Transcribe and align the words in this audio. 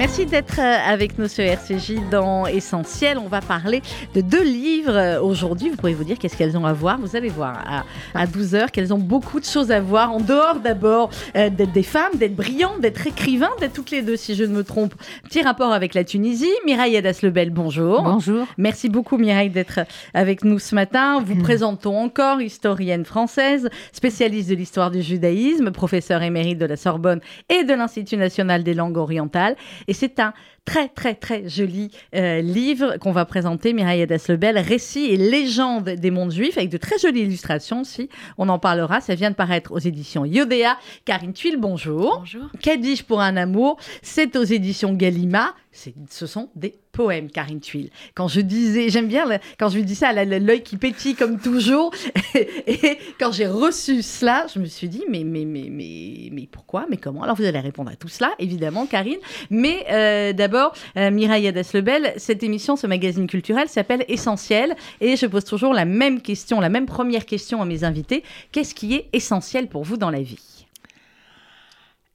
Merci 0.00 0.24
d'être 0.24 0.58
euh, 0.58 0.78
avec 0.90 1.18
nous 1.18 1.28
sur 1.28 1.44
RCJ 1.44 2.08
dans 2.10 2.46
Essentiel. 2.46 3.18
On 3.18 3.28
va 3.28 3.42
parler 3.42 3.82
de 4.14 4.22
deux 4.22 4.42
livres 4.42 4.96
euh, 4.96 5.20
aujourd'hui. 5.20 5.68
Vous 5.68 5.76
pouvez 5.76 5.92
vous 5.92 6.04
dire 6.04 6.18
qu'est-ce 6.18 6.38
qu'elles 6.38 6.56
ont 6.56 6.64
à 6.64 6.72
voir. 6.72 6.98
Vous 6.98 7.16
allez 7.16 7.28
voir 7.28 7.84
à, 8.14 8.24
12h 8.24 8.70
qu'elles 8.70 8.94
ont 8.94 8.98
beaucoup 8.98 9.40
de 9.40 9.44
choses 9.44 9.70
à 9.70 9.78
voir. 9.78 10.10
En 10.10 10.20
dehors 10.20 10.58
d'abord 10.58 11.10
euh, 11.36 11.50
d'être 11.50 11.72
des 11.72 11.82
femmes, 11.82 12.14
d'être 12.14 12.34
brillantes, 12.34 12.80
d'être 12.80 13.06
écrivains, 13.06 13.50
d'être 13.60 13.74
toutes 13.74 13.90
les 13.90 14.00
deux, 14.00 14.16
si 14.16 14.36
je 14.36 14.44
ne 14.44 14.54
me 14.54 14.64
trompe. 14.64 14.94
Petit 15.24 15.42
rapport 15.42 15.70
avec 15.70 15.92
la 15.92 16.02
Tunisie. 16.02 16.48
Mireille 16.64 16.96
Adas-Lebel, 16.96 17.50
bonjour. 17.50 18.02
Bonjour. 18.02 18.46
Merci 18.56 18.88
beaucoup 18.88 19.18
Mireille 19.18 19.50
d'être 19.50 19.80
avec 20.14 20.44
nous 20.44 20.58
ce 20.58 20.74
matin. 20.74 21.20
Vous 21.20 21.36
présentons 21.36 21.98
encore, 21.98 22.40
historienne 22.40 23.04
française, 23.04 23.68
spécialiste 23.92 24.48
de 24.48 24.54
l'histoire 24.54 24.90
du 24.90 25.02
judaïsme, 25.02 25.72
professeur 25.72 26.22
émérite 26.22 26.56
de 26.56 26.64
la 26.64 26.76
Sorbonne 26.76 27.20
et 27.50 27.64
de 27.64 27.74
l'Institut 27.74 28.16
national 28.16 28.64
des 28.64 28.72
langues 28.72 28.96
orientales. 28.96 29.56
Et 29.90 29.92
c'est 29.92 30.20
un 30.20 30.32
très, 30.64 30.88
très, 30.88 31.16
très 31.16 31.48
joli 31.48 31.90
euh, 32.14 32.40
livre 32.40 32.96
qu'on 32.98 33.10
va 33.10 33.24
présenter, 33.24 33.72
Mireille 33.72 34.06
Lebel, 34.28 34.56
Récits 34.56 35.06
et 35.06 35.16
légendes 35.16 35.90
des 35.90 36.12
mondes 36.12 36.30
juifs, 36.30 36.56
avec 36.56 36.70
de 36.70 36.76
très 36.76 36.96
jolies 36.96 37.22
illustrations 37.22 37.80
aussi. 37.80 38.08
On 38.38 38.48
en 38.48 38.60
parlera. 38.60 39.00
Ça 39.00 39.16
vient 39.16 39.32
de 39.32 39.34
paraître 39.34 39.72
aux 39.72 39.80
éditions 39.80 40.24
Yodéa. 40.24 40.78
Karine 41.04 41.32
Tuile, 41.32 41.56
bonjour. 41.56 42.18
Bonjour. 42.20 42.44
Qu'ai-je 42.60 43.02
pour 43.02 43.20
un 43.20 43.36
amour? 43.36 43.78
C'est 44.00 44.36
aux 44.36 44.44
éditions 44.44 44.92
Gallimard. 44.92 45.56
Ce 45.72 46.26
sont 46.28 46.50
des 46.54 46.78
poème, 46.92 47.30
Karine 47.30 47.60
Tuile. 47.60 47.90
Quand 48.14 48.28
je 48.28 48.40
disais, 48.40 48.88
j'aime 48.88 49.08
bien 49.08 49.20
quand 49.58 49.68
je 49.68 49.76
lui 49.76 49.84
dis 49.84 49.94
ça, 49.94 50.12
l'œil 50.12 50.62
qui 50.62 50.76
pétille 50.76 51.14
comme 51.14 51.38
toujours. 51.38 51.92
et 52.34 52.98
quand 53.18 53.32
j'ai 53.32 53.46
reçu 53.46 54.02
cela, 54.02 54.46
je 54.52 54.58
me 54.58 54.66
suis 54.66 54.88
dit, 54.88 55.04
mais, 55.08 55.24
mais, 55.24 55.44
mais, 55.44 55.68
mais, 55.70 56.28
mais 56.32 56.48
pourquoi 56.50 56.86
Mais 56.90 56.96
comment? 56.96 57.22
Alors 57.22 57.36
vous 57.36 57.44
allez 57.44 57.60
répondre 57.60 57.90
à 57.90 57.96
tout 57.96 58.08
cela, 58.08 58.32
évidemment, 58.38 58.86
Karine. 58.86 59.18
Mais 59.50 59.86
euh, 59.90 60.32
d'abord, 60.32 60.74
euh, 60.96 61.10
Mireille 61.10 61.48
Adas-Lebel, 61.48 62.14
cette 62.16 62.42
émission, 62.42 62.76
ce 62.76 62.86
magazine 62.86 63.26
culturel 63.26 63.68
s'appelle 63.68 64.04
Essentiel. 64.08 64.74
Et 65.00 65.16
je 65.16 65.26
pose 65.26 65.44
toujours 65.44 65.72
la 65.72 65.84
même 65.84 66.20
question, 66.20 66.60
la 66.60 66.68
même 66.68 66.86
première 66.86 67.26
question 67.26 67.62
à 67.62 67.64
mes 67.64 67.84
invités. 67.84 68.24
Qu'est-ce 68.52 68.74
qui 68.74 68.94
est 68.94 69.08
essentiel 69.12 69.68
pour 69.68 69.84
vous 69.84 69.96
dans 69.96 70.10
la 70.10 70.22
vie? 70.22 70.66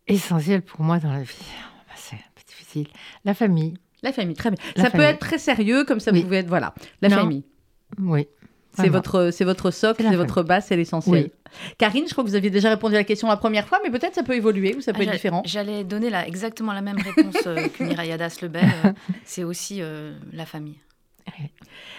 Essentiel 0.08 0.62
pour 0.62 0.82
moi 0.82 1.00
dans 1.00 1.12
la 1.12 1.24
vie. 1.24 1.46
Bah, 1.88 1.96
c'est 1.96 2.16
un 2.16 2.20
peu 2.36 2.42
difficile. 2.48 2.88
La 3.24 3.34
famille. 3.34 3.76
La 4.06 4.14
famille, 4.14 4.36
très 4.36 4.52
bien. 4.52 4.60
ça 4.78 4.90
peut 4.90 5.02
être 5.02 5.20
très 5.20 5.40
sérieux, 5.40 5.84
comme 5.84 6.00
ça 6.00 6.14
pouvait 6.14 6.38
être, 6.38 6.48
voilà, 6.48 6.74
la 7.02 7.10
famille. 7.10 7.44
Oui. 8.00 8.28
C'est 8.78 8.90
votre, 8.90 9.32
c'est 9.32 9.46
votre 9.46 9.72
socle, 9.72 10.04
c'est 10.04 10.16
votre 10.16 10.44
base, 10.44 10.66
c'est 10.68 10.76
l'essentiel. 10.76 11.32
Karine, 11.78 12.06
je 12.08 12.12
crois 12.12 12.24
que 12.24 12.30
vous 12.30 12.36
aviez 12.36 12.50
déjà 12.50 12.70
répondu 12.70 12.96
à 12.96 13.00
la 13.00 13.04
question 13.04 13.28
la 13.28 13.38
première 13.38 13.68
fois, 13.68 13.80
mais 13.84 13.90
peut-être 13.90 14.14
ça 14.14 14.24
peut 14.24 14.36
évoluer 14.36 14.76
ou 14.76 14.82
ça 14.82 14.92
peut 14.92 15.00
ah, 15.02 15.06
être 15.06 15.14
différent. 15.14 15.42
J'allais 15.46 15.84
donner 15.84 16.10
la, 16.10 16.28
exactement 16.28 16.74
la 16.74 16.82
même 16.82 16.98
réponse 16.98 17.36
euh, 17.48 17.68
que 17.70 17.84
Mireille 17.84 18.16
Lebel. 18.42 18.66
Euh, 18.86 18.92
c'est 19.24 19.44
aussi 19.44 19.78
euh, 19.82 20.14
la 20.34 20.46
famille. 20.46 20.78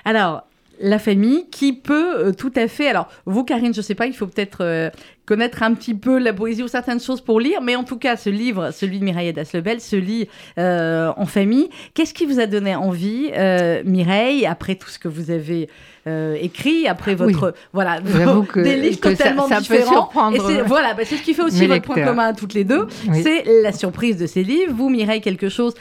Alors, 0.04 0.46
la 0.80 0.98
famille 0.98 1.46
qui 1.50 1.72
peut 1.72 2.32
tout 2.36 2.52
à 2.56 2.68
fait. 2.68 2.88
Alors, 2.88 3.08
vous, 3.24 3.44
Karine, 3.44 3.72
je 3.72 3.80
ne 3.80 3.84
sais 3.84 3.94
pas, 3.94 4.06
il 4.06 4.14
faut 4.14 4.26
peut-être 4.26 4.90
connaître 5.26 5.62
un 5.62 5.74
petit 5.74 5.94
peu 5.94 6.18
la 6.18 6.32
poésie 6.32 6.62
ou 6.62 6.68
certaines 6.68 7.00
choses 7.00 7.20
pour 7.20 7.40
lire, 7.40 7.60
mais 7.60 7.76
en 7.76 7.84
tout 7.84 7.98
cas, 7.98 8.16
ce 8.16 8.30
livre, 8.30 8.70
celui 8.70 9.00
de 9.00 9.04
Mireille 9.04 9.32
Daslebel, 9.32 9.80
se 9.80 9.96
lit 9.96 10.28
euh, 10.58 11.12
en 11.16 11.26
famille. 11.26 11.68
Qu'est-ce 11.94 12.14
qui 12.14 12.24
vous 12.24 12.40
a 12.40 12.46
donné 12.46 12.76
envie, 12.76 13.30
euh, 13.36 13.82
Mireille, 13.84 14.46
après 14.46 14.76
tout 14.76 14.88
ce 14.88 14.98
que 14.98 15.08
vous 15.08 15.30
avez 15.30 15.68
euh, 16.06 16.36
écrit, 16.40 16.86
après 16.88 17.14
votre 17.14 17.54
voilà 17.72 18.00
que, 18.48 18.60
des 18.60 18.76
livres 18.76 19.00
totalement 19.00 19.48
ça, 19.48 19.60
différents. 19.60 20.10
Peut 20.12 20.62
voilà, 20.66 20.94
bah, 20.94 21.02
c'est 21.04 21.16
ce 21.16 21.22
qui 21.22 21.34
fait 21.34 21.42
aussi 21.42 21.66
votre 21.66 21.82
point 21.82 22.02
commun 22.02 22.26
à 22.26 22.32
toutes 22.32 22.54
les 22.54 22.64
deux, 22.64 22.86
c'est 23.12 23.44
la 23.62 23.72
surprise 23.72 24.16
de 24.16 24.26
ces 24.26 24.42
livres. 24.42 24.72
Vous, 24.74 24.88
Mireille, 24.88 25.20
quelque 25.20 25.48
chose 25.48 25.74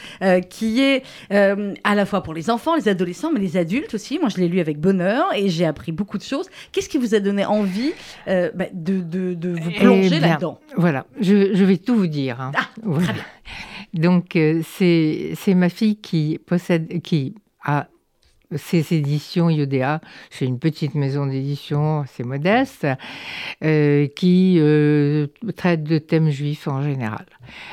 qui 0.50 0.82
est 0.82 1.04
à 1.30 1.96
la 1.96 2.06
fois 2.06 2.24
pour 2.24 2.34
les 2.34 2.50
enfants, 2.50 2.76
les 2.76 2.88
adolescents, 2.88 3.32
mais 3.34 3.40
les 3.40 3.58
adultes 3.58 3.94
aussi. 3.94 4.20
Moi, 4.20 4.30
je 4.30 4.38
l'ai 4.38 4.48
lu 4.48 4.60
avec 4.60 4.80
bonheur 4.80 5.26
et 5.36 5.50
j'ai 5.50 5.66
appris 5.66 5.92
beaucoup 5.92 6.18
de 6.18 6.24
choses. 6.24 6.48
Qu'est-ce 6.72 6.90
qui 6.90 6.98
vous 6.98 7.16
a 7.16 7.20
donné 7.20 7.46
envie 7.46 7.94
bah, 8.28 8.66
de 8.74 9.02
de, 9.02 9.50
vous 9.50 9.70
eh 9.70 9.80
plonger 9.80 10.20
là-dedans? 10.20 10.60
Voilà, 10.78 11.06
je, 11.20 11.64
vais 11.64 11.78
tout 11.78 11.96
vous 11.96 12.08
dire. 12.08 12.42
Hein. 12.42 12.52
Ah. 12.56 13.14
Donc, 13.96 14.36
euh, 14.36 14.62
c'est 14.64 15.54
ma 15.56 15.70
fille 15.70 15.98
qui 15.98 16.40
possède, 16.46 17.02
qui 17.02 17.36
a 17.64 17.88
ces 18.56 18.94
éditions 18.94 19.50
Iodéa, 19.50 20.02
c'est 20.30 20.46
une 20.46 20.60
petite 20.60 20.96
maison 20.96 21.26
d'édition 21.26 22.02
assez 22.02 22.24
modeste, 22.24 22.88
euh, 23.64 24.08
qui 24.08 24.58
euh, 24.60 25.28
traite 25.56 25.84
de 25.84 25.98
thèmes 25.98 26.30
juifs 26.30 26.68
en 26.68 26.82
général. 26.82 27.26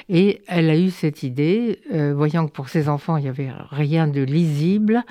Et 0.09 0.43
elle 0.49 0.71
a 0.71 0.77
eu 0.77 0.91
cette 0.91 1.23
idée, 1.23 1.81
voyant 2.15 2.47
que 2.47 2.53
pour 2.53 2.69
ses 2.69 2.89
enfants, 2.89 3.17
il 3.17 3.23
n'y 3.23 3.29
avait 3.29 3.51
rien 3.71 4.07
de 4.07 4.21
lisible, 4.21 5.03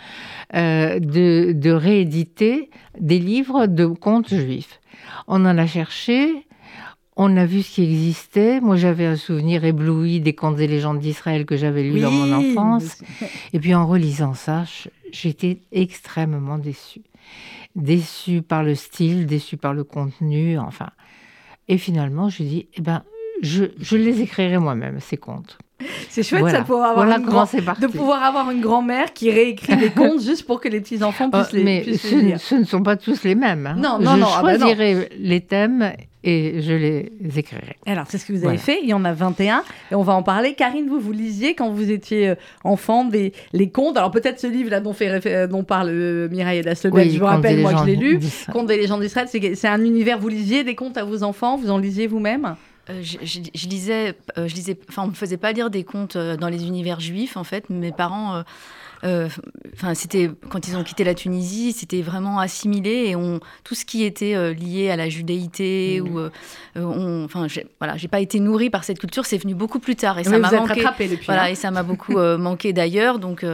de 0.54 1.72
rééditer 1.72 2.70
des 3.00 3.20
livres 3.20 3.66
de 3.66 3.86
contes 3.88 4.34
juifs. 4.34 4.80
On 5.28 5.46
en 5.46 5.58
a 5.58 5.66
cherché, 5.66 6.46
on 7.16 7.36
a 7.38 7.46
vu 7.46 7.62
ce 7.62 7.76
qui 7.76 7.84
existait. 7.84 8.62
Moi, 8.62 8.78
j'avais 8.78 9.06
un 9.06 9.16
souvenir 9.16 9.66
ébloui 9.66 10.22
des 10.22 10.34
contes 10.34 10.60
et 10.60 10.68
légendes 10.68 11.00
d'Israël 11.00 11.46
que 11.46 11.58
j'avais 11.58 11.84
lus 11.84 12.00
dans 12.00 12.12
mon 12.12 12.32
enfance. 12.32 13.04
Et 13.54 13.60
puis, 13.60 13.76
en 13.76 13.86
relisant 13.86 14.34
ça, 14.34 14.64
j'étais 15.12 15.60
extrêmement 15.72 16.58
déçue. 16.58 17.02
Déçue 17.76 18.42
par 18.42 18.64
le 18.64 18.76
style, 18.76 19.26
déçue 19.26 19.58
par 19.58 19.74
le 19.74 19.84
contenu, 19.84 20.58
enfin. 20.58 20.90
Et 21.68 21.78
finalement, 21.78 22.30
je 22.30 22.44
dis, 22.44 22.68
eh 22.76 22.82
ben, 22.82 23.04
je, 23.42 23.66
je 23.80 23.98
les 23.98 24.22
écrirai 24.22 24.58
moi-même, 24.58 25.00
ces 25.00 25.18
contes. 25.18 25.58
C'est 26.10 26.24
chouette 26.24 26.50
ça, 26.50 26.60
de 26.60 26.66
pouvoir, 26.66 26.92
avoir 26.92 27.08
une 27.08 27.82
de 27.82 27.88
pouvoir 27.88 28.24
avoir 28.24 28.52
une 28.52 28.62
grand-mère 28.62 29.14
qui 29.14 29.32
réécrit 29.32 29.76
les 29.76 29.90
contes 29.90 30.22
juste 30.26 30.46
pour 30.46 30.60
que 30.60 30.70
les 30.70 30.82
petits-enfants 30.82 31.30
puissent, 31.30 31.48
oh, 31.54 31.56
les, 31.56 31.64
mais 31.64 31.98
ce, 31.98 32.16
lire. 32.16 32.40
ce 32.40 32.56
ne 32.56 32.64
sont 32.64 32.84
pas 32.84 32.96
tous 32.96 33.24
les 33.24 33.36
mêmes. 33.36 33.68
Hein. 33.68 33.76
Non, 33.78 34.00
non, 34.00 34.16
je 34.16 34.20
non. 34.20 34.28
Je 34.28 34.34
ah 34.38 34.42
bah 34.44 34.58
choisirai 34.60 35.10
les 35.18 35.42
thèmes 35.42 35.94
et 36.24 36.62
je 36.62 36.74
les 36.74 37.12
écrirai. 37.38 37.78
Alors, 37.86 38.06
c'est 38.08 38.18
ce 38.18 38.26
que 38.26 38.34
vous 38.34 38.46
avez 38.46 38.58
fait. 38.58 38.80
Il 38.84 38.90
y 38.90 38.94
en 38.94 39.04
a 39.06 39.14
21 39.14 39.64
et 39.92 39.96
on 39.96 40.04
va 40.04 40.14
en 40.14 40.22
parler. 40.22 40.54
Karine, 40.54 40.88
vous, 40.88 41.00
vous 41.00 41.12
lisiez 41.12 41.56
quand 41.56 41.72
vous 41.72 41.90
étiez 41.90 42.30
euh, 42.30 42.36
enfant 42.64 43.06
des, 43.06 43.34
les 43.54 43.70
contes. 43.70 43.98
Alors, 43.98 44.12
peut-être 44.12 44.40
ce 44.40 44.48
livre-là 44.48 44.82
dont, 44.82 44.94
fait, 44.94 45.26
euh, 45.26 45.48
dont 45.48 45.64
parle 45.64 45.90
euh, 45.90 46.30
Mireille 46.30 46.62
Dasselbel, 46.62 47.10
je 47.10 47.20
vous 47.20 47.26
rappelle, 47.26 47.60
moi, 47.62 47.74
je 47.80 47.86
l'ai 47.86 47.96
lu. 47.96 48.20
Contes 48.52 48.68
des 48.68 48.78
légendes 48.78 49.02
d'Israël, 49.02 49.28
c'est 49.32 49.68
un 49.68 49.84
univers. 49.84 50.20
Vous 50.20 50.30
lisiez 50.30 50.64
des 50.64 50.76
contes 50.76 50.98
à 50.98 51.04
vos 51.04 51.24
enfants 51.24 51.58
Vous 51.58 51.72
en 51.72 51.80
lisiez 51.80 52.06
vous-même? 52.06 52.56
Euh, 52.90 53.02
je, 53.04 53.68
lisais, 53.68 54.16
euh, 54.38 54.48
je 54.48 54.56
lisais, 54.56 54.78
enfin, 54.90 55.04
on 55.04 55.08
me 55.08 55.14
faisait 55.14 55.38
pas 55.38 55.52
lire 55.52 55.70
des 55.70 55.84
contes 55.84 56.16
euh, 56.16 56.36
dans 56.36 56.48
les 56.48 56.66
univers 56.66 57.00
juifs. 57.00 57.38
En 57.38 57.44
fait, 57.44 57.70
mes 57.70 57.92
parents 57.92 58.44
enfin, 59.04 59.94
c'était 59.94 60.30
quand 60.50 60.68
ils 60.68 60.76
ont 60.76 60.84
quitté 60.84 61.04
la 61.04 61.16
Tunisie, 61.16 61.74
c'était 61.74 62.02
vraiment 62.02 62.40
assimilé 62.40 63.08
et 63.08 63.16
on, 63.16 63.40
tout 63.64 63.76
ce 63.76 63.86
qui 63.86 64.04
était 64.04 64.36
euh, 64.36 64.54
lié 64.54 64.90
à 64.90 64.96
la 64.96 65.10
judéité 65.10 66.02
mmh. 66.02 66.08
ou, 66.08 66.20
euh, 66.20 67.24
enfin, 67.26 67.48
voilà, 67.80 67.98
j'ai 67.98 68.08
pas 68.08 68.20
été 68.20 68.40
nourrie 68.40 68.70
par 68.70 68.84
cette 68.84 69.00
culture, 69.00 69.26
c'est 69.26 69.38
venu 69.38 69.56
beaucoup 69.56 69.80
plus 69.80 69.96
tard 69.96 70.20
et 70.20 70.24
ça 70.24 70.38
m'a 70.38 70.52
manqué. 70.52 70.84
Voilà, 71.26 71.44
hein. 71.44 71.48
et 71.48 71.56
ça 71.56 71.72
m'a 71.72 71.84
beaucoup 71.84 72.18
manqué 72.38 72.74
d'ailleurs, 72.74 73.20
donc 73.20 73.46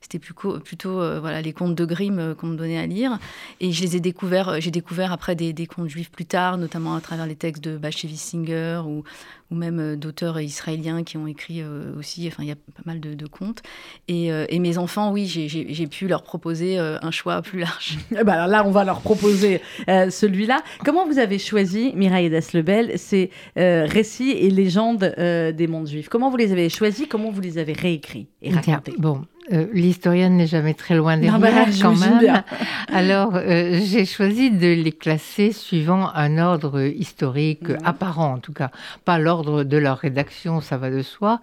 c'était 0.00 0.18
plutôt, 0.18 0.58
plutôt 0.60 1.20
voilà 1.20 1.42
les 1.42 1.52
contes 1.52 1.74
de 1.74 1.84
Grimm 1.84 2.34
qu'on 2.38 2.48
me 2.48 2.56
donnait 2.56 2.78
à 2.78 2.86
lire 2.86 3.18
et 3.60 3.72
je 3.72 3.82
les 3.82 3.96
ai 3.96 4.00
découverts, 4.00 4.60
j'ai 4.60 4.70
découvert 4.70 5.12
après 5.12 5.34
des, 5.34 5.52
des, 5.52 5.66
contes 5.66 5.88
juifs 5.88 6.10
plus 6.10 6.26
tard, 6.26 6.58
notamment 6.58 6.94
à 6.94 7.00
travers 7.00 7.26
les 7.26 7.36
textes 7.36 7.62
de 7.62 7.76
Bashevis 7.76 8.18
Singer 8.18 8.82
ou 8.86 9.04
ou 9.52 9.54
même 9.54 9.78
euh, 9.78 9.96
d'auteurs 9.96 10.40
israéliens 10.40 11.04
qui 11.04 11.18
ont 11.18 11.26
écrit 11.26 11.60
euh, 11.60 11.92
aussi, 11.98 12.26
enfin 12.26 12.42
il 12.42 12.48
y 12.48 12.52
a 12.52 12.56
pas 12.56 12.82
mal 12.86 13.00
de, 13.00 13.26
contes. 13.26 13.62
Et, 14.08 14.32
euh, 14.32 14.46
et, 14.48 14.58
mes 14.58 14.78
enfants, 14.78 15.12
oui, 15.12 15.26
j'ai 15.26 15.86
pu 15.86 16.08
leur 16.08 16.22
proposer 16.22 16.78
un 16.78 17.10
choix 17.10 17.42
plus 17.42 17.60
large. 17.60 17.98
Eh 18.18 18.24
ben 18.24 18.32
alors 18.34 18.46
là, 18.46 18.64
on 18.66 18.70
va 18.70 18.84
leur 18.84 19.00
proposer 19.00 19.60
celui-là. 19.88 20.62
Comment 20.84 21.06
vous 21.06 21.18
avez 21.18 21.38
choisi, 21.38 21.92
Mireille 21.94 22.30
Daslebel, 22.30 22.98
ces 22.98 23.30
récits 23.56 24.30
et 24.30 24.50
légendes 24.50 25.14
des 25.16 25.66
mondes 25.68 25.88
juifs? 25.88 26.08
Comment 26.08 26.30
vous 26.30 26.36
les 26.36 26.52
avez 26.52 26.68
choisis? 26.68 27.06
Comment 27.08 27.30
vous 27.30 27.40
les 27.40 27.58
avez 27.58 27.72
réécrits 27.72 28.28
et 28.40 28.52
racontés? 28.52 28.94
Bon, 28.98 29.22
euh, 29.50 29.66
l'historienne 29.72 30.36
n'est 30.36 30.46
jamais 30.46 30.74
très 30.74 30.94
loin 30.94 31.16
derrière 31.16 31.40
bah, 31.40 31.48
quand 31.80 31.96
même. 31.96 32.42
Alors, 32.92 33.32
euh, 33.34 33.80
j'ai 33.82 34.04
choisi 34.04 34.52
de 34.52 34.68
les 34.68 34.92
classer 34.92 35.50
suivant 35.50 36.10
un 36.14 36.38
ordre 36.38 36.80
historique 36.80 37.68
mmh. 37.68 37.78
apparent, 37.84 38.34
en 38.34 38.38
tout 38.38 38.52
cas, 38.52 38.70
pas 39.04 39.18
l'ordre 39.18 39.64
de 39.64 39.76
leur 39.76 39.98
rédaction, 39.98 40.60
ça 40.60 40.76
va 40.76 40.90
de 40.90 41.02
soi, 41.02 41.40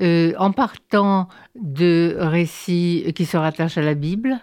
euh, 0.00 0.32
en 0.38 0.52
partant 0.52 1.28
de 1.54 2.16
récits 2.18 3.12
qui 3.14 3.26
se 3.26 3.36
rattachent 3.36 3.78
à 3.78 3.82
la 3.82 3.94
Bible, 3.94 4.38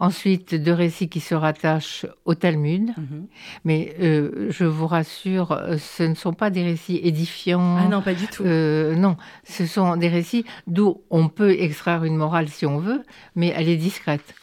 Ensuite, 0.00 0.54
deux 0.54 0.72
récits 0.72 1.08
qui 1.08 1.18
se 1.18 1.34
rattachent 1.34 2.06
au 2.24 2.34
Talmud. 2.36 2.90
Mhm. 2.96 3.26
Mais 3.64 3.96
euh, 4.00 4.46
je 4.50 4.64
vous 4.64 4.86
rassure, 4.86 5.50
euh, 5.52 5.76
ce 5.76 6.04
ne 6.04 6.14
sont 6.14 6.32
pas 6.32 6.50
des 6.50 6.62
récits 6.62 7.00
édifiants. 7.02 7.78
Ah 7.80 7.88
non, 7.88 8.00
pas 8.00 8.14
du 8.14 8.26
tout. 8.28 8.44
Euh, 8.44 8.94
non, 8.94 9.16
ce 9.42 9.66
sont 9.66 9.96
des 9.96 10.08
récits 10.08 10.44
d'où 10.68 11.02
on 11.10 11.28
peut 11.28 11.50
extraire 11.58 12.04
une 12.04 12.16
morale 12.16 12.48
si 12.48 12.64
on 12.64 12.78
veut, 12.78 13.02
mais 13.34 13.52
elle 13.56 13.68
est 13.68 13.76
discrète. 13.76 14.34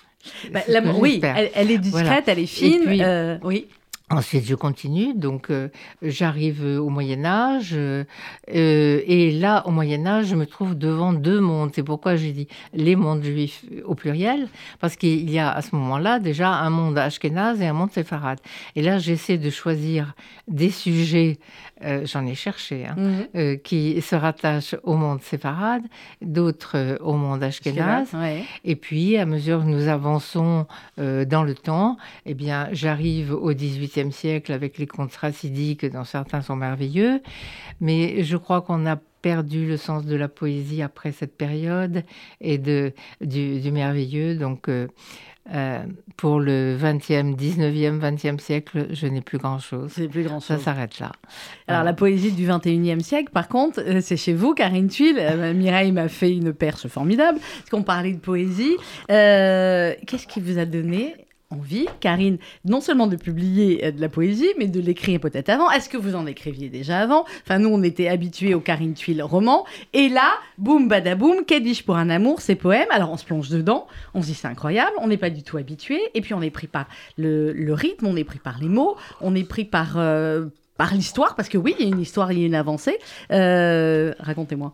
Bah, 0.51 0.59
la- 0.67 0.81
oui, 0.81 1.21
elle, 1.23 1.51
elle 1.55 1.71
est 1.71 1.77
discrète, 1.77 2.05
Voilà. 2.05 2.21
elle 2.27 2.39
est 2.39 2.45
fine. 2.47 2.81
puis- 2.85 3.03
euh, 3.03 3.37
oui. 3.43 3.67
Ensuite, 4.11 4.45
je 4.45 4.53
continue. 4.53 5.15
Donc, 5.15 5.49
euh, 5.49 5.69
j'arrive 6.03 6.63
euh, 6.63 6.77
au 6.77 6.89
Moyen 6.89 7.25
Âge. 7.25 7.73
euh, 7.73 8.03
et 8.47 9.31
là, 9.31 9.63
au 9.65 9.71
Moyen 9.71 10.05
Âge, 10.05 10.27
je 10.27 10.35
me 10.35 10.45
trouve 10.45 10.75
devant 10.77 11.11
deux 11.11 11.39
mondes. 11.39 11.71
C'est 11.73 11.81
pourquoi 11.81 12.15
j'ai 12.15 12.31
dit 12.31 12.47
les 12.73 12.95
mondes 12.95 13.23
juifs 13.23 13.65
au 13.83 13.95
pluriel, 13.95 14.47
parce 14.79 14.95
qu'il 14.95 15.27
y 15.31 15.39
a 15.39 15.51
à 15.51 15.61
ce 15.63 15.75
moment-là 15.75 16.19
déjà 16.19 16.49
un 16.51 16.69
monde 16.69 16.99
ashkénaze 16.99 17.59
et 17.61 17.65
un 17.65 17.73
monde 17.73 17.91
séfarade. 17.91 18.39
Et 18.75 18.83
là, 18.83 18.99
j'essaie 18.99 19.39
de 19.39 19.49
choisir 19.49 20.13
des 20.47 20.69
sujets, 20.69 21.39
euh, 21.83 22.05
j'en 22.05 22.25
ai 22.25 22.35
cherché, 22.35 22.85
hein, 22.85 22.95
Mhm. 22.97 23.27
euh, 23.35 23.55
qui 23.57 24.01
se 24.01 24.15
rattachent 24.15 24.75
au 24.83 24.95
monde 24.95 25.21
séfarade, 25.21 25.83
d'autres 26.21 26.77
euh, 26.77 26.97
au 27.01 27.13
monde 27.13 27.43
ashkénaze. 27.43 28.13
Ouais. 28.13 28.43
Et 28.63 28.75
puis, 28.75 29.17
à 29.17 29.25
mesure 29.25 29.59
que 29.59 29.65
nous 29.67 29.87
avançons 29.87 30.65
dans 30.97 31.43
le 31.43 31.53
temps, 31.55 31.97
eh 32.25 32.33
bien, 32.33 32.69
j'arrive 32.71 33.33
au 33.33 33.51
XVIIIe 33.53 34.11
siècle 34.11 34.51
avec 34.53 34.77
les 34.77 34.87
contes 34.87 35.15
racidiques, 35.15 35.85
dont 35.85 36.03
certains 36.05 36.41
sont 36.41 36.55
merveilleux, 36.55 37.21
mais 37.81 38.23
je 38.23 38.37
crois 38.37 38.61
qu'on 38.61 38.85
a 38.85 38.97
perdu 39.21 39.65
le 39.67 39.75
sens 39.77 40.05
de 40.05 40.15
la 40.15 40.27
poésie 40.27 40.81
après 40.83 41.11
cette 41.11 41.35
période 41.35 42.03
et 42.41 42.57
de, 42.59 42.93
du, 43.21 43.59
du 43.59 43.71
merveilleux. 43.71 44.35
Donc, 44.35 44.69
euh, 44.69 44.87
euh, 45.53 45.83
pour 46.17 46.39
le 46.39 46.75
20e, 46.75 47.35
19e, 47.35 47.99
20e 47.99 48.39
siècle, 48.39 48.87
je 48.91 49.05
n'ai 49.05 49.21
plus 49.21 49.37
grand-chose. 49.37 49.91
C'est 49.93 50.07
plus 50.07 50.23
grand 50.23 50.39
Ça 50.39 50.57
s'arrête 50.57 50.99
là. 50.99 51.11
Alors, 51.67 51.83
la 51.83 51.93
poésie 51.93 52.31
du 52.31 52.47
21e 52.47 53.01
siècle, 53.01 53.31
par 53.31 53.47
contre, 53.47 53.79
euh, 53.81 54.01
c'est 54.01 54.17
chez 54.17 54.33
vous, 54.33 54.53
Karine 54.53 54.87
Tuile. 54.87 55.17
Euh, 55.19 55.53
Mireille 55.53 55.91
m'a 55.91 56.07
fait 56.07 56.31
une 56.31 56.53
perche 56.53 56.87
formidable, 56.87 57.39
parce 57.39 57.69
qu'on 57.69 57.83
parlait 57.83 58.13
de 58.13 58.19
poésie. 58.19 58.75
Qu'est-ce 59.07 60.27
qui 60.27 60.39
vous 60.39 60.57
a 60.57 60.65
donné 60.65 61.24
envie, 61.55 61.87
Karine, 61.99 62.37
non 62.63 62.81
seulement 62.81 63.07
de 63.07 63.15
publier 63.15 63.85
euh, 63.85 63.91
de 63.91 64.01
la 64.01 64.09
poésie, 64.09 64.49
mais 64.57 64.67
de 64.67 64.79
l'écrire 64.79 65.19
peut-être 65.19 65.49
avant 65.49 65.69
Est-ce 65.71 65.89
que 65.89 65.97
vous 65.97 66.15
en 66.15 66.25
écriviez 66.25 66.69
déjà 66.69 66.99
avant? 66.99 67.25
Enfin, 67.43 67.59
nous, 67.59 67.69
on 67.69 67.83
était 67.83 68.07
habitués 68.07 68.53
au 68.53 68.59
Karine 68.59 68.93
Tuile 68.93 69.23
roman. 69.23 69.65
Et 69.93 70.09
là, 70.09 70.31
boum, 70.57 70.87
badaboum, 70.87 71.45
qu'ai-je 71.45 71.83
pour 71.83 71.95
un 71.97 72.09
amour, 72.09 72.41
ces 72.41 72.55
poèmes. 72.55 72.87
Alors, 72.91 73.11
on 73.11 73.17
se 73.17 73.25
plonge 73.25 73.49
dedans, 73.49 73.87
on 74.13 74.21
se 74.21 74.27
dit 74.27 74.33
c'est 74.33 74.47
incroyable, 74.47 74.91
on 74.99 75.07
n'est 75.07 75.17
pas 75.17 75.29
du 75.29 75.43
tout 75.43 75.57
habitué. 75.57 75.99
Et 76.13 76.21
puis, 76.21 76.33
on 76.33 76.41
est 76.41 76.49
pris 76.51 76.67
par 76.67 76.87
le, 77.17 77.53
rythme, 77.73 78.07
on 78.07 78.15
est 78.15 78.23
pris 78.23 78.39
par 78.39 78.59
les 78.59 78.69
mots, 78.69 78.95
on 79.21 79.35
est 79.35 79.47
pris 79.47 79.65
par... 79.65 79.97
euh, 79.97 80.45
par 80.77 80.93
l'histoire, 80.93 81.35
parce 81.35 81.47
que 81.47 81.57
oui, 81.57 81.73
il 81.79 81.85
y 81.85 81.89
a 81.89 81.93
une 81.93 82.01
histoire, 82.01 82.33
il 82.33 82.39
y 82.39 82.43
a 82.43 82.47
une 82.47 82.55
avancée. 82.55 82.97
Euh, 83.31 84.13
Racontez-moi. 84.19 84.73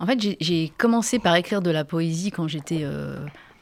En 0.00 0.06
fait, 0.06 0.18
j'ai- 0.40 0.72
commencé 0.78 1.20
par 1.20 1.36
écrire 1.36 1.62
de 1.62 1.70
la 1.70 1.84
poésie 1.84 2.32
quand 2.32 2.48
j'étais 2.48 2.82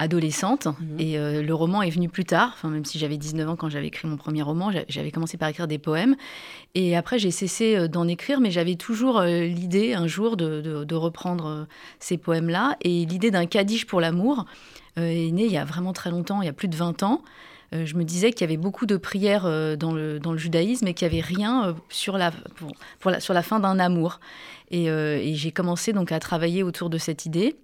adolescente. 0.01 0.67
Mhm. 0.67 0.75
Et 0.99 1.19
euh, 1.19 1.43
le 1.43 1.55
roman 1.55 1.83
est 1.83 1.91
venu 1.91 2.09
plus 2.09 2.25
tard. 2.25 2.51
Enfin, 2.55 2.69
même 2.71 2.85
si 2.85 2.99
j'avais 2.99 3.17
19 3.19 3.49
ans 3.51 3.57
quand 3.57 3.69
j'avais 3.69 3.87
écrit 3.87 4.09
mon 4.09 4.17
premier 4.17 4.43
roman, 4.43 4.73
j'a- 4.73 4.85
j'avais 4.89 5.11
commencé 5.13 5.37
par 5.37 5.49
écrire 5.49 5.69
des 5.69 5.79
poèmes. 5.79 6.17
Et 6.75 6.97
après, 6.97 7.19
j'ai 7.19 7.31
cessé 7.31 7.77
euh, 7.77 7.87
d'en 7.89 8.09
écrire, 8.09 8.41
mais 8.41 8.51
j'avais 8.51 8.75
toujours 8.77 9.19
euh, 9.21 9.43
l'idée 9.45 9.93
un 9.95 10.07
jour 10.07 10.37
de, 10.37 10.61
de- 10.61 10.85
de 10.85 10.95
reprendre 10.97 11.67
ces 12.01 12.17
poèmes-là. 12.19 12.77
Et 12.81 13.05
l'idée 13.05 13.31
d'un 13.31 13.47
kaddish 13.47 13.87
pour 13.87 14.01
l'amour 14.01 14.47
est 14.97 15.31
née 15.31 15.45
il 15.47 15.53
y 15.53 15.57
a 15.59 15.65
vraiment 15.65 15.93
très 15.93 16.11
longtemps, 16.11 16.43
il 16.43 16.47
y 16.47 16.49
a 16.49 16.53
plus 16.53 16.69
de 16.69 16.77
20 16.77 17.03
ans. 17.05 17.23
Je 17.73 17.95
me 17.95 18.03
disais 18.03 18.33
qu'il 18.33 18.41
y 18.41 18.45
avait 18.45 18.57
beaucoup 18.57 18.85
de 18.85 18.97
prières 18.97 19.45
dans, 19.79 19.93
le, 19.93 20.19
dans 20.19 20.33
le 20.33 20.39
judaïsme 20.39 20.89
et 20.89 20.95
qu'il 20.95 21.07
n'y 21.09 21.15
avait 21.15 21.25
rien 21.25 21.77
sur, 21.89 22.19
la, 22.19 22.33
pour, 22.33 22.73
pour 22.99 23.11
la, 23.13 23.21
sur 23.21 23.33
la 23.33 23.43
fin 23.43 23.61
d'un 23.61 23.79
amour. 23.79 24.19
Et, 24.73 24.87
et 24.87 25.35
j'ai 25.37 25.53
commencé 25.53 25.93
donc 25.93 26.11
à 26.11 26.19
travailler 26.19 26.65
autour 26.65 26.91
de 26.91 26.99
cette 26.99 27.27
idée 27.27 27.55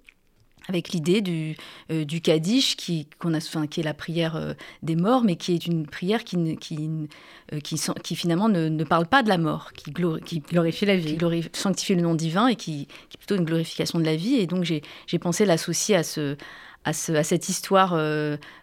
avec 0.68 0.90
l'idée 0.90 1.20
du, 1.20 1.56
euh, 1.90 2.04
du 2.04 2.20
Kaddish, 2.20 2.76
qui, 2.76 3.06
qu'on 3.18 3.34
a, 3.34 3.38
enfin, 3.38 3.66
qui 3.66 3.80
est 3.80 3.84
la 3.84 3.94
prière 3.94 4.36
euh, 4.36 4.54
des 4.82 4.96
morts, 4.96 5.22
mais 5.24 5.36
qui 5.36 5.54
est 5.54 5.66
une 5.66 5.86
prière 5.86 6.24
qui, 6.24 6.56
qui, 6.56 6.90
euh, 7.52 7.60
qui, 7.60 7.80
qui 8.02 8.16
finalement 8.16 8.48
ne, 8.48 8.68
ne 8.68 8.84
parle 8.84 9.06
pas 9.06 9.22
de 9.22 9.28
la 9.28 9.38
mort, 9.38 9.72
qui, 9.74 9.90
glori- 9.92 10.22
qui 10.22 10.40
Glorifier 10.40 10.86
la 10.86 10.96
qui 10.96 11.06
vie. 11.06 11.16
glorifie- 11.16 11.50
sanctifie 11.56 11.94
le 11.94 12.02
nom 12.02 12.14
divin 12.14 12.48
et 12.48 12.56
qui, 12.56 12.86
qui 13.08 13.16
est 13.16 13.18
plutôt 13.18 13.36
une 13.36 13.44
glorification 13.44 13.98
de 13.98 14.04
la 14.04 14.16
vie. 14.16 14.34
Et 14.34 14.46
donc 14.46 14.64
j'ai 14.64 14.82
j'ai 15.06 15.18
pensé 15.18 15.44
l'associer 15.44 15.96
à, 15.96 16.02
ce, 16.02 16.36
à, 16.84 16.92
ce, 16.92 17.12
à 17.12 17.22
cette 17.22 17.48
histoire 17.48 17.96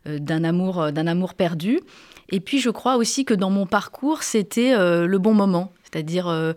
d'un 0.05 0.43
amour, 0.43 0.91
d'un 0.91 1.07
amour 1.07 1.33
perdu. 1.33 1.79
Et 2.29 2.39
puis 2.39 2.59
je 2.59 2.69
crois 2.69 2.95
aussi 2.97 3.25
que 3.25 3.33
dans 3.33 3.49
mon 3.49 3.65
parcours, 3.65 4.23
c'était 4.23 4.75
le 4.77 5.17
bon 5.19 5.33
moment. 5.33 5.71
C'est-à-dire, 5.93 6.27
euh, 6.27 6.53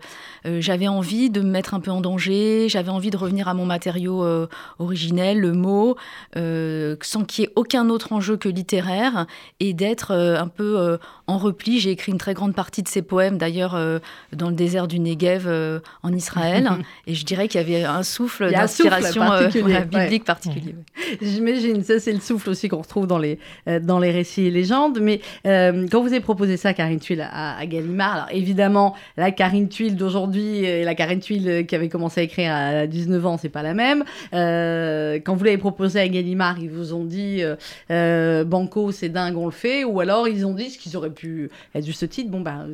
euh, 0.47 0.61
j'avais 0.61 0.87
envie 0.87 1.29
de 1.29 1.41
me 1.41 1.49
mettre 1.49 1.75
un 1.75 1.79
peu 1.79 1.91
en 1.91 2.01
danger, 2.01 2.67
j'avais 2.69 2.89
envie 2.89 3.11
de 3.11 3.17
revenir 3.17 3.47
à 3.47 3.53
mon 3.53 3.65
matériau 3.65 4.23
euh, 4.23 4.47
originel, 4.79 5.39
le 5.39 5.53
mot, 5.53 5.95
sans 6.35 7.23
qu'il 7.23 7.43
y 7.43 7.47
ait 7.47 7.53
aucun 7.55 7.89
autre 7.89 8.13
enjeu 8.13 8.35
que 8.37 8.49
littéraire, 8.49 9.27
et 9.59 9.73
d'être 9.73 10.11
un 10.13 10.47
peu 10.47 10.97
en 11.27 11.37
repli. 11.37 11.79
J'ai 11.79 11.91
écrit 11.91 12.11
une 12.11 12.17
très 12.17 12.33
grande 12.33 12.55
partie 12.55 12.81
de 12.81 12.87
ces 12.87 13.01
poèmes, 13.01 13.37
d'ailleurs, 13.37 13.75
euh, 13.75 13.99
dans 14.33 14.49
le 14.49 14.55
désert 14.55 14.87
du 14.87 14.99
Negev 14.99 15.43
euh, 15.45 15.79
en 16.01 16.13
Israël, 16.13 16.69
et 17.07 17.13
je 17.13 17.25
dirais 17.25 17.47
qu'il 17.49 17.61
y 17.61 17.63
avait 17.63 17.83
un 17.83 18.03
souffle 18.03 18.49
d'inspiration 18.49 19.23
euh, 19.23 19.27
particulier, 19.27 19.61
voilà, 19.61 19.79
ouais. 19.79 20.03
biblique 20.03 20.23
particulier. 20.23 20.75
J'imagine, 21.21 21.83
ça 21.83 21.99
c'est 21.99 22.13
le 22.13 22.21
souffle 22.21 22.49
aussi 22.49 22.69
qu'on 22.69 22.81
retrouve 22.81 23.07
dans 23.07 23.17
les, 23.17 23.39
dans 23.81 23.99
les 23.99 24.11
récits 24.11 24.45
et 24.45 24.51
légendes. 24.51 24.99
Mais 25.01 25.21
quand 25.43 26.01
vous 26.01 26.07
avez 26.07 26.21
proposé 26.21 26.57
ça, 26.57 26.73
Karine 26.73 26.99
Tuile, 26.99 27.21
à, 27.21 27.57
à 27.57 27.65
Gallimard, 27.65 28.13
alors 28.13 28.27
évidemment, 28.31 28.95
la 29.17 29.31
Karine 29.31 29.67
Tuile 29.67 29.95
d'aujourd'hui 29.95 30.63
et 30.63 30.83
la 30.83 30.95
Karine 30.95 31.19
Tuile 31.19 31.65
qui 31.67 31.75
avait 31.75 31.89
commencé 31.89 32.21
à 32.21 32.23
écrire 32.23 32.53
à 32.53 32.87
19 32.87 33.25
ans, 33.25 33.37
c'est 33.37 33.49
pas 33.49 33.63
la 33.63 33.73
même. 33.73 34.03
Quand 34.31 35.35
vous 35.35 35.43
l'avez 35.43 35.57
proposé 35.57 35.99
à 35.99 36.07
Gallimard, 36.07 36.59
ils 36.59 36.69
vous 36.69 36.93
ont 36.93 37.03
dit 37.03 37.43
Banco, 37.89 38.91
c'est 38.91 39.09
dingue, 39.09 39.37
on 39.37 39.45
le 39.45 39.51
fait. 39.51 39.83
Ou 39.83 39.99
alors 39.99 40.27
ils 40.27 40.45
ont 40.45 40.53
dit 40.53 40.69
ce 40.69 40.77
qu'ils 40.77 40.95
auraient 40.95 41.09
pu 41.17 41.49
être 41.75 41.85
juste 41.85 41.99
ce 42.01 42.05
titre. 42.05 42.29
Bon, 42.31 42.41
bah, 42.41 42.65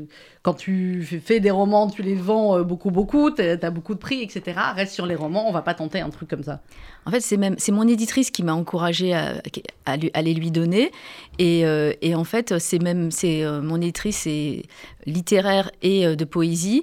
quand 0.41 0.53
tu 0.53 1.03
fais- 1.03 1.39
des 1.39 1.51
romans, 1.51 1.89
tu 1.89 2.01
les 2.03 2.15
vends 2.15 2.57
euh, 2.57 2.63
beaucoup, 2.63 2.91
beaucoup, 2.91 3.31
t'as 3.31 3.57
as 3.61 3.71
beaucoup 3.71 3.93
de 3.93 3.99
prix, 3.99 4.21
etc. 4.21 4.41
Reste 4.75 4.93
sur 4.93 5.05
les 5.05 5.15
romans, 5.15 5.47
on 5.47 5.51
va 5.51 5.61
pas 5.61 5.73
tenter 5.73 5.99
un 6.01 6.09
truc 6.09 6.29
comme 6.29 6.43
ça. 6.43 6.61
En 7.05 7.11
fait, 7.11 7.19
c'est 7.21 7.37
même 7.37 7.55
c'est 7.57 7.71
mon 7.71 7.87
éditrice 7.87 8.31
qui 8.31 8.43
m'a 8.43 8.53
encouragée 8.53 9.13
à, 9.13 9.41
à, 9.85 9.97
lui- 9.97 10.11
les 10.13 10.33
lui 10.33 10.51
donner. 10.51 10.91
Et, 11.39 11.65
euh, 11.65 11.91
et 12.01 12.15
en 12.15 12.23
fait, 12.23 12.59
c'est 12.59 12.79
même 12.81 13.11
c'est 13.11 13.43
euh, 13.43 13.61
mon 13.61 13.77
éditrice 13.81 14.17
c'est 14.19 14.63
littéraire 15.05 15.71
et 15.81 16.15
de 16.15 16.25
poésie. 16.25 16.81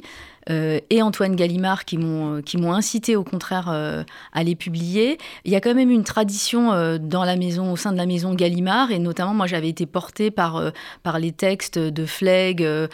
Euh, 0.49 0.81
et 0.89 1.03
Antoine 1.03 1.37
Gallimard 1.37 1.85
qui 1.85 1.99
m'ont 1.99 2.37
euh, 2.37 2.41
qui 2.41 2.57
m'ont 2.57 2.73
incité 2.73 3.15
au 3.17 3.25
contraire 3.25 3.69
euh, 3.71 4.05
à 4.33 4.43
les 4.43 4.55
publier. 4.55 5.19
Il 5.45 5.53
y 5.53 5.57
a 5.57 5.61
quand 5.61 5.75
même 5.75 5.91
une 5.91 6.05
tradition 6.05 6.71
dans 6.99 7.25
la 7.25 7.37
maison, 7.37 7.73
au 7.73 7.77
sein 7.77 7.93
de 7.93 7.99
la 7.99 8.07
maison 8.07 8.35
Gallimard, 8.35 8.91
et 8.91 8.99
notamment 8.99 9.35
moi 9.35 9.47
j'avais 9.47 9.69
été 9.69 9.87
portée 9.87 10.31
par 10.31 10.73
par 11.03 11.19
les 11.19 11.33
textes 11.33 11.79
de 11.79 12.07
Flegg 12.07 12.63
euh, 12.63 12.89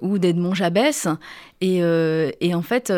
ou 0.00 0.18
d'Edmond 0.18 0.54
Jabès, 0.54 1.08
et, 1.60 1.78
et 2.40 2.54
en 2.54 2.62
fait 2.62 2.92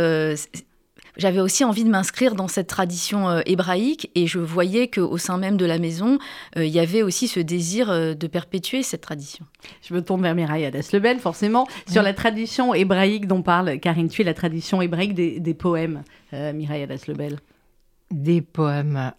j'avais 1.19 1.41
aussi 1.41 1.65
envie 1.65 1.85
de 1.85 1.91
m'inscrire 1.91 2.35
dans 2.35 2.49
cette 2.49 2.69
tradition 2.69 3.29
euh, 3.29 3.41
hébraïque 3.45 4.11
et 4.15 4.27
je 4.27 4.39
voyais 4.39 4.89
qu'au 4.89 5.19
sein 5.19 5.37
même 5.37 5.57
de 5.57 5.67
la 5.67 5.79
maison, 5.79 6.19
euh, 6.57 6.65
il 6.65 6.73
y 6.73 6.79
avait 6.79 7.03
aussi 7.03 7.29
ce 7.29 7.41
désir 7.41 7.91
euh, 7.91 8.15
de 8.15 8.27
perpétuer 8.27 8.83
cette 8.83 9.01
tradition. 9.01 9.45
Je 9.83 9.95
me 9.95 10.03
tourne 10.03 10.23
vers 10.23 10.35
Mireille 10.35 10.65
Hadès-Lebel, 10.65 11.19
forcément, 11.19 11.67
sur 11.89 12.03
la 12.03 12.15
tradition 12.15 12.73
hébraïque 12.73 13.27
dont 13.27 13.43
parle 13.43 13.79
Karine 13.81 14.09
Thuy, 14.09 14.25
la 14.25 14.35
tradition 14.35 14.81
hébraïque 14.81 15.15
des, 15.15 15.41
des 15.41 15.55
poèmes, 15.55 16.05
euh, 16.33 16.53
Mireille 16.53 16.85
Hadès-Lebel. 16.85 17.39
Des 18.11 18.41
poèmes. 18.41 19.13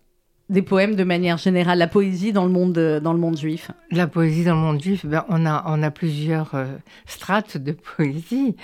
Des 0.50 0.64
poèmes 0.64 0.96
de 0.96 1.04
manière 1.04 1.38
générale, 1.38 1.78
la 1.78 1.88
poésie 1.88 2.34
dans 2.34 2.46
le 2.46 2.52
monde, 2.52 2.76
euh, 2.80 3.00
dans 3.00 3.14
le 3.14 3.20
monde 3.20 3.38
juif. 3.38 3.70
La 3.92 4.08
poésie 4.08 4.44
dans 4.44 4.56
le 4.56 4.62
monde 4.62 4.82
juif, 4.82 5.06
ben, 5.06 5.24
on, 5.30 5.46
a, 5.46 5.64
on 5.68 5.84
a 5.84 5.92
plusieurs 5.92 6.56
euh, 6.56 6.66
strates 7.06 7.58
de 7.58 7.72
poésie. 7.98 8.56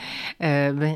Euh, 0.41 0.71
ben, 0.73 0.95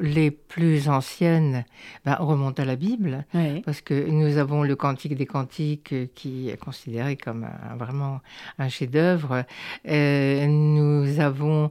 les 0.00 0.30
plus 0.30 0.88
anciennes 0.88 1.64
ben, 2.06 2.14
remontent 2.18 2.62
à 2.62 2.64
la 2.66 2.76
Bible, 2.76 3.24
parce 3.64 3.82
que 3.82 4.08
nous 4.08 4.38
avons 4.38 4.62
le 4.62 4.74
Cantique 4.76 5.14
des 5.14 5.26
Cantiques 5.26 5.94
qui 6.14 6.48
est 6.48 6.56
considéré 6.56 7.16
comme 7.16 7.44
un- 7.44 7.76
vraiment 7.76 8.20
un 8.58 8.68
chef-d'œuvre. 8.70 9.44
Euh, 9.88 10.46
nous 10.46 11.20
avons 11.20 11.70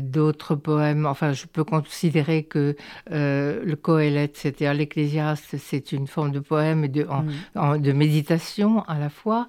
d'autres 0.00 0.54
poèmes, 0.54 1.04
enfin 1.06 1.32
je 1.34 1.44
peux 1.46 1.64
considérer 1.64 2.44
que 2.44 2.74
le 3.10 3.74
Coëlette, 3.74 4.36
c'est-à-dire 4.38 4.72
l'Ecclésiaste, 4.74 5.56
c'est 5.58 5.92
une 5.92 6.06
forme 6.06 6.32
de 6.32 6.40
poème 6.40 6.88
de, 6.88 7.04
en- 7.08 7.22
Mm. 7.22 7.30
en- 7.56 7.78
de 7.78 7.89
de 7.90 7.92
méditation 7.92 8.82
à 8.84 8.98
la 8.98 9.10
fois. 9.10 9.48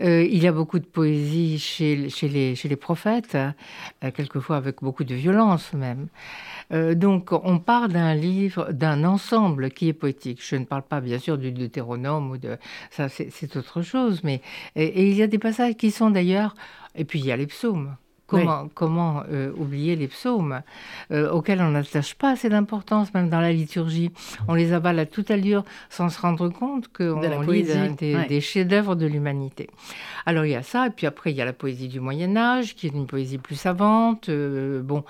Euh, 0.00 0.24
il 0.24 0.42
y 0.42 0.48
a 0.48 0.52
beaucoup 0.52 0.78
de 0.78 0.86
poésie 0.86 1.58
chez, 1.58 1.94
les, 2.22 2.76
prophètes, 2.76 3.34
euh, 3.34 4.10
quelquefois 4.14 4.56
avec 4.56 4.76
beaucoup 4.80 5.04
de 5.04 5.14
violence 5.14 5.74
même. 5.74 6.08
Euh, 6.72 6.94
donc 6.94 7.32
on 7.32 7.58
part 7.58 7.88
d'un 7.88 8.14
livre, 8.14 8.72
d'un 8.72 9.04
ensemble 9.04 9.70
qui 9.70 9.88
est 9.88 9.92
poétique. 9.92 10.40
Je 10.42 10.56
ne 10.56 10.64
parle 10.64 10.82
pas 10.82 11.00
bien 11.02 11.18
sûr 11.18 11.36
du 11.36 11.52
Deutéronome 11.52 12.30
ou 12.30 12.38
de 12.38 12.56
ça, 12.90 13.08
c'est 13.10 13.56
autre 13.56 13.82
chose, 13.82 14.24
mais 14.24 14.40
et 14.74 15.10
il 15.10 15.14
y 15.14 15.22
a 15.22 15.26
des 15.26 15.38
passages 15.38 15.74
qui 15.74 15.90
sont 15.90 16.10
d'ailleurs, 16.10 16.54
et 16.94 17.04
puis 17.04 17.18
il 17.18 17.26
y 17.26 17.32
a 17.32 17.36
les 17.36 17.46
psaumes. 17.46 17.94
Comment, 18.74 19.22
euh, 19.30 19.52
oublier 19.56 19.96
les 19.96 20.08
psaumes 20.08 20.62
euh, 21.10 21.30
auxquels 21.30 21.60
on 21.60 21.70
n'attache 21.70 22.14
pas 22.14 22.30
assez 22.30 22.48
d'importance, 22.48 23.12
même 23.14 23.28
dans 23.28 23.40
la 23.40 23.52
liturgie. 23.52 24.10
On 24.48 24.54
les 24.54 24.72
avale 24.72 24.98
à 24.98 25.06
toute 25.06 25.30
allure 25.30 25.64
sans 25.90 26.08
se 26.08 26.20
rendre 26.20 26.48
compte 26.48 26.88
qu'on 26.88 27.42
lit 27.42 27.64
des, 27.98 28.24
des 28.26 28.40
chefs-d'œuvre 28.40 28.94
de 28.94 29.06
l'humanité. 29.06 29.68
Alors 30.26 30.44
il 30.44 30.50
y 30.50 30.54
a 30.54 30.62
ça, 30.62 30.86
et 30.86 30.90
puis 30.90 31.06
après 31.06 31.32
il 31.32 31.36
y 31.36 31.42
a 31.42 31.44
la 31.44 31.52
poésie 31.52 31.88
du 31.88 32.00
Moyen 32.00 32.36
Âge, 32.36 32.74
qui 32.74 32.86
est 32.86 32.90
une 32.90 33.06
poésie 33.06 33.38
plus 33.38 33.56
savante. 33.56 34.28
Euh, 34.28 34.82
bon, 34.82 35.04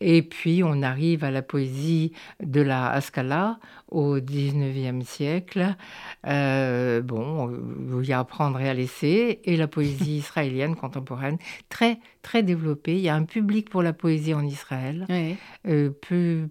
et 0.00 0.22
puis 0.22 0.62
on 0.64 0.82
arrive 0.82 1.24
à 1.24 1.30
la 1.30 1.42
poésie 1.42 2.12
de 2.42 2.60
la 2.60 2.90
Ascala 2.90 3.58
au 3.94 4.20
XIXe 4.20 5.06
siècle. 5.06 5.74
bon, 6.24 7.50
il 8.02 8.08
y 8.08 8.12
a 8.12 8.18
à 8.18 8.24
prendre 8.24 8.60
et 8.60 8.68
à 8.68 8.74
laisser, 8.74 9.40
et 9.44 9.56
la 9.56 9.68
poésie 9.68 10.16
israélienne 10.18 10.76
contemporaine 10.76 11.38
très 11.68 11.98
très 12.24 12.42
développée. 12.42 12.94
Il 12.94 13.00
y 13.02 13.08
a 13.08 13.14
un 13.14 13.24
public 13.24 13.70
pour 13.70 13.82
la 13.82 13.92
poésie 13.92 14.34
en 14.34 14.44
Israël, 14.44 15.06
euh, 15.68 16.46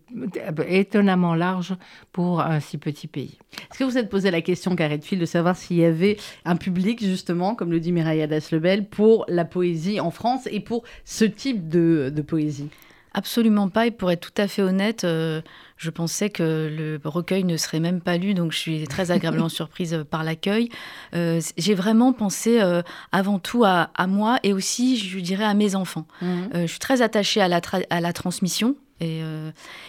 étonnamment 0.67 1.35
large 1.35 1.75
pour 2.13 2.39
un 2.39 2.61
si 2.61 2.77
petit 2.77 3.07
pays. 3.07 3.37
Est-ce 3.71 3.79
que 3.79 3.83
vous 3.83 3.97
êtes 3.97 4.09
posé 4.09 4.31
la 4.31 4.41
question, 4.41 4.75
Fil, 5.01 5.19
de 5.19 5.25
savoir 5.25 5.57
s'il 5.57 5.77
y 5.77 5.85
avait 5.85 6.17
un 6.45 6.55
public, 6.55 7.03
justement, 7.03 7.55
comme 7.55 7.71
le 7.71 7.79
dit 7.79 7.91
Mireille 7.91 8.21
Adas-Lebel, 8.21 8.87
pour 8.87 9.25
la 9.27 9.43
poésie 9.45 9.99
en 9.99 10.11
France 10.11 10.47
et 10.51 10.59
pour 10.59 10.83
ce 11.03 11.25
type 11.25 11.67
de, 11.67 12.13
poésie? 12.25 12.69
Absolument 13.13 13.69
pas. 13.69 13.87
Et 13.87 13.91
pour 13.91 14.11
être 14.11 14.31
tout 14.31 14.41
à 14.41 14.47
fait 14.47 14.61
honnête, 14.61 15.03
euh, 15.03 15.41
je 15.83 15.89
pensais 15.89 16.29
que 16.29 16.69
le 16.71 16.99
recueil 17.03 17.43
ne 17.43 17.57
serait 17.57 17.81
même 17.81 17.99
pas 17.99 18.17
lu, 18.17 18.33
donc 18.33 18.53
je 18.53 18.57
suis 18.57 18.87
très 18.87 19.11
agréablement 19.11 19.49
surprise 19.61 20.05
par 20.09 20.23
l'accueil. 20.23 20.69
Euh, 21.13 21.41
j'ai 21.57 21.75
vraiment 21.75 22.13
pensé 22.13 22.61
euh, 22.61 22.81
avant 23.11 23.37
tout 23.37 23.65
à, 23.65 23.89
moi 24.07 24.39
et 24.43 24.53
aussi, 24.53 24.97
je 24.97 25.19
dirais, 25.19 25.43
à 25.43 25.53
mes 25.53 25.75
enfants. 25.75 26.07
Mmh. 26.21 26.25
Euh, 26.55 26.61
je 26.61 26.67
suis 26.67 26.79
très 26.79 27.01
attachée 27.01 27.41
à 27.41 27.49
la, 27.49 27.59
à 27.89 27.99
la 27.99 28.13
transmission. 28.13 28.75
Et, 29.01 29.21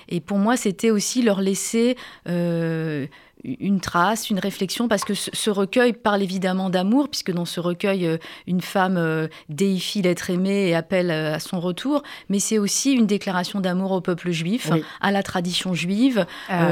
et 0.09 0.21
pour 0.21 0.39
moi, 0.39 0.57
c'était 0.57 0.91
aussi 0.91 1.23
leur 1.23 1.41
laisser 1.41 1.97
une 3.45 3.81
trace, 3.81 4.31
une 4.31 4.39
réflexion, 4.39 4.89
parce 4.89 5.05
que 5.05 5.15
ce, 5.15 5.51
recueil 5.51 5.93
parle 5.93 6.23
évidemment 6.23 6.71
d'amour, 6.71 7.09
puisque 7.09 7.31
dans 7.31 7.45
ce 7.45 7.61
recueil, 7.61 8.07
euh, 8.07 8.17
une 8.47 8.61
femme 8.61 8.97
euh, 8.97 9.29
déifie 9.49 10.03
l'être 10.03 10.31
aimé 10.31 10.69
et 10.69 10.75
appelle 10.75 11.11
euh, 11.11 11.35
à 11.35 11.39
son 11.39 11.61
retour, 11.61 12.03
mais 12.29 12.39
c'est 12.39 12.59
aussi 12.59 12.93
une 12.93 13.07
déclaration 13.07 13.61
d'amour 13.61 13.93
au 13.93 14.01
peuple 14.01 14.31
juif, 14.31 14.71
à 15.01 15.13
la 15.13 15.23
tradition 15.23 15.75
juive, 15.75 16.27
à, 16.49 16.71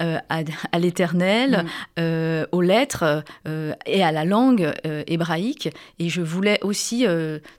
à, 0.00 0.78
l'éternel, 0.78 1.66
mm. 1.98 2.46
aux 2.52 2.62
lettres 2.62 3.22
et 3.86 4.02
à 4.02 4.12
la 4.12 4.24
langue 4.24 4.72
hébraïque. 5.06 5.68
Et 5.98 6.08
je 6.08 6.22
voulais 6.22 6.58
aussi 6.62 7.06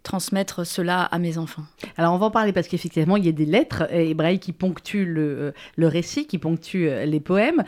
transmettre 0.03 0.65
cela 0.65 1.03
à 1.03 1.19
mes 1.19 1.37
enfants. 1.37 1.63
Alors 1.97 2.13
on 2.13 2.17
va 2.17 2.27
en 2.27 2.31
parler 2.31 2.53
parce 2.53 2.67
qu'effectivement, 2.67 3.17
il 3.17 3.25
y 3.25 3.29
a 3.29 3.33
des 3.33 3.45
lettres 3.45 3.83
hébraïques 3.93 4.43
qui 4.43 4.53
ponctuent 4.53 5.05
le, 5.05 5.53
le 5.75 5.87
récit, 5.87 6.25
qui 6.25 6.37
ponctuent 6.37 6.89
les 7.05 7.19
poèmes 7.19 7.63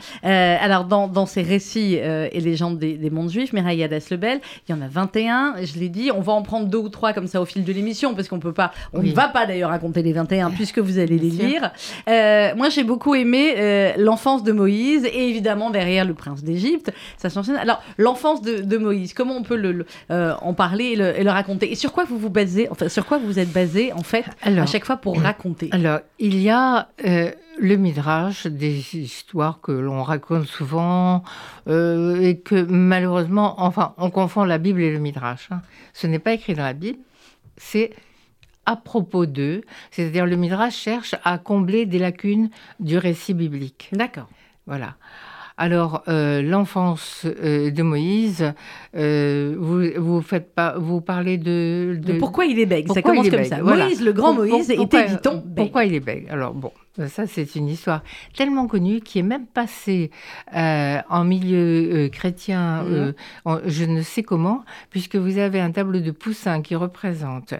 alors, 0.64 0.86
dans, 0.86 1.26
ces 1.26 1.42
récits 1.42 1.98
euh, 2.00 2.30
et 2.32 2.40
légendes 2.40 2.80
des, 2.80 2.94
des 2.94 3.10
mondes 3.10 3.30
juifs, 3.30 3.52
Mireille 3.52 3.86
Lebel, 4.10 4.40
il 4.66 4.72
y 4.72 4.74
en 4.74 4.82
a 4.82 4.88
21, 4.88 5.56
je 5.62 5.78
l'ai 5.78 5.90
dit. 5.90 6.10
On 6.16 6.22
va 6.22 6.32
en 6.32 6.42
prendre 6.42 6.68
deux 6.68 6.78
ou 6.78 6.88
trois 6.88 7.12
comme 7.12 7.28
ça 7.28 7.42
au 7.42 7.46
fil 7.46 7.66
de 7.66 7.74
l'émission, 7.74 8.16
parce 8.16 8.30
qu'on 8.30 8.40
peut 8.40 8.54
pas, 8.54 8.72
on 8.94 9.04
ne 9.04 9.12
va 9.12 9.28
pas 9.28 9.46
d'ailleurs 9.46 9.72
raconter 9.72 10.02
les 10.02 10.14
21, 10.14 10.52
puisque 10.56 10.80
vous 10.80 11.00
allez 11.00 11.18
les 11.18 11.32
lire. 11.32 11.74
Euh, 12.08 12.56
moi, 12.56 12.70
j'ai 12.70 12.86
beaucoup 12.86 13.14
aimé 13.14 13.56
euh, 13.58 13.92
l'enfance 13.98 14.42
de 14.42 14.54
Moïse, 14.54 15.04
et 15.04 15.28
évidemment, 15.28 15.70
derrière 15.70 16.06
le 16.06 16.14
prince 16.14 16.46
d'Égypte, 16.46 16.94
ça 17.18 17.30
s'enchaîne. 17.30 17.58
Alors, 17.58 17.84
l'enfance 17.98 18.42
de, 18.42 18.78
Moïse, 18.78 19.14
comment 19.14 19.36
on 19.36 19.44
peut 19.44 19.58
le, 19.58 19.86
en 20.10 20.54
parler 20.54 20.96
et 20.96 21.24
le, 21.24 21.30
raconter 21.30 21.74
Et 21.74 21.76
sur 21.76 21.92
quoi 21.92 22.06
vous 22.06 22.18
vous 22.18 22.30
basez, 22.30 22.70
enfin, 22.70 22.88
sur 22.88 23.06
quoi 23.06 23.18
vous 23.18 23.38
êtes 23.38 23.52
basé, 23.52 23.92
en 23.92 24.04
fait, 24.04 24.24
à 24.42 24.66
chaque 24.66 24.86
fois 24.86 24.96
pour 24.96 25.20
raconter? 25.20 25.68
Alors, 25.74 26.00
il 26.20 26.42
y 26.42 26.50
a 26.50 26.88
le 27.60 27.76
Midrash, 27.78 28.48
des 28.48 28.96
histoires 28.98 29.62
que 29.62 29.72
l'on 29.72 30.04
raconte 30.04 30.46
souvent 30.46 31.24
euh, 31.68 32.20
et 32.20 32.40
que 32.40 32.64
malheureusement, 32.64 33.56
enfin, 33.58 33.94
on 33.98 34.10
confond 34.10 34.44
la 34.44 34.58
Bible 34.58 34.82
et 34.82 34.92
le 34.92 35.00
Midrash. 35.00 35.50
Hein. 35.52 35.62
Ce 35.94 36.08
n'est 36.08 36.20
pas 36.20 36.34
écrit 36.34 36.54
dans 36.54 36.64
la 36.64 36.74
Bible, 36.74 37.00
c'est 37.58 37.92
à 38.66 38.76
propos 38.76 39.26
d'eux, 39.26 39.62
c'est-à-dire 39.92 40.26
le 40.26 40.36
Midrash 40.36 40.76
cherche 40.76 41.16
à 41.24 41.38
combler 41.38 41.86
des 41.86 42.00
lacunes 42.00 42.50
du 42.80 42.98
récit 42.98 43.34
biblique. 43.34 43.90
D'accord. 43.92 44.30
Voilà. 44.66 44.96
Alors, 45.56 46.04
euh, 46.08 46.42
l'enfance 46.42 47.26
euh, 47.26 47.70
de 47.70 47.84
Moïse, 47.84 48.54
vous, 48.94 49.84
vous 49.98 50.22
faites 50.22 50.56
pas, 50.56 50.78
vous 50.80 51.00
parlez 51.02 51.38
de, 51.38 52.00
pourquoi 52.18 52.46
il 52.46 52.58
est 52.58 52.66
bègue? 52.66 52.92
Ça 52.92 53.04
commence 53.04 53.30
comme 53.30 53.44
ça? 53.44 53.62
Moïse, 53.62 54.02
le 54.02 54.14
grand 54.14 54.34
Moïse, 54.34 54.72
était, 54.72 55.10
dit-on, 55.10 55.44
Pourquoi 55.56 55.86
il 55.86 55.94
est 55.94 56.00
bègue? 56.00 56.28
Alors 56.32 56.54
bon, 56.54 56.72
ça, 57.08 57.26
c'est 57.26 57.56
une 57.56 57.70
histoire 57.70 58.04
tellement 58.36 58.68
connue 58.68 59.02
qui 59.02 59.18
est 59.18 59.24
même 59.24 59.48
passée 59.48 60.12
euh, 60.56 61.00
en 61.10 61.24
milieu 61.24 61.58
euh, 62.06 62.10
chrétien, 62.10 62.84
mhm. 62.84 63.14
euh, 63.48 63.60
je 63.66 63.86
ne 63.86 64.04
sais 64.04 64.22
comment, 64.22 64.64
puisque 64.92 65.16
vous 65.16 65.40
avez 65.40 65.60
un 65.60 65.72
tableau 65.72 66.02
de 66.02 66.12
Poussin 66.12 66.62
qui 66.62 66.76
représente 66.76 67.56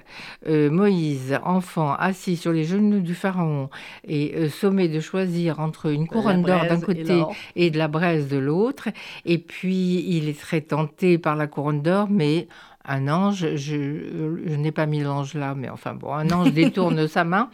Moïse, 0.48 1.40
enfant, 1.44 1.94
assis 1.94 2.38
sur 2.38 2.52
les 2.52 2.64
genoux 2.64 3.00
du 3.00 3.16
pharaon 3.16 3.70
et 4.08 4.50
sommé 4.50 4.88
de 4.88 5.00
choisir 5.00 5.60
entre 5.60 5.88
une 5.88 6.08
couronne 6.08 6.44
d'or 6.44 6.66
d'un 6.66 6.80
côté 6.80 7.24
et, 7.56 7.66
et, 7.68 7.72
de 7.72 7.78
la 7.78 7.88
braise 7.88 8.28
de 8.28 8.38
l'autre. 8.38 8.90
Et 9.26 9.38
puis, 9.38 10.04
il 10.08 10.30
est 10.30 10.40
très 10.40 10.62
tenté 10.62 11.18
par 11.18 11.36
la 11.36 11.48
couronne 11.48 11.82
d'or, 11.82 12.08
mais 12.10 12.48
un 12.86 13.08
ange, 13.08 13.56
je, 13.56 14.56
n'ai 14.56 14.72
pas 14.72 14.86
mis 14.86 15.02
l'ange 15.02 15.36
là, 15.36 15.56
mais 15.56 15.70
enfin 15.70 15.94
bon, 15.94 16.14
un 16.14 16.30
ange 16.32 16.52
détourne 16.52 17.08
sa 17.08 17.24
main 17.24 17.50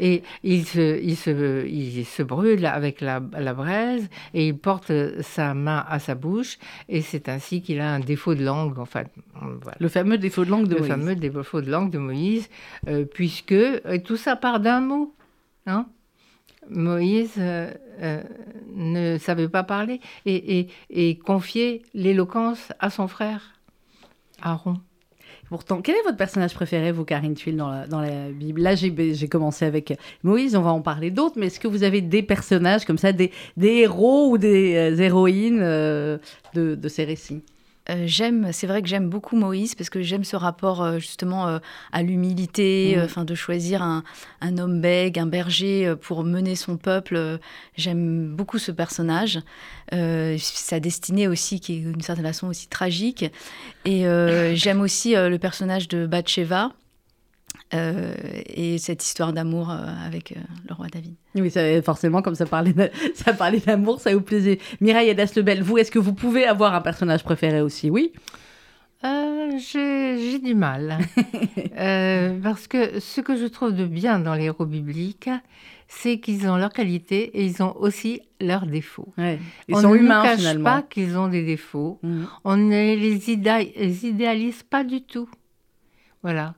et 0.00 0.22
il 0.42 0.64
se, 0.64 1.00
il 1.02 1.16
se, 1.16 1.66
il 1.66 2.04
se 2.06 2.22
brûle 2.22 2.64
avec 2.64 3.00
la, 3.00 3.20
la, 3.38 3.52
braise 3.52 4.08
et 4.32 4.48
il 4.48 4.56
porte 4.56 4.92
sa 5.20 5.52
main 5.52 5.84
à 5.88 5.98
sa 5.98 6.14
bouche 6.14 6.58
et 6.88 7.02
c'est 7.02 7.28
ainsi 7.28 7.60
qu'il 7.60 7.80
a 7.80 7.92
un 7.92 8.00
défaut 8.00 8.34
de 8.34 8.44
langue, 8.44 8.78
enfin. 8.78 9.04
Le 9.78 9.88
fameux 9.88 10.18
défaut 10.18 10.44
de 10.44 10.50
langue 10.50 10.66
de 10.66 10.74
Le 10.74 10.80
Moïse. 10.80 10.90
Le 10.90 10.96
fameux 10.96 11.16
défaut 11.16 11.60
de 11.60 11.70
langue 11.70 11.90
de 11.90 11.98
Moïse, 11.98 12.48
euh, 12.88 13.04
puisque 13.04 13.52
euh, 13.52 13.98
tout 14.02 14.16
ça 14.16 14.36
part 14.36 14.60
d'un 14.60 14.80
mot. 14.80 15.14
Hein 15.66 15.86
Moïse 16.68 17.34
euh, 17.38 17.72
ne 18.74 19.18
savait 19.18 19.48
pas 19.48 19.62
parler 19.62 20.00
et, 20.24 20.60
et, 20.60 20.68
et 20.90 21.18
confiait 21.18 21.82
l'éloquence 21.94 22.72
à 22.78 22.90
son 22.90 23.08
frère. 23.08 23.59
Aaron. 24.42 24.76
Pourtant, 25.48 25.80
quel 25.82 25.96
est 25.96 26.02
votre 26.02 26.16
personnage 26.16 26.54
préféré, 26.54 26.92
vous, 26.92 27.04
Karine 27.04 27.34
Tuile, 27.34 27.56
dans 27.56 28.00
la, 28.00 28.30
Bible? 28.30 28.60
Là, 28.60 28.76
j'ai 28.76 29.28
commencé 29.28 29.64
avec 29.64 29.98
Moïse, 30.22 30.54
on 30.54 30.62
va 30.62 30.70
en 30.70 30.80
parler 30.80 31.10
d'autres, 31.10 31.34
mais 31.38 31.46
est-ce 31.46 31.58
que 31.58 31.66
vous 31.66 31.82
avez 31.82 32.00
des 32.00 32.22
personnages 32.22 32.84
comme 32.84 32.98
ça, 32.98 33.12
des, 33.12 33.32
héros 33.58 34.30
ou 34.30 34.38
des 34.38 34.76
euh, 34.76 34.96
héroïnes 34.96 35.60
euh, 35.60 36.18
de 36.54 36.88
ces 36.88 37.04
récits? 37.04 37.42
Euh, 37.90 38.04
j'aime, 38.06 38.52
c'est 38.52 38.66
vrai 38.66 38.82
que 38.82 38.88
j'aime 38.88 39.08
beaucoup 39.08 39.36
Moïse 39.36 39.74
parce 39.74 39.90
que 39.90 40.00
j'aime 40.00 40.24
ce 40.24 40.36
rapport 40.36 40.82
euh, 40.82 40.98
justement 40.98 41.48
euh, 41.48 41.58
à 41.92 42.02
l'humilité, 42.02 42.94
mm. 42.96 43.00
enfin 43.02 43.24
de 43.24 43.34
choisir 43.34 43.82
un, 43.82 44.04
un, 44.40 44.58
homme 44.58 44.80
bègue, 44.80 45.18
un 45.18 45.26
berger 45.26 45.94
pour 46.00 46.24
mener 46.24 46.54
son 46.54 46.76
peuple. 46.76 47.38
j'aime 47.76 48.28
beaucoup 48.28 48.58
ce 48.58 48.72
personnage, 48.72 49.40
sa 49.90 50.80
destinée 50.80 51.26
aussi 51.26 51.60
qui 51.60 51.76
est 51.76 51.80
d'une 51.80 52.00
certaine 52.00 52.24
façon 52.24 52.48
aussi 52.48 52.68
tragique. 52.68 53.24
Et 53.84 54.04
j'aime 54.54 54.80
aussi 54.80 55.14
le 55.14 55.36
personnage 55.38 55.88
de 55.88 56.06
Bathsheba 56.06 56.72
euh, 57.72 58.14
et 58.46 58.78
cette 58.78 59.04
histoire 59.04 59.32
d'amour 59.32 59.70
euh, 59.70 59.76
avec 60.04 60.32
euh, 60.32 60.40
le 60.68 60.74
roi 60.74 60.88
David. 60.88 61.14
Oui, 61.36 61.50
ça, 61.50 61.60
forcément, 61.82 62.20
comme 62.20 62.34
ça 62.34 62.46
parlait, 62.46 62.74
ça 63.14 63.32
parlait 63.32 63.60
d'amour, 63.60 64.00
ça 64.00 64.12
vous 64.12 64.20
plaisait. 64.20 64.58
Mireille 64.80 65.10
Adas-Lebel, 65.10 65.62
vous, 65.62 65.78
est-ce 65.78 65.90
que 65.90 65.98
vous 65.98 66.12
pouvez 66.12 66.44
avoir 66.46 66.74
un 66.74 66.80
personnage 66.80 67.22
préféré 67.22 67.60
aussi? 67.60 67.88
Oui 67.88 68.12
J'ai 69.02 70.38
du 70.40 70.54
mal. 70.54 70.98
parce 72.42 72.66
que 72.66 72.98
ce 72.98 73.20
que 73.20 73.36
je 73.36 73.46
trouve 73.46 73.74
de 73.74 73.86
bien 73.86 74.18
dans 74.18 74.34
les 74.34 74.44
héros 74.44 74.66
bibliques, 74.66 75.30
c'est 75.86 76.18
qu'ils 76.18 76.48
ont 76.48 76.56
leurs 76.56 76.72
qualités 76.72 77.36
et 77.38 77.44
ils 77.44 77.62
ont 77.62 77.76
aussi 77.76 78.20
leurs 78.40 78.66
défauts. 78.66 79.12
Ils 79.18 79.38
On 79.74 79.80
sont 79.80 79.90
ne 79.92 79.98
humains, 79.98 80.22
cache 80.22 80.38
finalement. 80.38 80.64
pas 80.64 80.82
qu'ils 80.82 81.16
ont 81.16 81.28
des 81.28 81.44
défauts. 81.44 81.98
Mm. 82.02 82.24
On 82.44 82.56
ne 82.56 82.94
les, 82.96 83.30
idéalise 83.30 84.62
pas 84.62 84.84
du 84.84 85.02
tout. 85.02 85.28
Voilà. 86.22 86.54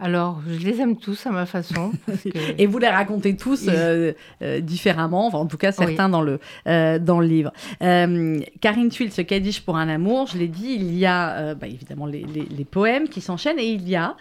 Alors, 0.00 0.42
je 0.48 0.66
les 0.66 0.80
aime 0.80 0.96
tous 0.96 1.24
à 1.24 1.30
ma 1.30 1.46
façon. 1.46 1.92
Et 2.58 2.66
vous 2.66 2.78
les 2.78 2.88
racontez 2.88 3.36
tous 3.36 3.68
euh, 3.68 4.12
euh, 4.42 4.58
différemment, 4.58 5.28
enfin, 5.28 5.38
en 5.38 5.46
tout 5.46 5.56
cas 5.56 5.70
certains 5.70 6.08
dans, 6.08 6.20
le, 6.20 6.40
euh, 6.66 6.98
dans 6.98 7.20
le 7.20 7.26
livre. 7.28 7.52
Karine 7.80 8.88
Tuile, 8.88 9.12
ce 9.12 9.22
Kaddish 9.22 9.60
pour 9.60 9.76
un 9.76 9.88
amour, 9.88 10.26
je 10.26 10.38
l'ai 10.38 10.48
dit, 10.48 10.74
il 10.74 10.98
y 10.98 11.06
a 11.06 11.54
bah, 11.54 11.68
évidemment 11.68 12.06
les, 12.06 12.24
les, 12.24 12.64
poèmes 12.64 13.08
qui 13.08 13.20
s'enchaînent 13.20 13.60
et 13.60 13.68
il 13.68 13.88
y 13.88 13.94
a 13.94 14.16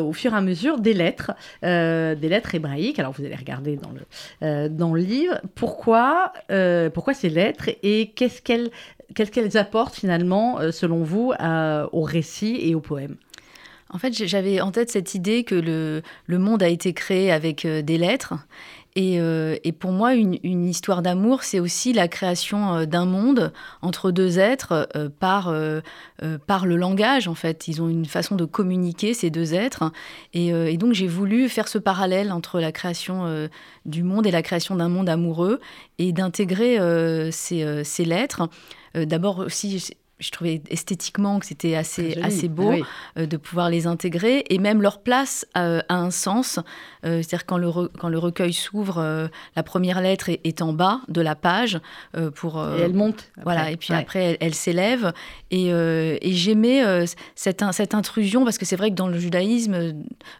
au 0.00 0.12
fur 0.12 0.32
et 0.32 0.36
à 0.36 0.40
mesure 0.40 0.78
des 0.78 0.92
lettres, 0.92 1.32
des 1.62 2.28
lettres 2.28 2.54
hébraïques. 2.54 3.00
Alors 3.00 3.12
vous 3.12 3.24
allez 3.24 3.34
regarder 3.34 3.76
dans 3.76 3.90
le, 3.90 4.68
dans 4.68 4.94
le 4.94 5.00
livre. 5.00 5.40
Pourquoi, 5.56 6.32
pourquoi 6.94 7.14
ces 7.14 7.30
lettres 7.30 7.68
et 7.82 8.12
qu'est-ce 8.14 8.40
qu'elles 8.40 8.70
qu'est-ce 9.16 9.32
qu'elles 9.32 9.56
apportent 9.56 9.96
finalement, 9.96 10.60
selon 10.70 11.02
vous, 11.02 11.32
au 11.92 12.02
récit 12.02 12.58
et 12.60 12.76
au 12.76 12.80
poème? 12.80 13.16
En 13.92 13.98
fait, 13.98 14.12
j'avais 14.12 14.60
en 14.60 14.70
tête 14.70 14.90
cette 14.90 15.14
idée 15.14 15.42
que 15.42 15.54
le, 15.54 16.38
monde 16.38 16.62
a 16.62 16.68
été 16.68 16.92
créé 16.92 17.32
avec 17.32 17.64
euh, 17.64 17.82
des 17.82 17.98
lettres. 17.98 18.34
Et, 18.96 19.20
euh, 19.20 19.56
pour 19.78 19.92
moi, 19.92 20.14
une, 20.14 20.68
histoire 20.68 21.02
d'amour, 21.02 21.42
c'est 21.42 21.60
aussi 21.60 21.92
la 21.92 22.08
création 22.08 22.74
euh, 22.74 22.86
d'un 22.86 23.04
monde 23.04 23.52
entre 23.82 24.10
deux 24.10 24.38
êtres 24.38 24.88
par, 25.18 25.52
le 25.52 26.76
langage, 26.76 27.26
en 27.26 27.34
fait. 27.34 27.66
Ils 27.66 27.82
ont 27.82 27.88
une 27.88 28.06
façon 28.06 28.36
de 28.36 28.44
communiquer, 28.44 29.12
ces 29.12 29.30
deux 29.30 29.54
êtres. 29.54 29.92
Et, 30.34 30.48
et 30.48 30.76
donc, 30.76 30.92
j'ai 30.92 31.08
voulu 31.08 31.48
faire 31.48 31.68
ce 31.68 31.78
parallèle 31.78 32.32
entre 32.32 32.60
la 32.60 32.72
création 32.72 33.48
du 33.86 34.02
monde 34.02 34.26
et 34.26 34.30
la 34.30 34.42
création 34.42 34.76
d'un 34.76 34.88
monde 34.88 35.08
amoureux 35.08 35.60
et 35.98 36.12
d'intégrer 36.12 36.78
ces, 37.32 37.84
ces 37.84 38.04
lettres. 38.04 38.48
D'abord 38.94 39.38
aussi, 39.38 39.94
je 40.20 40.30
trouvais 40.30 40.62
esthétiquement 40.68 41.38
que 41.38 41.46
c'était 41.46 41.74
assez, 41.74 42.18
assez 42.22 42.48
beau 42.48 42.72
ah 42.72 43.20
euh, 43.20 43.26
de 43.26 43.36
pouvoir 43.36 43.70
les 43.70 43.86
intégrer 43.86 44.44
et 44.50 44.58
même 44.58 44.82
leur 44.82 45.00
place 45.00 45.46
euh, 45.56 45.80
a 45.88 45.96
un 45.96 46.10
sens. 46.10 46.58
Euh, 47.04 47.22
c'est-à-dire 47.22 47.46
quand 47.46 47.58
le, 47.58 47.70
quand 47.98 48.08
le 48.08 48.18
recueil 48.18 48.52
s'ouvre, 48.52 49.30
la 49.56 49.62
première 49.62 50.00
lettre 50.00 50.28
est, 50.28 50.62
en 50.62 50.72
bas 50.72 51.00
de 51.08 51.22
la 51.22 51.34
page. 51.34 51.80
pour, 52.34 52.62
et 52.62 52.82
elle 52.82 52.92
monte. 52.92 53.30
Voilà, 53.42 53.70
et 53.70 53.76
puis 53.76 53.94
après 53.94 54.36
elle, 54.40 54.54
s'élève. 54.54 55.12
Et, 55.50 55.68
et 55.68 56.32
j'aimais 56.32 56.82
cette, 57.34 57.64
cette 57.72 57.94
intrusion 57.94 58.44
parce 58.44 58.58
que 58.58 58.66
c'est 58.66 58.76
vrai 58.76 58.90
que 58.90 58.96
dans 58.96 59.08
le 59.08 59.18
judaïsme, 59.18 59.94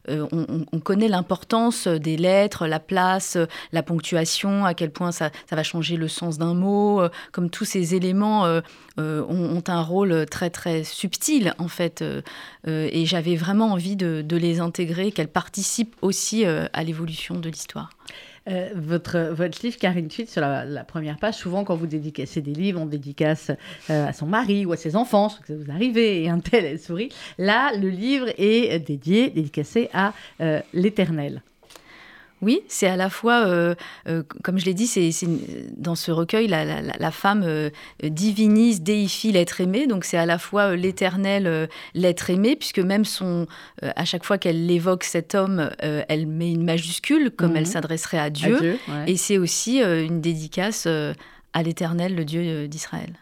on, 0.08 0.66
on, 0.72 0.80
connaît 0.80 1.08
l'importance 1.08 1.86
des 1.88 2.16
lettres, 2.16 2.66
la 2.66 2.80
place, 2.80 3.38
la 3.72 3.82
ponctuation, 3.82 4.66
à 4.66 4.74
quel 4.74 4.90
point 4.90 5.12
ça, 5.12 5.30
ça 5.48 5.56
va 5.56 5.62
changer 5.62 5.96
le 5.96 6.08
sens 6.08 6.36
d'un 6.36 6.54
mot, 6.54 7.02
comme 7.32 7.48
tous 7.48 7.64
ces 7.64 7.94
éléments 7.94 8.44
ont, 8.98 9.56
ont 9.56 9.69
un 9.70 9.82
rôle 9.82 10.26
très 10.26 10.50
très 10.50 10.84
subtil 10.84 11.54
en 11.58 11.68
fait, 11.68 12.02
euh, 12.02 12.22
euh, 12.66 12.88
et 12.92 13.06
j'avais 13.06 13.36
vraiment 13.36 13.72
envie 13.72 13.96
de, 13.96 14.24
les 14.36 14.60
intégrer, 14.60 15.12
qu'elles 15.12 15.28
participent 15.28 15.96
aussi 16.02 16.44
euh, 16.44 16.66
à 16.72 16.84
l'évolution 16.84 17.34
de 17.36 17.48
l'histoire. 17.48 17.90
votre, 18.74 19.32
votre 19.32 19.60
livre, 19.62 19.76
Karine 19.76 20.08
Tweet, 20.08 20.28
sur 20.28 20.40
la, 20.40 20.84
première 20.84 21.18
page, 21.18 21.34
souvent 21.34 21.62
quand 21.62 21.76
vous 21.76 21.86
dédicacez 21.86 22.40
des 22.40 22.52
livres, 22.52 22.80
on 22.80 22.86
dédicace 22.86 23.52
à 23.88 24.12
son 24.12 24.26
mari 24.26 24.66
ou 24.66 24.72
à 24.72 24.76
ses 24.76 24.96
enfants, 24.96 25.28
je 25.28 25.40
que 25.40 25.46
ça 25.46 25.54
vous 25.54 25.70
arrivez, 25.70 26.24
et 26.24 26.28
un 26.28 26.40
tel, 26.40 26.64
elle 26.64 26.80
sourit. 26.80 27.10
Là, 27.38 27.70
le 27.76 27.88
livre 27.88 28.26
est 28.38 28.80
dédié, 28.80 29.30
dédicacé 29.30 29.88
à 29.92 30.14
l'éternel. 30.72 31.42
Oui, 32.42 32.62
c'est 32.68 32.86
à 32.86 32.96
la 32.96 33.10
fois, 33.10 33.46
euh, 33.46 33.74
euh, 34.08 34.22
comme 34.42 34.58
je 34.58 34.64
l'ai 34.64 34.72
dit, 34.74 34.86
c'est 34.86 35.10
dans 35.76 35.94
ce 35.94 36.10
recueil, 36.10 36.46
la, 36.46 37.10
femme 37.10 37.42
euh, 37.44 37.70
divinise, 38.02 38.80
déifie 38.82 39.32
l'être 39.32 39.60
aimé. 39.60 39.86
Donc 39.86 40.04
c'est 40.04 40.16
à 40.16 40.26
la 40.26 40.38
fois 40.38 40.74
l'éternel, 40.74 41.68
l'être 41.94 42.30
aimé, 42.30 42.56
puisque 42.56 42.78
même 42.78 43.04
son, 43.04 43.46
à 43.82 44.04
chaque 44.04 44.24
fois 44.24 44.38
qu'elle 44.38 44.70
évoque 44.70 45.04
cet 45.04 45.34
homme, 45.34 45.70
elle 45.80 46.26
met 46.26 46.50
une 46.50 46.64
majuscule, 46.64 47.30
comme 47.30 47.56
elle 47.56 47.64
mhm. 47.64 47.72
s'adresserait 47.72 48.18
à 48.18 48.30
Dieu. 48.30 48.78
Et 49.06 49.16
c'est 49.16 49.38
aussi 49.38 49.80
une 49.80 50.20
dédicace 50.20 50.86
à 51.52 51.62
l'éternel, 51.62 52.14
le 52.14 52.24
Dieu 52.24 52.68
d'Israël. 52.68 53.12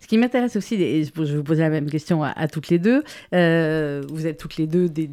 Ce 0.00 0.06
qui 0.06 0.18
m'intéresse 0.18 0.56
aussi, 0.56 0.74
et 0.74 1.04
je 1.04 1.12
vais 1.22 1.36
vous 1.36 1.42
poser 1.42 1.62
la 1.62 1.70
même 1.70 1.90
question 1.90 2.22
à, 2.22 2.48
toutes 2.48 2.68
les 2.68 2.78
deux, 2.78 3.02
vous 3.32 4.26
êtes 4.26 4.38
toutes 4.38 4.56
les 4.56 4.66
deux 4.66 4.88
des, 4.88 5.06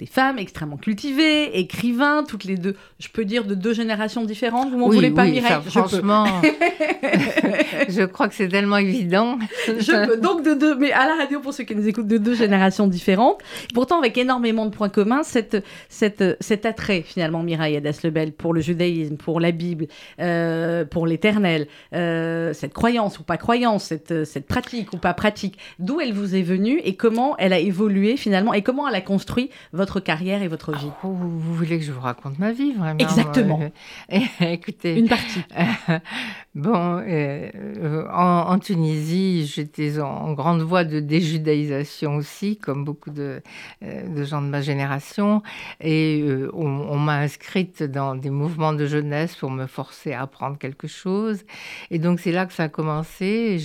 des 0.00 0.06
femmes 0.06 0.38
extrêmement 0.38 0.78
cultivées, 0.78 1.58
écrivains, 1.58 2.24
toutes 2.24 2.44
les 2.44 2.56
deux, 2.56 2.74
je 2.98 3.08
peux 3.08 3.26
dire 3.26 3.44
de 3.44 3.54
deux 3.54 3.74
générations 3.74 4.24
différentes. 4.24 4.70
Vous 4.70 4.78
m'en 4.78 4.88
voulez 4.88 5.10
pas, 5.10 5.26
Mireille? 5.26 5.60
Franchement, 5.66 6.24
je 7.88 8.04
crois 8.06 8.28
que 8.28 8.34
c'est 8.34 8.48
tellement 8.48 8.78
évident. 8.78 9.38
je 9.66 10.06
peux 10.06 10.16
donc 10.16 10.42
de 10.42 10.54
deux, 10.54 10.74
mais 10.76 10.90
à 10.92 11.06
la 11.06 11.16
radio 11.16 11.40
pour 11.40 11.52
ceux 11.52 11.64
qui 11.64 11.76
nous 11.76 11.86
écoutent, 11.86 12.08
de 12.08 12.16
deux 12.16 12.34
générations 12.34 12.86
différentes. 12.86 13.40
Pourtant, 13.74 13.98
avec 13.98 14.16
énormément 14.16 14.64
de 14.64 14.70
points 14.70 14.88
communs, 14.88 15.22
cette, 15.22 15.62
cette, 15.90 16.24
cet 16.40 16.64
attrait 16.64 17.02
finalement, 17.02 17.42
Mireille 17.42 17.76
Adas-Lebel, 17.76 18.32
pour 18.32 18.54
le 18.54 18.62
judaïsme, 18.62 19.16
pour 19.16 19.38
la 19.38 19.52
Bible, 19.52 19.86
euh, 20.18 20.86
pour 20.86 21.06
l'Éternel, 21.06 21.66
euh, 21.94 22.54
cette 22.54 22.72
croyance 22.72 23.18
ou 23.18 23.22
pas 23.22 23.36
croyance, 23.36 23.89
cette, 23.90 24.24
cette 24.24 24.46
pratique 24.46 24.92
ou 24.92 24.98
pas 24.98 25.14
pratique, 25.14 25.58
d'où 25.80 26.00
elle 26.00 26.12
vous 26.12 26.36
est 26.36 26.42
venue 26.42 26.78
et 26.84 26.94
comment 26.94 27.36
elle 27.38 27.52
a 27.52 27.58
évolué 27.58 28.16
finalement 28.16 28.54
et 28.54 28.62
comment 28.62 28.88
elle 28.88 28.94
a 28.94 29.00
construit 29.00 29.50
votre 29.72 29.98
carrière 29.98 30.42
et 30.42 30.48
votre 30.48 30.72
vie. 30.72 30.90
Oh, 31.02 31.08
vous 31.08 31.54
voulez 31.54 31.78
que 31.78 31.84
je 31.84 31.90
vous 31.90 32.00
raconte 32.00 32.38
ma 32.38 32.52
vie, 32.52 32.72
vraiment 32.72 32.98
Exactement. 33.00 33.60
écoutez. 34.40 34.96
Une 34.96 35.08
partie. 35.08 35.42
bon, 36.54 37.02
euh, 37.06 38.06
en, 38.12 38.58
Tunisie, 38.58 39.46
j'étais 39.46 40.00
en, 40.00 40.32
grande 40.32 40.62
voie 40.62 40.84
de 40.84 41.00
déjudaïsation 41.00 42.16
aussi, 42.16 42.56
comme 42.56 42.84
beaucoup 42.84 43.10
de, 43.10 43.42
euh, 43.82 44.24
gens 44.24 44.42
de 44.42 44.48
ma 44.48 44.60
génération. 44.60 45.42
Et 45.80 46.22
euh, 46.22 46.50
on, 46.52 46.98
m'a 46.98 47.18
inscrite 47.18 47.82
dans 47.82 48.14
des 48.14 48.30
mouvements 48.30 48.72
de 48.72 48.86
jeunesse 48.86 49.36
pour 49.36 49.50
me 49.50 49.66
forcer 49.66 50.12
à 50.12 50.22
apprendre 50.22 50.58
quelque 50.58 50.88
chose. 50.88 51.44
Et 51.90 51.98
donc, 51.98 52.20
c'est 52.20 52.32
là 52.32 52.46
que 52.46 52.52
ça 52.52 52.64
a 52.64 52.68
commencé. 52.68 53.58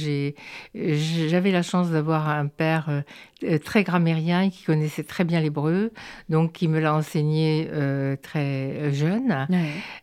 J'avais 0.73 1.51
la 1.51 1.63
chance 1.63 1.89
d'avoir 1.89 2.29
un 2.29 2.47
père 2.47 3.03
très 3.63 3.83
grammairien 3.83 4.49
qui 4.49 4.63
connaissait 4.63 5.03
très 5.03 5.23
bien 5.23 5.39
l'hébreu 5.39 5.91
donc 6.29 6.61
il 6.61 6.69
me 6.69 6.79
l'a 6.79 6.93
enseigné 6.93 7.69
euh, 7.71 8.15
très 8.21 8.91
jeune. 8.91 9.47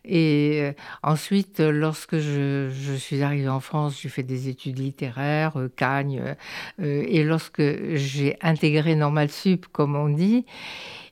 Et 0.05 0.61
euh, 0.61 0.73
ensuite, 1.03 1.61
lorsque 1.61 2.19
je, 2.19 2.71
suis 2.97 3.23
arrivée 3.23 3.49
en 3.49 3.61
France, 3.61 3.99
j'ai 4.01 4.09
fait 4.09 4.23
des 4.23 4.49
études 4.49 4.79
littéraires, 4.79 5.59
euh, 5.59 5.69
Cagne, 5.75 6.35
et 6.81 7.25
lorsque 7.25 7.63
j'ai 7.95 8.37
intégré 8.41 8.95
Normal 8.95 9.31
Sup, 9.31 9.67
comme 9.73 9.97
on 9.97 10.09
dit, 10.09 10.45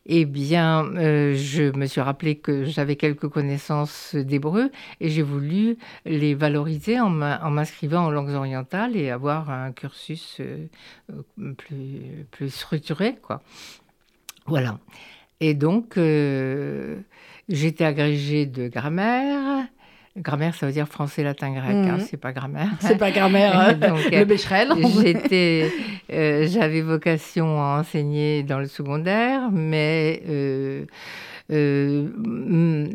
eh 0.07 0.25
bien, 0.25 0.91
je 0.95 1.77
me 1.77 1.87
suis 1.87 2.01
rappelé 2.01 2.37
que 2.37 2.65
j'avais 2.65 2.97
quelques 2.97 3.29
connaissances 3.29 4.15
d'hébreu 4.15 4.71
et 5.01 5.11
j'ai 5.11 5.23
voulu 5.23 5.77
les 6.05 6.35
valoriser 6.35 6.99
en 6.99 7.11
m'inscrivant 7.11 8.07
en 8.07 8.11
langues 8.11 8.31
orientales 8.31 8.97
et 8.97 9.11
avoir 9.11 9.51
un 9.51 9.73
cursus 9.73 10.41
plus, 11.57 12.27
plus 12.31 12.51
structuré, 12.51 13.17
quoi. 13.23 13.43
Voilà. 14.47 14.79
Et 15.41 15.55
donc, 15.55 15.97
euh, 15.97 17.01
j'étais 17.49 17.85
agrégée 17.85 18.47
de 18.47 18.69
grammaire. 18.69 19.67
Grammaire, 20.17 20.55
ça 20.57 20.67
veut 20.67 20.73
dire 20.73 20.89
français, 20.89 21.23
latin, 21.23 21.53
grec. 21.53 21.71
Hein, 21.71 21.99
mhm. 21.99 22.01
c'est 22.01 22.17
pas 22.17 22.33
grammaire. 22.33 22.71
C'est 22.81 22.99
pas 22.99 23.13
grammaire. 23.13 23.57
Hein. 23.59 23.73
donc, 23.75 24.11
le 24.11 24.25
Becherel. 24.25 24.73
j'étais, 25.01 25.71
euh, 26.13 26.49
j'avais 26.49 26.81
vocation 26.81 27.63
à 27.63 27.79
enseigner 27.79 28.43
dans 28.43 28.59
le 28.59 28.67
secondaire, 28.67 29.51
mais 29.53 30.23
euh, 30.29 30.85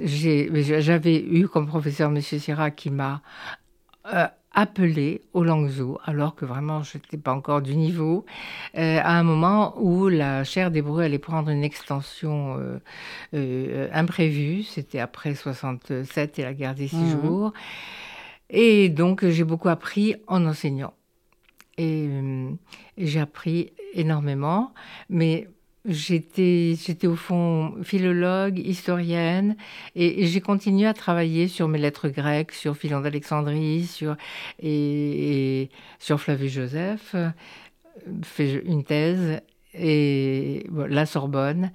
j'avais 0.04 1.17
eu 1.17 1.47
comme 1.47 1.67
professeur 1.67 2.10
M. 2.10 2.19
Syrah 2.21 2.71
qui 2.71 2.91
m'a 2.91 3.21
appelé 4.55 5.21
au 5.33 5.43
Langzhou, 5.43 5.97
alors 6.05 6.33
que 6.33 6.45
vraiment 6.45 6.81
je 6.81 6.97
n'étais 6.97 7.17
pas 7.17 7.33
encore 7.33 7.61
du 7.61 7.75
niveau, 7.75 8.25
euh, 8.77 8.99
à 9.03 9.19
un 9.19 9.23
moment 9.23 9.75
où 9.77 10.07
la 10.07 10.43
chaire 10.45 10.71
d'hébreu 10.71 11.03
allait 11.03 11.19
prendre 11.19 11.49
une 11.49 11.63
extension 11.63 12.57
euh, 12.57 12.79
euh, 13.33 13.89
imprévue. 13.93 14.63
C'était 14.63 14.99
après 14.99 15.35
67 15.35 16.39
et 16.39 16.43
la 16.43 16.53
guerre 16.53 16.73
des 16.73 16.87
six 16.87 16.95
mmh. 16.95 17.21
jours. 17.21 17.53
Et 18.49 18.89
donc 18.89 19.27
j'ai 19.27 19.43
beaucoup 19.43 19.69
appris 19.69 20.15
en 20.27 20.45
enseignant. 20.45 20.93
Et, 21.77 22.05
et 22.97 23.05
j'ai 23.05 23.19
appris 23.19 23.73
énormément, 23.93 24.73
mais 25.09 25.49
J'étais, 25.87 26.75
au 27.05 27.15
fond 27.15 27.75
philologue, 27.83 28.57
historienne, 28.57 29.55
et, 29.95 30.25
j'ai 30.25 30.41
continué 30.41 30.87
à 30.87 30.93
travailler 30.93 31.47
sur 31.47 31.67
mes 31.67 31.77
lettres 31.77 32.09
grecques, 32.09 32.53
sur 32.53 32.75
Philon 32.75 33.01
d'Alexandrie, 33.01 33.85
sur, 33.85 34.15
et, 34.59 35.69
sur 35.99 36.19
Flavius 36.19 36.53
Joseph, 36.53 37.15
fait 38.23 38.63
une 38.65 38.83
thèse, 38.83 39.41
et 39.75 40.65
la 40.87 41.05
Sorbonne. 41.05 41.71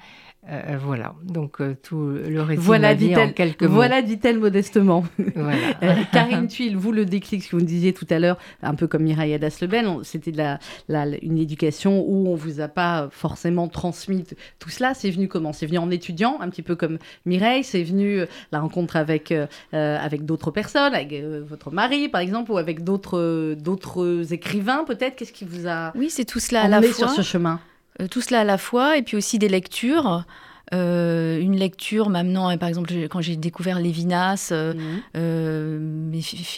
Euh, 0.48 0.78
voilà, 0.82 1.14
donc 1.22 1.60
euh, 1.60 1.76
tout 1.82 1.98
le 2.08 2.40
résumé 2.40 2.64
voilà, 2.64 2.94
dit 2.94 3.14
en 3.14 3.30
quelques 3.30 3.62
mots. 3.62 3.68
Voilà, 3.74 4.00
dit-elle 4.00 4.38
modestement. 4.38 5.04
Voilà. 5.36 5.58
Euh, 5.82 5.94
Karine 6.12 6.46
Tuile, 6.48 6.76
vous, 6.76 6.92
le 6.92 7.04
déclic, 7.04 7.42
ce 7.44 7.50
que 7.50 7.56
vous 7.56 7.62
me 7.62 7.66
disiez 7.66 7.92
tout 7.92 8.06
à 8.10 8.18
l'heure, 8.18 8.36
un 8.62 8.74
peu 8.74 8.86
comme 8.86 9.02
Mireille 9.02 9.34
Adas-Lebel, 9.34 9.86
on- 9.86 10.02
c'était 10.02 10.32
de 10.32 10.38
la, 10.38 10.58
la- 10.88 11.06
une 11.22 11.38
éducation 11.38 12.02
où 12.06 12.26
on 12.28 12.34
vous 12.34 12.60
a 12.60 12.68
pas 12.68 13.08
forcément 13.12 13.68
transmis 13.68 14.24
tout 14.58 14.70
cela. 14.70 14.94
C'est 14.94 15.10
venu 15.10 15.28
comment? 15.28 15.52
C'est 15.52 15.66
venu 15.66 15.78
en 15.78 15.90
étudiant, 15.90 16.38
un 16.40 16.48
petit 16.48 16.62
peu 16.62 16.74
comme 16.74 16.98
Mireille. 17.26 17.62
C'est 17.62 17.82
venu 17.82 18.20
euh, 18.20 18.26
la 18.50 18.60
rencontre 18.60 18.96
avec, 18.96 19.32
avec 19.72 20.24
d'autres 20.24 20.50
personnes, 20.50 20.94
avec 20.94 21.12
euh, 21.12 21.42
votre 21.46 21.70
mari, 21.70 22.08
par 22.08 22.20
exemple, 22.22 22.50
ou 22.50 22.56
avec 22.58 22.82
d'autres 22.82 23.18
euh, 23.18 23.54
d'autres 23.54 24.32
écrivains, 24.32 24.84
peut-être? 24.84 25.16
Qu'est-ce 25.16 25.32
qui 25.32 25.44
vous 25.44 25.66
a 25.68 25.92
Oui, 25.96 26.08
c'est 26.10 26.24
tout 26.24 26.40
cela 26.40 26.62
à 26.62 26.68
la 26.68 26.80
fois. 26.82 27.08
sur 27.08 27.10
ce 27.10 27.22
chemin? 27.22 27.60
Tout 28.08 28.20
cela 28.20 28.40
à 28.40 28.44
la 28.44 28.58
fois, 28.58 28.96
et 28.96 29.02
puis 29.02 29.16
aussi 29.16 29.38
des 29.38 29.48
lectures. 29.48 30.24
Euh, 30.72 31.40
une 31.40 31.56
lecture 31.56 32.10
m'amenant, 32.10 32.48
euh, 32.50 32.56
par 32.56 32.68
exemple, 32.68 32.92
quand 33.08 33.20
j'ai 33.20 33.34
découvert 33.36 33.80
Lévinas, 33.80 34.50
euh, 34.52 34.72
Mhm. 35.14 36.12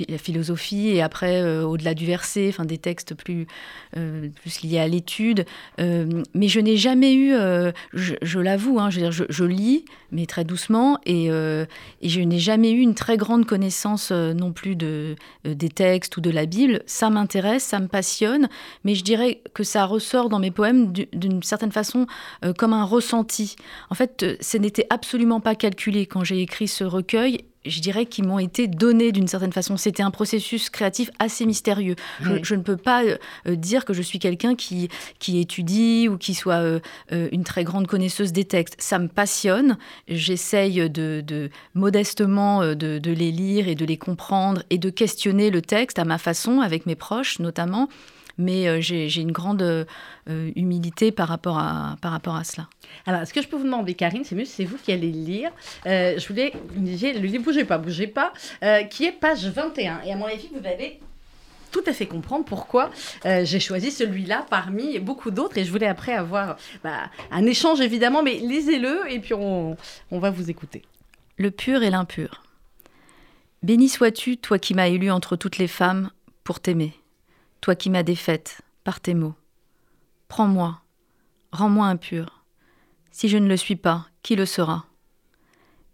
la 0.08 0.18
philosophie, 0.18 0.88
et 0.88 1.02
après, 1.02 1.42
au-delà 1.62 1.94
du 1.94 2.06
verset, 2.06 2.48
enfin, 2.48 2.64
des 2.64 2.78
textes 2.78 3.14
plus, 3.14 3.46
plus 3.92 4.62
liés 4.62 4.78
à 4.78 4.88
l'étude. 4.88 5.44
Mais 5.78 6.48
je 6.48 6.60
n'ai 6.60 6.76
jamais 6.76 7.14
eu, 7.14 7.32
je, 7.92 8.14
je 8.20 8.38
l'avoue, 8.40 8.78
hein, 8.78 8.90
je, 8.90 9.44
lis, 9.44 9.84
mais 10.10 10.26
très 10.26 10.44
doucement, 10.44 10.98
et, 11.06 11.26
et 11.26 12.08
je 12.08 12.20
n'ai 12.20 12.38
jamais 12.38 12.72
eu 12.72 12.80
une 12.80 12.94
très 12.94 13.16
grande 13.16 13.46
connaissance 13.46 14.10
non 14.12 14.52
plus 14.52 14.76
de, 14.76 15.16
des 15.44 15.68
textes 15.68 16.16
ou 16.16 16.20
de 16.20 16.30
la 16.30 16.46
Bible. 16.46 16.82
Ça 16.86 17.10
m'intéresse, 17.10 17.62
ça 17.64 17.78
me 17.80 17.88
passionne, 17.88 18.48
mais 18.84 18.94
je 18.94 19.04
dirais 19.04 19.40
que 19.54 19.64
ça 19.64 19.84
ressort 19.84 20.28
dans 20.28 20.38
mes 20.38 20.50
poèmes 20.50 20.92
du- 20.92 21.08
d'une 21.12 21.42
certaine 21.42 21.72
façon 21.72 22.06
comme 22.58 22.72
un 22.72 22.84
ressenti. 22.84 23.56
En 23.90 23.94
fait, 23.94 24.01
euh, 24.22 24.36
ce 24.40 24.56
n'était 24.58 24.86
absolument 24.90 25.40
pas 25.40 25.54
calculé 25.54 26.06
quand 26.06 26.24
j'ai 26.24 26.40
écrit 26.40 26.68
ce 26.68 26.84
recueil. 26.84 27.44
Je 27.64 27.80
dirais 27.80 28.06
qu'ils 28.06 28.26
m'ont 28.26 28.40
été 28.40 28.66
donnés 28.66 29.12
d'une 29.12 29.28
certaine 29.28 29.52
façon. 29.52 29.76
C'était 29.76 30.02
un 30.02 30.10
processus 30.10 30.68
créatif 30.68 31.10
assez 31.20 31.46
mystérieux. 31.46 31.94
Je, 32.20 32.30
Oui. 32.32 32.40
je 32.42 32.56
ne 32.56 32.62
peux 32.62 32.76
pas 32.76 33.04
euh, 33.04 33.16
euh, 33.46 33.54
dire 33.54 33.84
que 33.84 33.92
je 33.92 34.02
suis 34.02 34.18
quelqu'un 34.18 34.56
qui, 34.56 34.88
qui 35.20 35.38
étudie 35.38 36.08
ou 36.08 36.18
qui 36.18 36.34
soit 36.34 36.56
euh, 36.56 36.80
une 37.30 37.44
très 37.44 37.62
grande 37.62 37.86
connaisseuse 37.86 38.32
des 38.32 38.44
textes. 38.44 38.74
Ça 38.80 38.98
me 38.98 39.06
passionne. 39.06 39.78
J'essaye 40.08 40.90
de, 40.90 41.22
de- 41.24 41.50
modestement 41.74 42.62
de, 42.74 42.98
de 42.98 43.12
les 43.12 43.30
lire 43.30 43.68
et 43.68 43.76
de 43.76 43.84
les 43.84 43.96
comprendre 43.96 44.62
et 44.70 44.78
de 44.78 44.90
questionner 44.90 45.50
le 45.50 45.62
texte 45.62 46.00
à 46.00 46.04
ma 46.04 46.18
façon, 46.18 46.60
avec 46.62 46.84
mes 46.86 46.96
proches 46.96 47.38
notamment. 47.38 47.88
Mais 48.38 48.68
euh, 48.68 48.80
j'ai 48.80 49.20
une 49.20 49.32
grande 49.32 49.62
euh, 49.62 49.84
humilité 50.26 51.12
par 51.12 51.28
rapport 51.28 51.58
à, 51.58 51.96
par 52.00 52.12
rapport 52.12 52.36
à 52.36 52.44
cela. 52.44 52.68
Alors, 53.06 53.26
ce 53.26 53.32
que 53.32 53.42
je 53.42 53.48
peux 53.48 53.56
vous 53.56 53.64
demander, 53.64 53.94
Karine, 53.94 54.24
c'est 54.24 54.34
mieux, 54.34 54.44
c'est 54.44 54.64
vous 54.64 54.76
qui 54.76 54.92
allez 54.92 55.10
le 55.10 55.24
lire. 55.24 55.50
Euh, 55.86 56.18
je 56.18 56.28
voulais, 56.28 56.52
vous 56.68 56.80
me 56.80 56.86
disiez, 56.86 57.12
le 57.12 57.26
livre 57.26 57.44
Bougez 57.44 57.64
pas, 57.64 57.78
bougez 57.78 58.06
pas, 58.06 58.32
qui 58.90 59.04
est 59.04 59.12
page 59.12 59.46
21. 59.46 60.02
Et 60.02 60.12
à 60.12 60.16
mon 60.16 60.26
avis, 60.26 60.48
vous 60.52 60.66
allez 60.66 61.00
tout 61.72 61.82
à 61.86 61.92
fait 61.92 62.06
comprendre 62.06 62.44
pourquoi 62.44 62.90
euh, 63.24 63.44
j'ai 63.44 63.58
choisi 63.58 63.90
celui-là 63.90 64.46
parmi 64.48 65.00
beaucoup 65.00 65.32
d'autres. 65.32 65.58
Et 65.58 65.64
je 65.64 65.72
voulais 65.72 65.88
après 65.88 66.12
avoir 66.12 66.56
bah, 66.84 67.10
un 67.32 67.44
échange, 67.46 67.80
évidemment, 67.80 68.22
mais 68.22 68.34
lisez-le 68.34 69.10
et 69.10 69.18
puis 69.18 69.34
on, 69.34 69.76
on 70.12 70.18
va 70.20 70.30
vous 70.30 70.50
écouter. 70.50 70.82
Le 71.38 71.50
pur 71.50 71.82
et 71.82 71.90
l'impur. 71.90 72.42
Béni 73.62 73.88
sois-tu, 73.88 74.36
toi 74.36 74.58
qui 74.58 74.74
m'as 74.74 74.88
élu 74.88 75.10
entre 75.10 75.34
toutes 75.34 75.58
les 75.58 75.68
femmes, 75.68 76.10
pour 76.44 76.60
t'aimer, 76.60 76.92
toi 77.62 77.76
qui 77.76 77.90
m'as 77.90 78.02
défaite 78.02 78.60
par 78.82 79.00
tes 79.00 79.14
mots. 79.14 79.36
Prends-moi, 80.26 80.80
rends-moi 81.52 81.86
impur. 81.86 82.42
Si 83.12 83.28
je 83.28 83.38
ne 83.38 83.46
le 83.46 83.56
suis 83.56 83.76
pas, 83.76 84.08
qui 84.22 84.34
le 84.34 84.46
sera? 84.46 84.86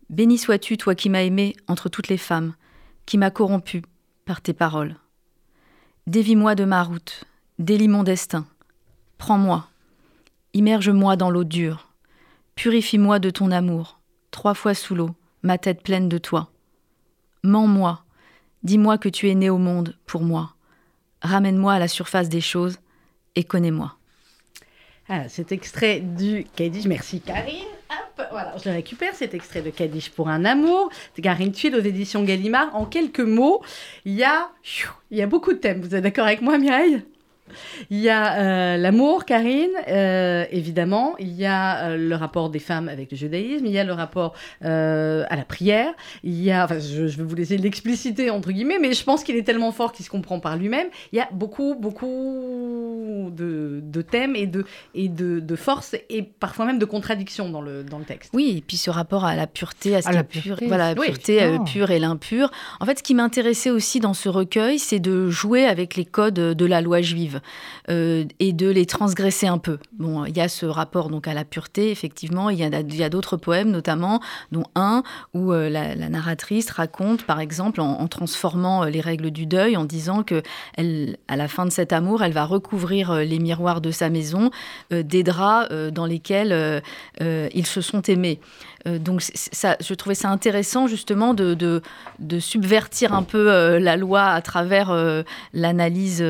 Béni 0.09 0.39
sois-tu, 0.39 0.79
toi 0.79 0.95
qui 0.95 1.11
m'as 1.11 1.25
aimé 1.25 1.55
entre 1.67 1.91
toutes 1.91 2.09
les 2.09 2.17
femmes, 2.17 2.55
qui 3.05 3.19
m'as 3.19 3.31
corrompu 3.31 3.83
par 4.25 4.41
tes 4.41 4.55
paroles. 4.55 4.97
Dévie-moi 6.07 6.55
de 6.55 6.65
ma 6.65 6.83
route, 6.83 7.25
délie 7.59 7.89
mon 7.89 8.03
destin. 8.03 8.47
Prends-moi, 9.19 9.69
immerge-moi 10.55 11.17
dans 11.17 11.29
l'eau 11.29 11.45
dure, 11.45 11.93
purifie-moi 12.55 13.19
de 13.19 13.29
ton 13.29 13.51
amour, 13.51 14.01
trois 14.31 14.55
fois 14.55 14.73
sous 14.73 14.95
l'eau, 14.95 15.11
ma 15.43 15.59
tête 15.59 15.83
pleine 15.83 16.09
de 16.09 16.17
toi. 16.17 16.51
Mens-moi, 17.43 18.05
dis-moi 18.63 18.97
que 18.97 19.11
tu 19.11 19.29
es 19.29 19.35
né 19.35 19.51
au 19.51 19.59
monde 19.59 19.99
pour 20.07 20.23
moi. 20.23 20.55
Ramène-moi 21.23 21.73
à 21.73 21.79
la 21.79 21.89
surface 21.89 22.29
des 22.29 22.41
choses 22.41 22.79
et 23.35 23.45
connais-moi. 23.45 23.95
Ah, 25.09 25.29
cet 25.29 25.53
extrait 25.53 26.01
du 26.01 26.45
Kaddish, 26.55 26.85
merci 26.85 27.21
Karine. 27.21 27.65
Voilà, 28.31 28.55
je 28.63 28.69
le 28.69 28.75
récupère, 28.75 29.15
cet 29.15 29.33
extrait 29.33 29.63
de 29.63 29.71
Kaddish 29.71 30.11
pour 30.11 30.29
un 30.29 30.45
amour, 30.45 30.91
de 31.17 31.23
Karine 31.23 31.53
Tuile 31.53 31.77
aux 31.77 31.81
éditions 31.81 32.25
Gallimard. 32.25 32.75
En 32.75 32.85
quelques 32.85 33.21
mots, 33.21 33.63
il 34.05 34.15
y 34.15 34.25
a, 34.25 34.51
il 35.11 35.19
y 35.19 35.23
a 35.23 35.27
beaucoup 35.27 35.53
de 35.53 35.59
thèmes. 35.59 35.81
Vous 35.81 35.95
êtes 35.95 36.03
d'accord 36.03 36.27
avec 36.27 36.43
moi, 36.43 36.59
Mireille? 36.59 37.03
Il 37.91 37.99
y 37.99 38.09
a 38.09 38.35
euh, 38.35 38.77
l'amour, 38.77 39.25
Karine, 39.25 39.71
euh, 39.89 40.45
évidemment. 40.51 41.15
Il 41.19 41.33
y 41.35 41.47
a 41.47 41.91
euh, 41.91 41.97
le 41.97 42.15
rapport 42.15 42.51
des 42.51 42.59
femmes 42.59 42.89
avec 42.89 43.11
le 43.11 43.17
judaïsme. 43.17 43.67
Il 43.67 43.73
y 43.73 43.79
a 43.79 43.85
le 43.85 43.93
rapport 43.93 44.35
euh, 44.65 45.25
à 45.29 45.37
la 45.37 45.45
prière. 45.45 45.93
Il 46.25 46.41
y 46.43 46.51
a, 46.51 46.65
enfin, 46.65 46.79
je, 46.79 47.07
je 47.09 47.17
vais 47.17 47.25
vous 47.25 47.35
laisser 47.35 47.57
l'expliciter 47.59 48.31
entre 48.31 48.51
guillemets, 48.53 48.79
mais 48.81 48.93
je 48.93 49.05
pense 49.05 49.25
qu'il 49.25 49.37
est 49.37 49.43
tellement 49.43 49.73
fort 49.73 49.93
qu'il 49.93 50.05
se 50.05 50.11
comprend 50.11 50.41
par 50.41 50.57
lui-même. 50.57 50.89
Il 51.13 51.17
y 51.17 51.21
a 51.21 51.29
beaucoup, 51.33 51.75
beaucoup 51.75 53.31
de, 53.35 53.81
de 53.83 54.03
thèmes 54.03 54.37
et 54.37 54.47
de 54.47 54.65
et 54.95 55.09
de, 55.09 55.41
de 55.41 55.57
force 55.57 55.95
et 56.09 56.23
parfois 56.23 56.67
même 56.67 56.79
de 56.79 56.85
contradictions 56.85 57.49
dans 57.49 57.61
le 57.61 57.83
dans 57.85 57.99
le 57.99 58.05
texte. 58.05 58.31
Oui, 58.35 58.55
et 58.59 58.61
puis 58.61 58.77
ce 58.77 58.91
rapport 58.91 59.25
à 59.25 59.35
la 59.37 59.47
pureté, 59.47 59.97
à 59.97 60.03
ce 60.03 60.09
À 60.09 60.11
qui 60.11 60.17
la 60.17 60.21
est 60.21 60.25
pur, 60.25 60.43
pureté, 60.43 60.67
voilà, 60.67 60.95
la 60.95 61.01
pureté, 61.01 61.43
euh, 61.43 61.59
pure 61.61 61.91
et 61.91 61.99
l'impur. 61.99 62.51
En 62.81 62.87
fait, 62.87 62.99
ce 62.99 63.03
qui 63.03 63.15
m'intéressait 63.15 63.71
aussi 63.71 64.01
dans 64.01 64.15
ce 64.15 64.29
recueil, 64.29 64.79
c'est 64.79 65.01
de 65.01 65.29
jouer 65.31 65.65
avec 65.67 65.97
les 65.97 66.05
codes 66.05 66.35
de 66.35 66.67
la 66.67 66.81
loi 66.81 67.01
juive 67.01 67.38
euh, 67.91 68.25
et 68.39 68.53
de 68.53 68.69
les 68.69 68.87
transgresser 68.87 69.47
un 69.47 69.59
peu. 69.59 69.79
Bon, 69.99 70.25
il 70.25 70.37
y 70.37 70.41
a 70.41 70.49
ce 70.49 70.67
rapport 70.67 71.09
donc 71.09 71.29
à 71.29 71.35
la 71.35 71.45
pureté, 71.45 71.91
effectivement. 71.91 72.51
Il 72.51 72.59
y 72.59 73.03
a, 73.03 73.09
d'autres 73.09 73.37
poèmes, 73.37 73.71
notamment, 73.71 74.21
dont 74.53 74.65
un 74.75 75.03
où 75.35 75.53
euh, 75.53 75.69
la, 75.69 75.95
narratrice 76.09 76.71
raconte, 76.71 77.25
par 77.25 77.41
exemple, 77.41 77.81
en, 77.81 78.07
transformant 78.09 78.85
euh, 78.85 78.91
les 78.91 79.01
règles 79.01 79.31
du 79.31 79.47
deuil, 79.47 79.77
en 79.77 79.85
disant 79.85 80.23
que 80.23 80.43
à 80.77 81.37
la 81.37 81.49
fin 81.49 81.65
de 81.65 81.71
cet 81.71 81.93
amour, 81.93 82.23
elle 82.23 82.33
va 82.33 82.45
recouvrir 82.45 83.15
les 83.15 83.39
miroirs 83.39 83.81
de 83.81 83.91
sa 83.91 84.11
maison 84.11 84.51
des 84.91 85.23
draps 85.23 85.73
dans 85.93 86.07
lesquels 86.07 86.83
ils 87.21 87.67
se 87.67 87.81
sont 87.81 88.03
aimés. 88.03 88.41
Euh, 88.87 88.99
donc 88.99 89.21
je 89.21 89.95
trouvais 89.95 90.15
ça 90.15 90.31
intéressant 90.31 90.87
justement 90.87 91.35
de, 91.35 91.83
subvertir 92.39 93.13
un 93.15 93.23
peu 93.23 93.51
euh, 93.51 93.79
la 93.79 93.97
loi 93.97 94.25
à 94.25 94.41
travers 94.41 94.91
euh, 94.91 95.23
l'analyse, 95.53 96.23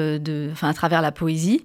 enfin 0.52 0.68
à 0.68 0.74
travers 0.74 1.02
la 1.02 1.12
poésie. 1.12 1.64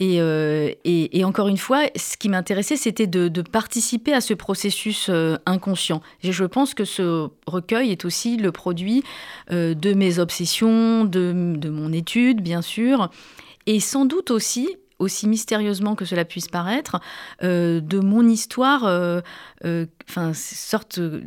Et, 0.00 1.24
encore 1.24 1.48
une 1.48 1.56
fois, 1.56 1.84
ce 1.96 2.16
qui 2.16 2.28
m'intéressait, 2.28 2.76
c'était 2.76 3.06
de, 3.06 3.42
participer 3.42 4.12
à 4.12 4.20
ce 4.20 4.34
processus 4.34 5.10
inconscient. 5.46 6.02
Et 6.22 6.32
je 6.32 6.44
pense 6.44 6.74
que 6.74 6.84
ce 6.84 7.28
recueil 7.46 7.90
est 7.90 8.04
aussi 8.04 8.36
le 8.36 8.52
produit 8.52 9.02
de 9.50 9.94
mes 9.94 10.18
obsessions, 10.18 11.04
de 11.04 11.70
mon 11.70 11.92
étude, 11.92 12.42
bien 12.42 12.60
sûr, 12.60 13.08
et 13.66 13.80
sans 13.80 14.04
doute 14.04 14.30
aussi, 14.30 14.76
aussi 14.98 15.26
mystérieusement 15.28 15.94
que 15.94 16.04
cela 16.04 16.24
puisse 16.24 16.48
paraître, 16.48 17.00
euh, 17.42 17.80
de 17.80 17.98
mon 17.98 18.26
histoire, 18.28 18.84
euh, 18.84 19.20
euh, 19.64 19.86
enfin, 20.08 20.32
sorte 20.34 21.00
de- 21.00 21.22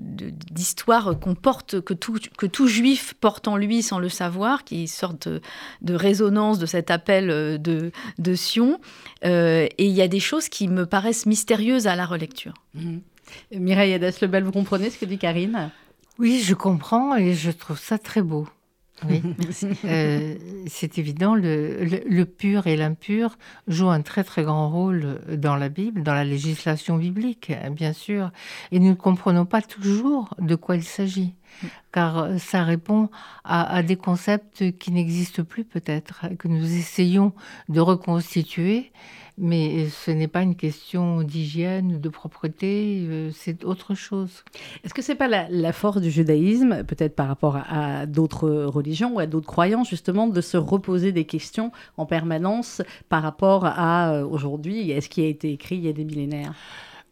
d'histoire 0.51 1.19
qu'on 1.19 1.35
porte, 1.35 1.81
que 1.81 1.93
tout, 1.93 2.17
que 2.37 2.45
tout 2.45 2.67
juif 2.67 3.13
porte 3.19 3.47
en 3.47 3.57
lui 3.57 3.81
sans 3.83 3.99
le 3.99 4.09
savoir, 4.09 4.63
qui 4.63 4.77
est 4.77 4.81
une 4.81 4.87
sorte 4.87 5.27
de, 5.27 5.41
de 5.81 5.93
résonance 5.93 6.59
de 6.59 6.65
cet 6.65 6.91
appel 6.91 7.29
euh, 7.29 7.57
de, 7.57 7.91
de 8.19 8.35
Sion. 8.35 8.79
Euh, 9.25 9.67
et 9.77 9.85
il 9.85 9.93
y 9.93 10.01
a 10.01 10.07
des 10.07 10.19
choses 10.19 10.49
qui 10.49 10.67
me 10.67 10.85
paraissent 10.85 11.25
mystérieuses 11.25 11.87
à 11.87 11.95
la 11.95 12.05
relecture. 12.05 12.53
Mhm. 12.73 13.01
Mireille 13.51 13.93
Adas-Lebel, 13.93 14.43
vous 14.43 14.53
comprenez 14.53 14.89
ce 14.89 14.97
que 14.97 15.05
dit 15.05 15.17
Karine? 15.17 15.69
Oui, 16.17 16.41
je 16.41 16.53
comprends 16.53 17.15
et 17.15 17.33
je 17.33 17.51
trouve 17.51 17.77
ça 17.79 17.97
très 17.97 18.21
beau. 18.21 18.47
Oui, 19.07 19.21
Euh, 19.85 20.35
c'est 20.67 20.97
évident, 20.97 21.35
le, 21.35 22.23
pur 22.23 22.67
et 22.67 22.75
l'impur 22.75 23.37
jouent 23.67 23.89
un 23.89 24.01
très 24.01 24.23
très 24.23 24.43
grand 24.43 24.69
rôle 24.69 25.19
dans 25.35 25.55
la 25.55 25.69
Bible, 25.69 26.03
dans 26.03 26.13
la 26.13 26.23
législation 26.23 26.97
biblique, 26.97 27.51
bien 27.71 27.93
sûr. 27.93 28.31
Et 28.71 28.79
nous 28.79 28.89
ne 28.89 28.95
comprenons 28.95 29.45
pas 29.45 29.61
toujours 29.61 30.33
de 30.39 30.55
quoi 30.55 30.75
il 30.75 30.83
s'agit, 30.83 31.35
car 31.91 32.39
ça 32.39 32.63
répond 32.63 33.09
à 33.43 33.83
des 33.83 33.95
concepts 33.95 34.77
qui 34.77 34.91
n'existent 34.91 35.43
plus 35.43 35.63
peut-être, 35.63 36.25
que 36.37 36.47
nous 36.47 36.75
essayons 36.75 37.33
de 37.69 37.79
reconstituer. 37.79 38.91
Mais 39.39 39.87
ce 39.89 40.09
n'est 40.09 40.27
pas 40.27 40.41
une 40.41 40.55
question 40.55 41.21
d'hygiène 41.21 41.99
de 42.01 42.09
propreté, 42.09 43.05
euh, 43.07 43.29
c'est 43.31 43.63
autre 43.63 43.93
chose. 43.93 44.43
Est-ce 44.83 44.95
que 44.95 45.03
c'est 45.03 45.13
pas 45.13 45.27
la, 45.27 45.47
la 45.49 45.73
force 45.73 46.01
du 46.01 46.09
judaïsme, 46.09 46.83
peut-être 46.83 47.15
par 47.15 47.27
rapport 47.27 47.55
à, 47.55 47.99
à 47.99 48.05
d'autres 48.07 48.49
religions 48.49 49.13
ou 49.13 49.19
à 49.19 49.27
d'autres 49.27 49.45
croyances, 49.45 49.89
justement, 49.89 50.27
de 50.27 50.41
se 50.41 50.57
reposer 50.57 51.11
des 51.11 51.25
questions 51.25 51.71
en 51.97 52.07
permanence 52.07 52.81
par 53.09 53.21
rapport 53.21 53.65
à 53.65 54.11
euh, 54.11 54.25
aujourd'hui 54.25 54.91
à 54.91 55.01
ce 55.01 55.09
qui 55.09 55.21
a 55.21 55.27
été 55.27 55.51
écrit 55.51 55.75
il 55.75 55.85
y 55.85 55.89
a 55.89 55.93
des 55.93 56.05
millénaires? 56.05 56.55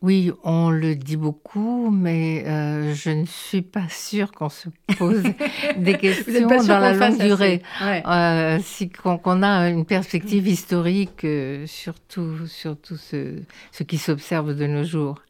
Oui, 0.06 0.32
on 0.44 0.70
le 0.70 0.94
dit 0.94 1.18
beaucoup, 1.18 1.90
mais 1.90 2.44
euh, 2.46 2.94
je 2.94 3.10
ne 3.10 3.26
suis 3.26 3.64
pas 3.64 3.90
sûre 3.90 4.32
qu'on 4.32 4.50
se 4.50 4.70
pose 5.00 5.24
des 5.78 5.98
questions 5.98 6.48
dans 6.48 6.78
la 6.78 6.94
longue 6.94 7.18
durée. 7.18 7.64
Euh, 7.82 8.60
si 8.62 8.90
qu'on 8.90 9.42
a 9.42 9.68
une 9.68 9.84
perspective 9.84 10.48
historique 10.48 11.24
euh, 11.24 11.66
sur 11.66 11.96
tout, 12.00 12.46
sur 12.46 12.78
tout 12.78 12.98
ce, 12.98 13.40
ce 13.72 13.82
qui 13.82 13.98
s'observe 13.98 14.54
de 14.54 14.68
nos 14.68 14.84
jours. 14.84 15.24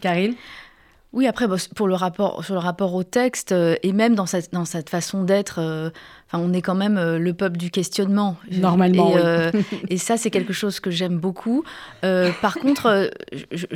Karine? 0.00 0.34
Oui, 1.12 1.28
après, 1.28 1.46
pour 1.76 1.86
le 1.86 1.94
rapport, 1.94 2.44
sur 2.44 2.54
le 2.54 2.60
rapport 2.60 2.94
au 2.94 3.04
texte, 3.04 3.54
et 3.84 3.92
même 3.92 4.16
dans 4.16 4.26
cette, 4.26 4.52
dans 4.52 4.64
cette 4.64 4.90
façon 4.90 5.22
d'être, 5.22 5.92
on 6.38 6.52
est 6.52 6.62
quand 6.62 6.74
même 6.74 6.96
euh, 6.96 7.18
le 7.18 7.34
peuple 7.34 7.56
du 7.56 7.70
questionnement. 7.70 8.36
Normalement. 8.50 9.16
Et, 9.16 9.20
euh, 9.22 9.50
et 9.88 9.98
ça, 9.98 10.16
c'est 10.16 10.30
quelque 10.32 10.52
chose 10.52 10.80
que 10.80 10.90
j'aime 10.90 11.18
beaucoup. 11.18 11.64
Euh, 12.04 12.30
par 12.40 12.56
contre, 12.56 13.10
je, 13.50 13.66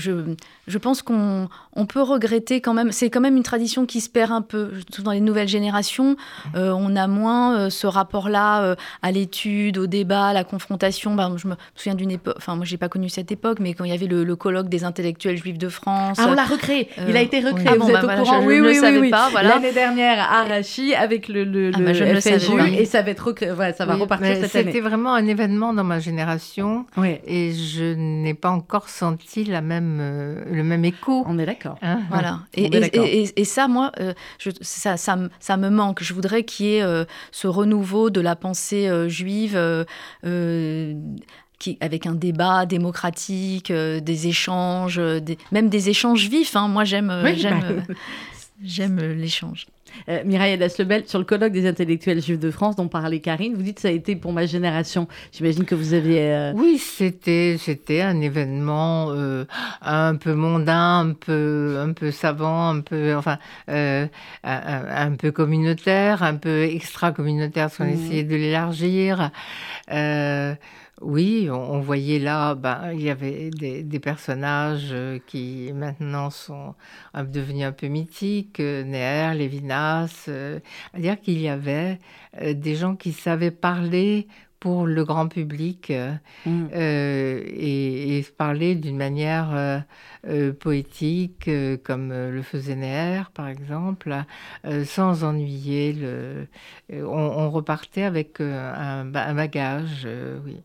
je, 0.66 0.79
pense 0.79 1.03
qu'on 1.03 1.49
on 1.75 1.87
peut 1.87 2.03
regretter 2.03 2.61
quand 2.61 2.75
même. 2.75 2.92
C'est 2.92 3.11
quand 3.11 3.21
même 3.21 3.37
une 3.37 3.42
tradition 3.42 3.87
qui 3.87 4.01
se 4.01 4.09
perd 4.09 4.33
un 4.33 4.42
peu. 4.42 4.71
Dans 5.01 5.12
les 5.12 5.21
nouvelles 5.21 5.49
générations, 5.49 6.16
on 6.55 6.97
a 6.97 7.07
moins 7.07 7.71
ce 7.71 7.87
rapport-là 7.87 8.77
à 9.03 9.12
l'étude, 9.12 9.79
au 9.79 9.87
débat, 9.87 10.29
à 10.29 10.33
la 10.33 10.45
confrontation. 10.45 11.14
Ben, 11.14 11.37
je 11.37 11.49
me 11.49 11.55
souviens 11.75 11.95
d'une 11.95 12.11
époque. 12.11 12.35
Enfin, 12.38 12.57
moi, 12.57 12.64
j'ai 12.64 12.77
pas 12.77 12.88
connu 12.88 13.09
cette 13.09 13.33
époque, 13.33 13.59
mais 13.61 13.75
quand 13.75 13.85
il 13.85 13.90
y 13.90 13.95
avait 13.95 14.07
le, 14.07 14.37
colloque 14.37 14.69
des 14.69 14.85
intellectuels 14.85 15.37
juifs 15.37 15.59
de 15.59 15.69
France. 15.69 16.19
Ah, 16.21 16.27
on 16.29 16.35
l'a 16.35 16.45
recréé. 16.45 16.88
il 17.09 17.16
a 17.16 17.23
été 17.23 17.40
recréé. 17.40 17.69
Ah, 17.71 17.77
Vous 17.79 17.88
êtes 17.88 18.03
bah, 18.03 18.16
au 18.16 18.23
courant 18.23 18.45
Oui, 18.45 18.61
oui, 18.61 18.79
oui, 18.81 18.88
oui, 18.90 18.99
oui. 19.01 19.12
Voilà. 19.31 19.49
L'année 19.49 19.73
dernière 19.73 20.21
à 20.21 20.40
Arachi 20.42 20.95
avec 20.95 21.29
le, 21.29 21.45
le, 21.45 21.71
ah, 21.75 21.79
bah, 21.81 21.92
je 21.92 22.05
et 22.78 22.85
ça 22.85 23.02
va 23.02 23.11
être 23.11 23.35
ça 23.76 23.87
va 23.87 23.94
repartir 23.94 24.37
cette 24.37 24.56
année. 24.56 24.72
C'était 24.72 24.80
vraiment 24.80 25.14
un 25.14 25.26
événement 25.26 25.72
dans 25.72 25.85
ma 25.85 25.98
génération 25.98 26.87
et 27.26 27.52
je 27.52 27.94
n'ai 27.94 28.35
pas 28.35 28.50
encore 28.50 28.88
senti 28.88 29.44
la 29.44 29.61
même, 29.61 29.98
euh, 30.00 30.44
le 30.50 30.62
même 30.62 30.85
écho. 30.85 31.24
On 31.26 31.38
est 31.38 31.46
d'accord. 31.46 31.78
Hein 31.82 32.00
voilà. 32.09 32.40
Et, 32.54 33.30
et, 33.37 33.44
ça, 33.44 33.68
moi, 33.68 33.92
euh, 34.00 34.12
je, 34.38 34.50
ça, 34.61 34.96
ça, 34.96 35.18
ça, 35.40 35.56
me 35.56 35.70
manque. 35.70 36.02
Je 36.02 36.14
voudrais 36.14 36.44
qu'il 36.44 36.66
y 36.66 36.76
ait 36.76 36.82
euh, 36.82 37.04
ce 37.32 37.46
renouveau 37.46 38.11
de 38.11 38.20
la 38.20 38.37
pensée 38.37 38.88
juive. 39.09 39.59
Qui, 41.59 41.78
avec 41.80 42.04
un 42.04 42.12
débat 42.12 42.66
démocratique, 42.66 43.72
des 43.72 44.26
échanges, 44.26 44.98
des, 44.98 45.38
même 45.52 45.70
des 45.70 45.88
échanges 45.88 46.28
vifs. 46.28 46.54
Hein. 46.54 46.68
Moi, 46.68 46.85
j'aime, 46.85 47.11
j'aime, 47.35 47.82
bah 47.88 47.94
j'aime 48.62 48.98
l'échange. 48.98 49.66
Euh, 50.09 50.22
Mireille 50.25 50.57
Lebel, 50.57 51.05
sur 51.07 51.18
le 51.18 51.25
colloque 51.25 51.53
des 51.53 51.66
intellectuels 51.66 52.22
juifs 52.22 52.38
de 52.38 52.51
France 52.51 52.77
dont 52.77 52.88
parlait 52.88 53.20
Karine, 53.20 53.55
vous 53.55 53.62
dites 53.62 53.77
que 53.77 53.83
ça 53.83 53.88
a 53.88 53.92
été 53.92 54.16
pour 54.16 54.33
ma 54.33 54.46
génération. 54.46 55.09
J'imagine 55.33 55.64
que 55.64 55.75
vous 55.75 55.94
aviez... 55.94 56.33
Euh, 56.33 56.53
oui, 56.55 56.79
c'était, 56.79 57.57
c'était 57.59 58.03
un 58.03 58.20
événement 58.20 59.09
euh, 59.11 59.44
un 59.83 60.16
peu 60.16 60.35
mondain, 60.35 61.01
un 61.01 61.12
peu, 61.12 61.79
un 61.81 61.92
peu 61.92 62.11
savant, 62.11 62.68
un 62.68 62.81
peu, 62.81 63.14
enfin, 63.14 63.38
un, 63.68 65.12
peu 65.18 65.33
communautaire, 65.33 66.22
un 66.22 66.37
peu 66.37 66.62
extra-communautaire, 66.64 67.66
parce 67.66 67.79
qu'on 67.79 67.85
mmh. 67.85 68.05
essayait 68.05 68.25
de 68.25 68.37
l'élargir. 68.37 69.31
Oui, 71.02 71.48
on, 71.50 71.80
voyait 71.80 72.18
là, 72.18 72.54
ben, 72.54 72.92
il 72.94 73.02
y 73.02 73.11
avait 73.11 73.50
des, 73.50 74.00
personnages 74.00 74.88
euh, 74.92 75.18
qui 75.26 75.70
maintenant 75.74 76.30
sont 76.30 76.74
devenus 77.14 77.66
un 77.66 77.72
peu 77.72 77.88
mythiques, 77.88 78.61
euh, 78.61 78.82
Néer, 78.82 79.35
Lévinas, 79.37 80.24
euh, 80.28 80.59
à 80.94 80.98
dire 80.98 81.20
qu'il 81.20 81.38
y 81.38 81.48
avait 81.48 81.98
des 82.42 82.76
gens 82.76 82.96
qui 82.96 83.12
savaient 83.12 83.50
parler 83.50 84.26
pour 84.59 84.87
le 84.87 85.04
grand 85.04 85.28
public 85.28 85.92
mmh. 86.46 86.66
et, 86.72 88.24
parler 88.38 88.74
d'une 88.74 88.96
manière 88.96 89.85
poétique 90.61 91.50
comme 91.85 92.09
le 92.11 92.42
faisait 92.42 92.74
Néer, 92.74 93.22
par 93.35 93.48
exemple, 93.48 94.14
sans 94.85 95.24
ennuyer. 95.24 95.92
Le, 95.92 96.48
on, 97.04 97.50
repartait 97.50 98.04
avec 98.04 98.40
un, 98.40 99.14
un 99.14 99.35
bagage, 99.35 100.09
oui. 100.44 100.62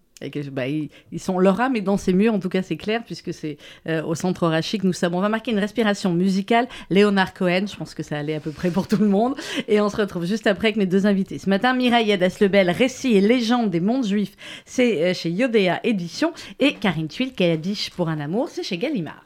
Bah, 0.51 0.67
ils, 0.67 1.19
sont 1.19 1.39
leur 1.39 1.60
âme 1.60 1.75
est 1.75 1.81
dans 1.81 1.97
ces 1.97 2.13
murs, 2.13 2.34
en 2.34 2.39
tout 2.39 2.49
cas 2.49 2.62
c'est 2.62 2.77
clair, 2.77 3.03
puisque 3.05 3.34
c'est 3.34 3.57
euh, 3.88 4.03
au 4.03 4.15
centre 4.15 4.47
Rachik. 4.47 4.84
Nous 4.84 4.93
sommes. 4.93 5.15
On 5.15 5.21
va 5.21 5.29
marquer 5.29 5.51
une 5.51 5.60
respiration 5.60 6.13
musicale. 6.13 6.67
Léonard 6.89 7.34
Cohen, 7.34 7.65
je 7.67 7.75
pense 7.75 7.93
que 7.93 8.03
ça 8.03 8.17
allait 8.17 8.36
à 8.36 8.39
peu 8.39 8.51
près 8.51 8.69
pour 8.69 8.88
tout 8.88 8.97
le 8.97 9.07
monde. 9.07 9.36
Et 9.67 9.81
on 9.81 9.89
se 9.89 9.97
retrouve 9.97 10.25
juste 10.25 10.47
après 10.47 10.67
avec 10.69 10.77
mes 10.77 10.86
deux 10.86 11.05
invités. 11.05 11.39
Ce 11.39 11.49
matin, 11.49 11.73
Mireille 11.73 12.12
Adas-Lebel, 12.12 12.69
Récits 12.69 13.15
et 13.15 13.21
légendes 13.21 13.69
des 13.69 13.79
mondes 13.79 14.05
juifs, 14.05 14.36
c'est 14.65 15.03
euh, 15.03 15.13
chez 15.13 15.31
Yodéa 15.31 15.79
Édition. 15.84 16.34
Et 16.60 16.73
Karine 16.73 17.07
Tuile, 17.07 17.34
Kadish 17.34 17.89
pour 17.91 18.10
un 18.10 18.19
amour, 18.19 18.49
c'est 18.49 18.63
chez 18.63 18.77
Gallimard. 18.77 19.25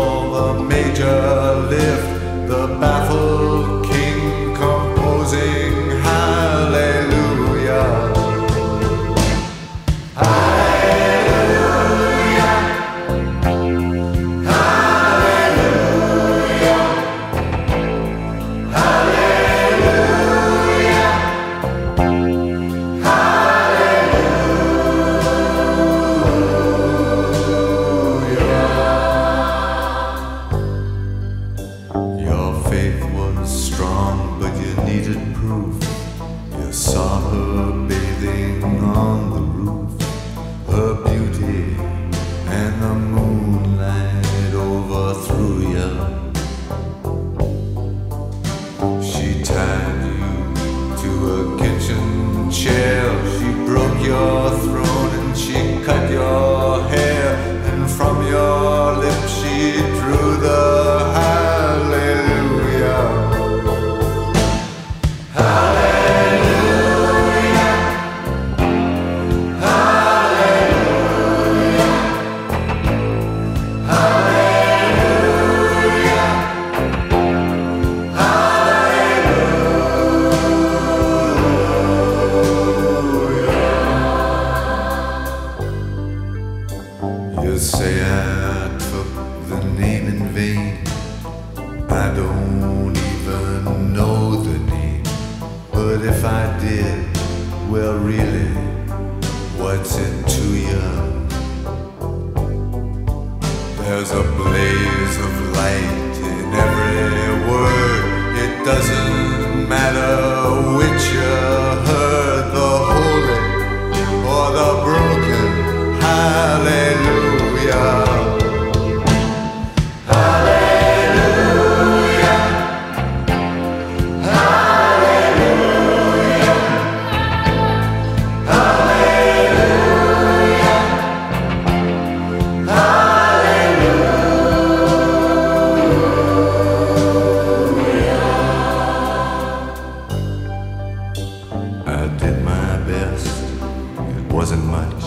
wasn't 144.41 144.65
much. 144.65 145.03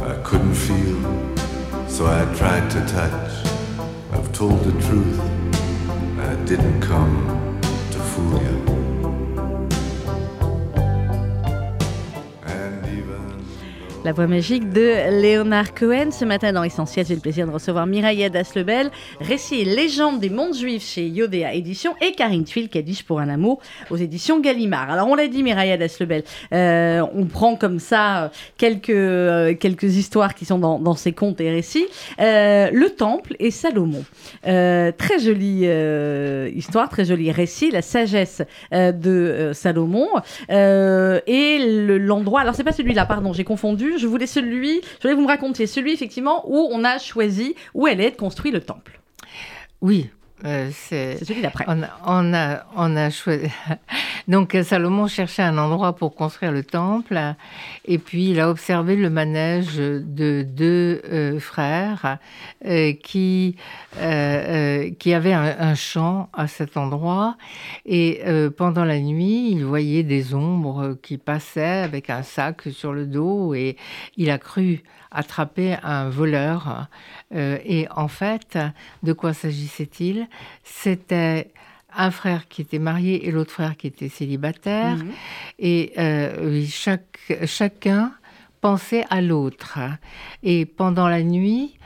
I 0.00 0.14
couldn't 0.22 0.54
feel, 0.54 1.00
so 1.88 2.06
I 2.06 2.22
tried 2.36 2.70
to 2.70 2.80
touch. 2.86 3.32
I've 4.12 4.32
told 4.32 4.60
the 4.62 4.80
truth, 4.80 5.20
I 6.20 6.36
didn't 6.44 6.80
come 6.80 7.58
to 7.90 7.98
fool 7.98 8.40
you. 8.40 8.77
La 14.04 14.12
voix 14.12 14.26
magique 14.28 14.70
de 14.72 15.20
Léonard 15.20 15.74
Cohen. 15.74 16.10
Ce 16.12 16.24
matin 16.24 16.52
dans 16.52 16.62
Essentiel, 16.62 17.04
j'ai 17.04 17.14
le 17.14 17.20
plaisir 17.20 17.46
de 17.46 17.52
recevoir 17.52 17.86
Mireille 17.86 18.30
Daslebel, 18.30 18.90
récit 19.20 19.60
et 19.60 19.64
légende 19.64 20.18
des 20.20 20.30
mondes 20.30 20.54
juifs 20.54 20.86
chez 20.86 21.06
Yodéa 21.08 21.52
Éditions 21.52 21.94
et 22.00 22.12
Karine 22.12 22.44
Tuil, 22.44 22.68
Kadish 22.70 23.02
pour 23.02 23.20
un 23.20 23.28
amour 23.28 23.58
aux 23.90 23.96
éditions 23.96 24.40
Gallimard. 24.40 24.90
Alors 24.90 25.08
on 25.08 25.14
l'a 25.14 25.26
dit, 25.26 25.42
Mireille 25.42 25.76
Daslebel, 25.76 26.22
euh, 26.54 27.04
on 27.12 27.26
prend 27.26 27.56
comme 27.56 27.80
ça 27.80 28.22
euh, 28.24 28.28
quelques, 28.56 28.88
euh, 28.90 29.54
quelques 29.54 29.96
histoires 29.96 30.34
qui 30.34 30.44
sont 30.46 30.58
dans, 30.58 30.78
dans 30.78 30.94
ces 30.94 31.12
contes 31.12 31.40
et 31.42 31.50
récits. 31.50 31.86
Le 32.18 32.88
Temple 32.88 33.34
et 33.40 33.50
Salomon. 33.50 34.04
Très 34.42 35.18
jolie 35.18 35.66
histoire, 36.56 36.88
très 36.88 37.04
joli 37.04 37.30
récit, 37.30 37.70
la 37.72 37.82
sagesse 37.82 38.42
de 38.72 39.50
Salomon 39.52 40.08
et 40.48 41.58
le- 41.86 41.98
l'endroit. 41.98 42.40
alors 42.40 42.54
c'est 42.54 42.64
pas 42.64 42.72
celui-là, 42.72 43.04
pardon, 43.04 43.32
j'ai 43.34 43.44
confondu. 43.44 43.87
Je 43.96 44.06
voulais 44.06 44.26
vous 45.14 45.22
me 45.22 45.26
racontiez 45.26 45.66
celui 45.66 45.92
effectivement 45.92 46.44
où 46.46 46.68
on 46.70 46.84
a 46.84 46.98
choisi 46.98 47.54
où 47.74 47.86
elle 47.86 48.00
est 48.00 48.16
construit 48.16 48.50
le 48.50 48.60
temple. 48.60 49.00
Oui, 49.80 50.10
euh, 50.44 50.70
c'est. 50.72 51.24
Celui 51.24 51.42
d'après. 51.42 51.64
On 51.66 51.82
a, 51.82 51.88
on 52.06 52.34
a, 52.34 52.64
on 52.76 52.96
a 52.96 53.10
choisi. 53.10 53.48
Donc 54.28 54.54
euh, 54.54 54.62
Salomon 54.62 55.08
cherchait 55.08 55.42
un 55.42 55.58
endroit 55.58 55.96
pour 55.96 56.14
construire 56.14 56.52
le 56.52 56.62
temple, 56.62 57.18
et 57.86 57.98
puis 57.98 58.30
il 58.30 58.40
a 58.40 58.50
observé 58.50 58.94
le 58.94 59.10
manège 59.10 59.76
de 59.76 60.42
deux 60.46 61.00
euh, 61.10 61.40
frères 61.40 62.18
euh, 62.66 62.92
qui 62.92 63.56
euh, 63.96 64.86
euh, 64.86 64.90
qui 64.98 65.14
avaient 65.14 65.32
un, 65.32 65.56
un 65.58 65.74
champ 65.74 66.28
à 66.32 66.46
cet 66.46 66.76
endroit, 66.76 67.36
et 67.86 68.20
euh, 68.26 68.50
pendant 68.50 68.84
la 68.84 69.00
nuit, 69.00 69.50
il 69.50 69.64
voyait 69.64 70.02
des 70.02 70.34
ombres 70.34 70.96
qui 71.02 71.16
passaient 71.18 71.82
avec 71.82 72.10
un 72.10 72.22
sac 72.22 72.62
sur 72.70 72.92
le 72.92 73.06
dos, 73.06 73.54
et 73.54 73.76
il 74.16 74.30
a 74.30 74.38
cru 74.38 74.82
attraper 75.10 75.76
un 75.82 76.08
voleur. 76.08 76.88
Euh, 77.34 77.58
et 77.64 77.86
en 77.94 78.08
fait, 78.08 78.58
de 79.02 79.12
quoi 79.12 79.32
s'agissait-il? 79.32 80.28
C'était 80.64 81.50
un 81.96 82.10
frère 82.10 82.48
qui 82.48 82.62
était 82.62 82.78
marié 82.78 83.26
et 83.26 83.30
l'autre 83.30 83.52
frère 83.52 83.76
qui 83.76 83.86
était 83.86 84.08
célibataire. 84.08 84.96
Mhm. 84.96 85.10
Et 85.58 85.92
euh, 85.98 86.50
oui, 86.50 86.66
chaque, 86.66 87.18
chacun 87.46 88.12
pensait 88.60 89.04
à 89.10 89.20
l'autre. 89.20 89.78
Et 90.42 90.66
pendant 90.66 91.08
la 91.08 91.22
nuit, 91.22 91.77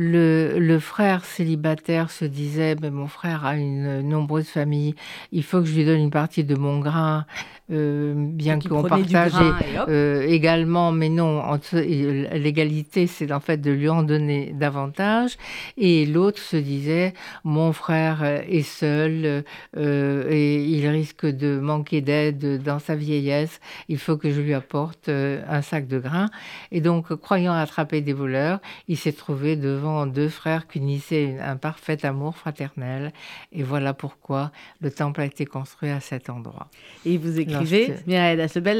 le, 0.00 0.60
le 0.60 0.78
frère 0.78 1.24
célibataire 1.24 2.12
se 2.12 2.24
disait, 2.24 2.76
mais 2.80 2.90
mon 2.90 3.08
frère 3.08 3.44
a 3.44 3.56
une 3.56 4.00
nombreuse 4.02 4.46
famille, 4.46 4.94
il 5.32 5.42
faut 5.42 5.58
que 5.58 5.66
je 5.66 5.74
lui 5.74 5.84
donne 5.84 5.98
une 5.98 6.12
partie 6.12 6.44
de 6.44 6.54
mon 6.54 6.78
grain, 6.78 7.26
euh, 7.70 8.14
bien 8.16 8.60
qu'on 8.60 8.82
partage 8.82 9.32
grain 9.32 9.58
et 9.58 9.78
euh, 9.88 10.22
également, 10.22 10.92
mais 10.92 11.08
non, 11.08 11.42
euh, 11.74 12.28
l'égalité, 12.32 13.08
c'est 13.08 13.32
en 13.32 13.40
fait 13.40 13.56
de 13.60 13.72
lui 13.72 13.88
en 13.88 14.04
donner 14.04 14.54
davantage. 14.54 15.36
Et 15.76 16.06
l'autre 16.06 16.38
se 16.38 16.56
disait, 16.56 17.12
mon 17.42 17.72
frère 17.72 18.22
est 18.22 18.62
seul 18.62 19.42
euh, 19.76 20.30
et 20.30 20.64
il 20.64 20.86
risque 20.86 21.26
de 21.26 21.58
manquer 21.58 22.02
d'aide 22.02 22.62
dans 22.62 22.78
sa 22.78 22.94
vieillesse. 22.94 23.60
Il 23.88 23.98
faut 23.98 24.16
que 24.16 24.30
je 24.30 24.40
lui 24.40 24.54
apporte 24.54 25.08
un 25.08 25.62
sac 25.62 25.88
de 25.88 25.98
grains. 25.98 26.30
Et 26.70 26.80
donc, 26.80 27.12
croyant 27.16 27.52
attraper 27.52 28.00
des 28.00 28.12
voleurs, 28.12 28.60
il 28.86 28.96
s'est 28.96 29.12
trouvé 29.12 29.56
devant 29.56 29.87
deux 30.06 30.28
frères 30.28 30.66
une- 31.24 31.40
un 31.40 31.56
parfait 31.56 32.04
amour 32.04 32.36
fraternel. 32.36 33.12
Et 33.52 33.62
voilà 33.62 33.94
pourquoi 33.94 34.52
le 34.80 34.90
temple 34.90 35.20
a 35.20 35.24
été 35.24 35.44
construit 35.46 35.90
à 35.90 36.00
cet 36.00 36.30
endroit. 36.30 36.68
Et 37.04 37.18
vous 37.18 37.38
écrivez, 37.40 37.86
Lorsque- 37.88 38.06
Mireille 38.06 38.36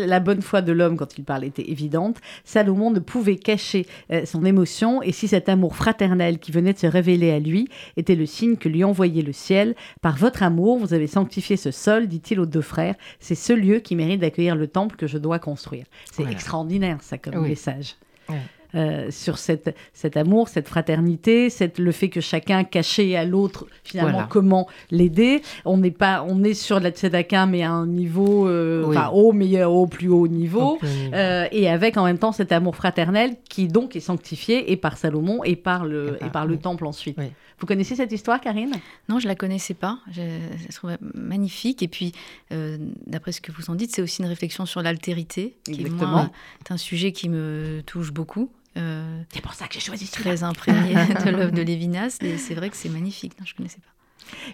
la 0.07 0.21
bonne 0.21 0.43
foi 0.43 0.63
de 0.63 0.73
l'homme 0.73 0.97
quand 0.97 1.19
il 1.19 1.25
parle 1.25 1.45
était 1.45 1.71
évidente. 1.71 2.19
Salomon 2.45 2.91
ne 2.91 2.99
pouvait 3.01 3.37
cacher 3.37 3.87
euh, 4.13 4.25
son 4.27 4.45
émotion 4.45 5.03
et 5.03 5.13
si 5.13 5.29
cet 5.29 5.49
amour 5.49 5.77
fraternel 5.77 6.39
qui 6.39 6.53
venait 6.53 6.73
de 6.73 6.79
se 6.79 6.87
révéler 6.87 7.31
à 7.31 7.39
lui 7.39 7.69
était 7.97 8.15
le 8.17 8.27
signe 8.27 8.57
que 8.57 8.69
lui 8.69 8.85
envoyait 8.85 9.23
le 9.23 9.33
ciel, 9.33 9.75
par 10.03 10.17
votre 10.17 10.43
amour, 10.43 10.79
vous 10.79 10.95
avez 10.95 11.07
sanctifié 11.07 11.57
ce 11.57 11.71
sol, 11.71 12.07
dit-il 12.07 12.41
aux 12.41 12.47
deux 12.47 12.61
frères. 12.63 12.95
C'est 13.21 13.35
ce 13.35 13.53
lieu 13.53 13.79
qui 13.81 13.97
mérite 13.97 14.21
d'accueillir 14.21 14.57
le 14.57 14.67
temple 14.67 14.97
que 14.97 15.07
je 15.07 15.19
dois 15.19 15.39
construire. 15.39 15.85
C'est 16.07 16.17
Voilà. 16.23 16.33
extraordinaire, 16.33 16.99
ça, 17.03 17.19
comme 17.19 17.37
Oui. 17.37 17.51
message. 17.51 17.97
Ouais. 18.29 18.37
Euh, 18.75 19.11
sur 19.11 19.39
cette, 19.39 19.75
cet 19.95 20.19
amour, 20.19 20.49
cette 20.51 20.69
fraternité, 20.69 21.49
cette, 21.49 21.79
le 21.79 21.91
fait 21.91 22.11
que 22.11 22.21
chacun 22.21 22.65
cachait 22.65 23.17
à 23.17 23.25
l'autre 23.25 23.67
finalement 23.83 24.13
Voilà. 24.13 24.29
comment 24.31 24.69
l'aider. 24.91 25.41
On 25.65 25.79
n'est 25.79 25.91
pas, 25.91 26.23
on 26.29 26.45
est 26.45 26.53
sur 26.53 26.79
la 26.79 26.91
tzedaka 26.91 27.47
mais 27.47 27.63
à 27.63 27.71
un 27.71 27.87
niveau, 27.87 28.47
euh, 28.47 28.85
Oui. 28.85 28.95
enfin 28.97 29.09
haut 29.15 29.33
mais 29.33 29.65
au 29.65 29.87
plus 29.87 30.09
haut 30.11 30.29
niveau. 30.29 30.61
Au 30.61 30.77
plus 30.77 30.87
haut 30.87 30.91
niveau. 30.93 31.15
Euh, 31.15 31.47
et 31.51 31.67
avec 31.71 31.97
en 31.97 32.05
même 32.05 32.19
temps 32.19 32.33
cet 32.33 32.53
amour 32.53 32.77
fraternel 32.77 33.37
qui 33.49 33.69
donc 33.69 33.97
est 33.97 34.01
sanctifié 34.01 34.71
et 34.71 34.77
par 34.77 34.99
Salomon 34.99 35.43
et 35.45 35.57
par 35.57 35.87
le, 35.87 36.19
Et 36.21 36.27
et 36.27 36.29
par- 36.31 36.45
le 36.47 36.57
oui. 36.57 36.61
temple 36.61 36.85
ensuite. 36.85 37.17
Oui. 37.19 37.29
Vous 37.61 37.67
connaissez 37.67 37.97
cette 37.97 38.13
histoire, 38.13 38.41
Karine? 38.41 38.71
Non, 39.09 39.19
je 39.19 39.27
la 39.27 39.35
connaissais 39.35 39.75
pas. 39.75 39.99
Je, 40.13 40.21
je 40.21 40.63
la 40.67 40.73
trouvais 40.73 40.97
magnifique. 41.15 41.83
Et 41.83 41.89
puis, 41.89 42.13
euh, 42.53 42.77
d'après 43.07 43.33
ce 43.33 43.41
que 43.41 43.51
vous 43.51 43.69
en 43.71 43.75
dites, 43.75 43.93
c'est 43.93 44.03
aussi 44.03 44.23
une 44.23 44.29
réflexion 44.29 44.65
sur 44.65 44.81
l'altérité, 44.81 45.57
qui 45.65 45.85
moi, 45.91 46.31
est 46.65 46.71
un 46.73 46.77
sujet 46.77 47.11
qui 47.11 47.29
me 47.29 47.83
touche 47.85 48.13
beaucoup. 48.13 48.51
Euh, 48.79 49.23
C'est 49.33 49.41
pour 49.43 49.55
ça 49.55 49.67
que 49.67 49.75
j'ai 49.75 49.81
choisi 49.81 50.09
très 50.09 50.43
imprégné 50.43 50.95
de 51.25 51.31
l'œuvre 51.31 51.53
de 51.53 51.63
Lévinas. 51.63 52.19
Et 52.23 52.39
c'est 52.39 52.55
vrai 52.55 52.71
que 52.71 52.77
c'est 52.77 52.89
magnifique. 52.89 53.39
Non, 53.39 53.47
je 53.47 53.55
connaissais 53.55 53.81
pas. 53.81 53.89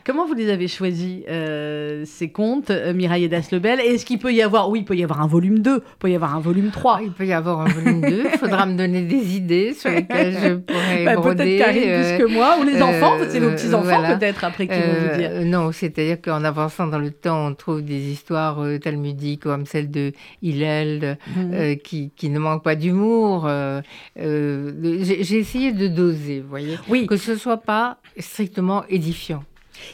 Comment 0.06 0.26
vous 0.26 0.34
les 0.34 0.50
avez 0.50 0.68
choisis, 0.68 1.22
euh, 1.28 2.04
ces 2.06 2.28
contes, 2.30 2.70
euh, 2.70 2.92
Mireille 2.94 3.24
et 3.24 3.28
Daslebel 3.28 3.80
Est-ce 3.80 4.04
qu'il 4.06 4.18
peut 4.18 4.32
y 4.32 4.40
avoir, 4.42 4.70
oui, 4.70 4.80
il 4.80 4.84
peut 4.84 4.96
y 4.96 5.02
avoir 5.02 5.20
un 5.20 5.26
volume 5.26 5.58
2, 5.60 5.76
il 5.76 5.80
peut 5.98 6.10
y 6.10 6.14
avoir 6.14 6.36
un 6.36 6.40
volume 6.40 6.70
3 6.70 6.96
Ah, 6.98 7.02
il 7.02 7.10
peut 7.12 7.26
y 7.26 7.32
avoir 7.32 7.60
un 7.62 7.68
volume 7.68 8.00
2. 8.02 8.24
Il 8.32 8.38
faudra 8.38 8.66
me 8.66 8.76
donner 8.76 9.02
des 9.02 9.36
idées 9.36 9.72
sur 9.74 9.90
lesquelles 9.90 10.36
je 10.42 10.54
pourrais 10.54 11.04
Bah, 11.04 11.16
broder. 11.16 11.36
peut-être 11.44 11.58
Karine 11.58 11.82
euh, 11.86 12.16
plus 12.16 12.24
que 12.24 12.30
moi, 12.32 12.56
ou 12.60 12.64
les 12.64 12.76
euh, 12.76 12.84
enfants, 12.84 13.14
c'est 13.28 13.40
nos 13.40 13.50
petits-enfants 13.50 13.82
voilà. 13.84 14.16
peut-être 14.16 14.44
après 14.44 14.66
qui 14.68 14.74
vont 14.74 14.78
vous 15.10 15.18
dire. 15.18 15.30
Euh, 15.32 15.44
non, 15.44 15.72
c'est-à-dire 15.72 16.20
qu'en 16.22 16.44
avançant 16.44 16.86
dans 16.86 16.98
le 16.98 17.10
temps, 17.10 17.46
on 17.48 17.54
trouve 17.54 17.82
des 17.82 18.10
histoires 18.10 18.60
euh, 18.62 18.78
talmudiques 18.78 19.42
comme 19.42 19.66
celle 19.66 19.90
de 19.90 20.12
Hillel, 20.42 21.18
Mhm. 21.36 21.50
euh, 21.54 21.74
qui, 21.74 22.10
qui 22.16 22.28
ne 22.30 22.38
manque 22.38 22.62
pas 22.62 22.74
d'humour. 22.76 23.46
euh, 23.46 23.80
euh, 24.20 24.72
J'ai 25.02 25.38
essayé 25.38 25.72
de 25.72 25.88
doser, 25.88 26.40
vous 26.40 26.48
voyez, 26.48 26.76
Oui, 26.88 27.06
que 27.06 27.16
ce 27.16 27.32
ne 27.32 27.36
soit 27.36 27.56
pas 27.58 27.98
strictement 28.18 28.84
édifiant. 28.88 29.42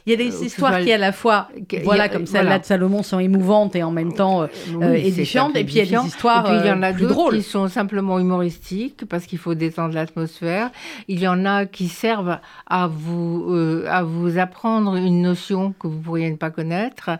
Il 0.07 0.11
y 0.11 0.15
a 0.15 0.17
des 0.17 0.33
euh, 0.35 0.45
histoires 0.45 0.81
qui 0.81 0.93
à 0.93 0.99
la 0.99 1.13
fois, 1.13 1.49
voilà, 1.85 2.05
a- 2.05 2.09
comme 2.09 2.27
celle-là 2.27 2.43
voilà. 2.43 2.59
de 2.59 2.65
Salomon, 2.65 3.03
sont 3.03 3.19
émouvantes 3.19 3.77
et 3.77 3.83
en 3.83 3.91
même 3.91 4.13
temps 4.13 4.43
euh, 4.43 4.47
Oui, 4.69 4.85
euh, 4.85 4.95
édifiantes. 4.95 5.57
Et 5.57 5.65
puis 5.65 5.75
il 5.75 5.79
y 5.91 5.95
a 5.95 6.01
des 6.01 6.07
histoires 6.09 6.47
Et 6.47 6.51
puis 6.51 6.59
il 6.65 6.69
y 6.69 6.73
en 6.73 6.83
a 6.83 6.93
plus 6.93 7.07
drôles. 7.07 7.37
qui 7.37 7.43
sont 7.43 7.69
simplement 7.69 8.19
humoristiques 8.19 9.05
parce 9.09 9.27
qu'il 9.27 9.39
faut 9.39 9.55
détendre 9.55 9.95
l'atmosphère. 9.95 10.71
Il 11.09 11.21
y 11.21 11.29
en 11.29 11.45
a 11.45 11.67
qui 11.67 11.89
servent 11.89 12.39
à 12.67 12.87
vous, 12.87 13.85
à 13.89 14.03
vous 14.03 14.39
apprendre 14.39 14.97
une 14.97 15.23
notion 15.23 15.73
que 15.79 15.87
vous 15.87 15.99
pourriez 16.01 16.31
ne 16.31 16.37
pas 16.37 16.51
connaître. 16.51 17.11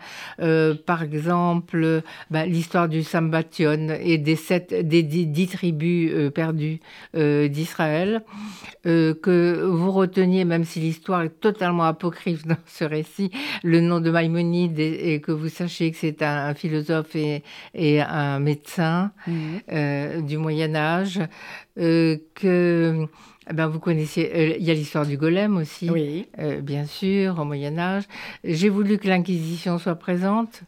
Par 0.87 1.03
exemple, 1.03 2.03
bah, 2.31 2.47
l'histoire 2.47 2.89
du 2.89 3.03
Sambation 3.03 3.89
et 4.01 4.19
des, 4.19 4.37
sept, 4.37 4.75
des 4.87 5.03
dix, 5.03 5.27
dix 5.27 5.49
tribus 5.49 6.11
euh, 6.13 6.31
perdues 6.31 6.81
euh, 7.17 7.49
d'Israël. 7.49 8.23
Euh, 8.87 9.15
que 9.15 9.63
vous 9.63 9.91
reteniez, 9.93 10.45
même 10.45 10.65
si 10.65 10.81
l'histoire 10.81 11.23
est 11.23 11.41
totalement 11.41 11.85
apocryphe 11.85 12.47
dans 12.47 12.57
ce 12.67 12.85
récit, 12.85 13.31
le 13.63 13.81
nom 13.81 14.01
de 14.01 14.11
Maïmonide 14.11 14.79
et, 14.79 15.15
et 15.15 15.21
que 15.21 15.33
vous 15.33 15.49
sachiez 15.49 15.91
que 15.91 15.97
c'est 15.97 16.23
un, 16.23 16.47
un 16.49 16.55
philosophe 16.55 17.15
et, 17.17 17.43
et 17.75 18.01
un 18.01 18.39
médecin 18.41 19.13
euh, 19.73 20.21
du 20.21 20.39
Moyen 20.39 20.75
Âge, 20.75 21.21
euh, 21.79 22.17
que 22.35 23.07
eh 23.51 23.53
ben, 23.53 23.67
vous 23.67 23.81
connaissiez, 23.81 24.31
euh, 24.35 24.57
il 24.59 24.65
y 24.65 24.71
a 24.71 24.75
l'histoire 24.75 25.07
du 25.07 25.17
golem 25.17 25.57
aussi, 25.57 25.91
Oui. 25.91 26.27
bien 26.63 26.87
sûr, 26.87 27.39
au 27.39 27.45
Moyen 27.45 27.79
Âge. 27.79 28.05
J'ai 28.45 28.69
voulu 28.69 28.99
que 28.99 29.09
l'Inquisition 29.09 29.79
soit 29.79 29.97
présente. 29.97 30.63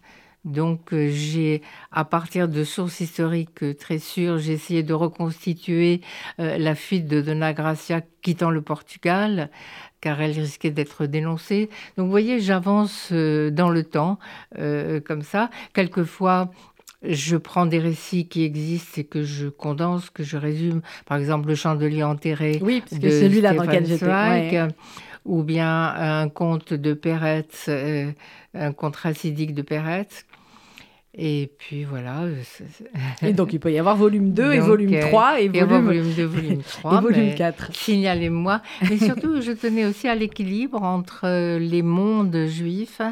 Donc, 0.44 0.92
euh, 0.92 1.09
j'ai, 1.12 1.62
à 1.92 2.05
partir 2.05 2.48
de 2.48 2.64
sources 2.64 2.98
historiques 2.98 3.62
euh, 3.62 3.74
très 3.74 4.00
sûres, 4.00 4.38
j'ai 4.38 4.55
essayé 4.55 4.83
de 4.83 4.92
reconstituer 4.92 6.00
euh, 6.40 6.59
la 6.59 6.74
fuite 6.74 7.07
de 7.07 7.20
Dona 7.20 7.52
Gracia 7.52 8.00
quittant 8.22 8.50
le 8.50 8.61
Portugal, 8.61 9.50
car 10.02 10.20
elle 10.20 10.32
risquait 10.32 10.70
d'être 10.70 11.06
dénoncée. 11.06 11.70
Donc, 11.96 12.06
vous 12.06 12.10
voyez, 12.10 12.40
j'avance 12.40 13.08
euh, 13.12 13.50
dans 13.50 13.70
le 13.70 13.85
temps, 13.85 14.18
euh, 14.58 15.00
comme 15.00 15.22
ça. 15.22 15.48
Quelquefois, 15.72 16.50
je 17.02 17.37
prends 17.37 17.64
des 17.66 17.79
récits 17.79 18.27
qui 18.27 18.44
existent 18.44 19.00
et 19.00 19.04
que 19.04 19.22
je 19.22 19.48
condense, 19.48 20.10
que 20.10 20.24
je 20.24 20.37
résume. 20.37 20.83
Par 21.06 21.16
exemple, 21.16 21.48
Le 21.48 21.54
chandelier 21.54 22.02
enterré 22.02 22.58
Oui, 22.62 22.81
parce 22.81 23.00
que 23.00 23.06
de 23.06 23.10
celui-là 23.10 23.54
dans 23.54 23.62
lequel 23.62 23.87
j'étais. 23.87 24.04
Ouais. 24.04 24.68
ou 25.24 25.44
bien 25.44 25.94
un 25.96 26.29
conte 26.29 26.74
de 26.74 26.94
Peretz, 26.94 27.66
euh, 27.68 28.10
un 28.54 28.72
conte 28.72 28.96
racidique 28.96 29.54
de 29.54 29.62
Peretz. 29.62 30.27
Et 31.15 31.50
puis 31.58 31.85
voilà. 31.85 32.23
Et 33.23 33.35
donc 33.35 33.52
il 33.52 33.60
peut 33.60 33.71
y 33.71 33.79
avoir 33.79 33.96
volume 33.96 34.33
2 34.33 34.52
et 34.52 34.60
volume 34.60 34.98
3 34.98 35.40
et, 35.40 35.48
volume... 35.48 35.85
volume 35.85 36.13
2, 36.15 36.25
volume 36.25 36.63
3. 36.63 36.98
et 36.98 37.02
volume 37.02 37.35
4. 37.35 37.75
Signalez-moi. 37.75 38.63
Mais 38.88 38.96
surtout, 38.96 39.42
je 39.42 39.52
tenais 39.52 39.85
aussi 39.85 40.08
à 40.08 40.15
l'équilibre 40.15 40.83
entre 40.83 41.58
les 41.58 41.83
mondes 41.83 42.46
juifs. 42.46 43.02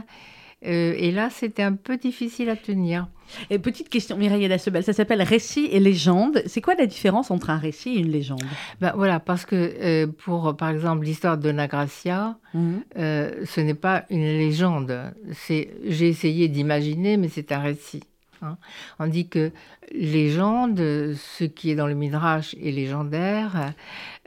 Et 0.62 1.10
là, 1.10 1.30
c'était 1.30 1.62
un 1.62 1.74
peu 1.74 1.96
difficile 1.96 2.50
à 2.50 2.56
tenir. 2.56 3.06
Et 3.48 3.58
petite 3.58 3.88
question, 3.88 4.16
Mireille 4.16 4.48
Dassebel, 4.48 4.84
ça 4.84 4.92
s'appelle 4.92 5.22
récit 5.22 5.68
et 5.70 5.80
légende. 5.80 6.42
C'est 6.46 6.60
quoi 6.60 6.74
la 6.74 6.86
différence 6.86 7.30
entre 7.30 7.50
un 7.50 7.58
récit 7.58 7.90
et 7.90 7.98
une 7.98 8.10
légende? 8.10 8.42
Ben 8.80 8.92
Voilà, 8.96 9.20
parce 9.20 9.44
que 9.46 9.56
euh, 9.56 10.06
pour, 10.06 10.56
par 10.56 10.70
exemple, 10.70 11.04
l'histoire 11.04 11.38
de 11.38 11.52
Nagracia, 11.52 12.38
mhm. 12.54 12.82
euh, 12.98 13.44
ce 13.44 13.60
n'est 13.60 13.74
pas 13.74 14.04
une 14.10 14.24
légende. 14.24 15.12
J'ai 15.48 16.08
essayé 16.08 16.48
d'imaginer, 16.48 17.16
mais 17.16 17.28
c'est 17.28 17.52
un 17.52 17.60
récit. 17.60 18.02
Hein. 18.42 18.56
On 18.98 19.06
dit 19.06 19.28
que 19.28 19.52
légende, 19.92 20.78
ce 20.78 21.44
qui 21.44 21.70
est 21.70 21.74
dans 21.74 21.86
le 21.86 21.94
Midrash 21.94 22.54
est 22.54 22.70
légendaire. 22.70 23.74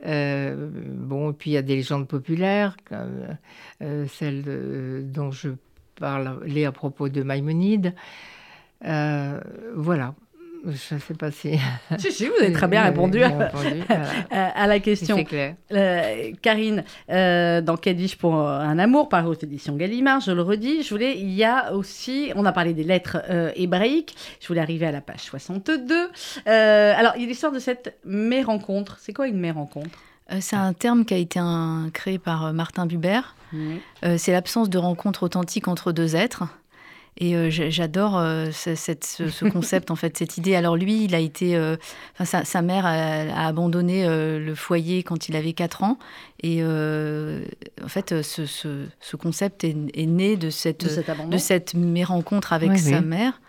Euh, 0.05 0.69
bon, 0.71 1.31
et 1.31 1.34
puis 1.34 1.51
il 1.51 1.53
y 1.53 1.57
a 1.57 1.61
des 1.61 1.75
légendes 1.75 2.07
populaires, 2.07 2.77
comme 2.86 3.38
celle 4.07 5.09
dont 5.11 5.31
je 5.31 5.49
parlais 5.95 6.65
à 6.65 6.71
propos 6.71 7.09
de 7.09 7.23
Maïmonide. 7.23 7.93
Euh, 8.85 9.39
voilà. 9.75 10.13
Je 10.65 10.95
ne 10.95 10.99
sais 10.99 11.13
pas 11.13 11.29
si. 11.29 11.59
Si, 11.97 12.11
si, 12.11 12.27
vous 12.27 12.35
avez 12.39 12.53
très 12.53 12.69
bien 12.69 12.83
répondu, 12.83 13.21
à, 13.23 13.49
à, 14.29 14.67
la 14.67 14.79
question. 14.79 15.17
C'est 15.17 15.25
clair. 15.25 15.55
Euh, 15.73 16.31
Karine, 16.41 16.85
euh, 17.09 17.59
dans 17.59 17.75
Kaddish 17.75 18.17
pour 18.17 18.35
un 18.35 18.79
amour, 18.79 19.09
par 19.09 19.27
aux 19.27 19.33
éditions 19.33 19.75
Gallimard, 19.75 20.21
je 20.21 20.31
le 20.31 20.41
redis, 20.41 20.83
je 20.83 20.89
voulais, 20.89 21.19
il 21.19 21.31
y 21.31 21.43
a 21.43 21.73
aussi, 21.73 22.31
on 22.37 22.45
a 22.45 22.53
parlé 22.53 22.73
des 22.73 22.83
lettres 22.83 23.21
hébraïques, 23.57 24.15
je 24.39 24.47
voulais 24.47 24.61
arriver 24.61 24.85
à 24.85 24.93
la 24.93 25.01
page 25.01 25.19
62. 25.19 26.09
alors, 26.45 27.13
il 27.17 27.23
y 27.23 27.25
a 27.25 27.27
l'histoire 27.27 27.51
de 27.51 27.59
cette 27.59 27.97
mé-rencontre. 28.05 28.97
C'est 29.01 29.11
quoi 29.11 29.27
une 29.27 29.39
mé-rencontre 29.39 29.99
C'est 30.39 30.55
un 30.55 30.71
terme 30.71 31.03
qui 31.03 31.13
a 31.13 31.17
été 31.17 31.41
créé 31.93 32.19
par 32.19 32.53
Martin 32.53 32.85
Buber. 32.85 33.19
C'est 34.17 34.31
l'absence 34.31 34.69
de 34.69 34.77
rencontre 34.77 35.23
authentique 35.23 35.67
entre 35.67 35.91
deux 35.91 36.15
êtres. 36.15 36.43
Et 37.17 37.35
euh, 37.35 37.49
j'adore 37.49 38.17
euh, 38.17 38.49
ce, 38.51 39.49
concept, 39.49 39.91
en 39.91 39.95
fait, 39.95 40.17
cette 40.17 40.37
idée. 40.37 40.55
Alors 40.55 40.75
lui, 40.75 41.03
il 41.03 41.13
a 41.13 41.19
été, 41.19 41.55
euh, 41.55 41.75
sa, 42.23 42.61
mère 42.61 42.85
a, 42.85 43.47
abandonné 43.47 44.05
le 44.07 44.55
foyer 44.55 45.03
quand 45.03 45.29
il 45.29 45.35
avait 45.35 45.53
4 45.53 45.83
ans. 45.83 45.99
Et 46.41 46.63
en 46.63 47.87
fait, 47.87 48.21
ce, 48.21 49.15
concept 49.15 49.63
est, 49.63 50.05
né 50.05 50.37
de 50.37 50.49
cette, 50.49 50.85
de, 51.29 51.37
cette 51.37 51.73
mérencontre 51.75 52.53
avec 52.53 52.77
sa 52.77 53.01
mère. 53.01 53.39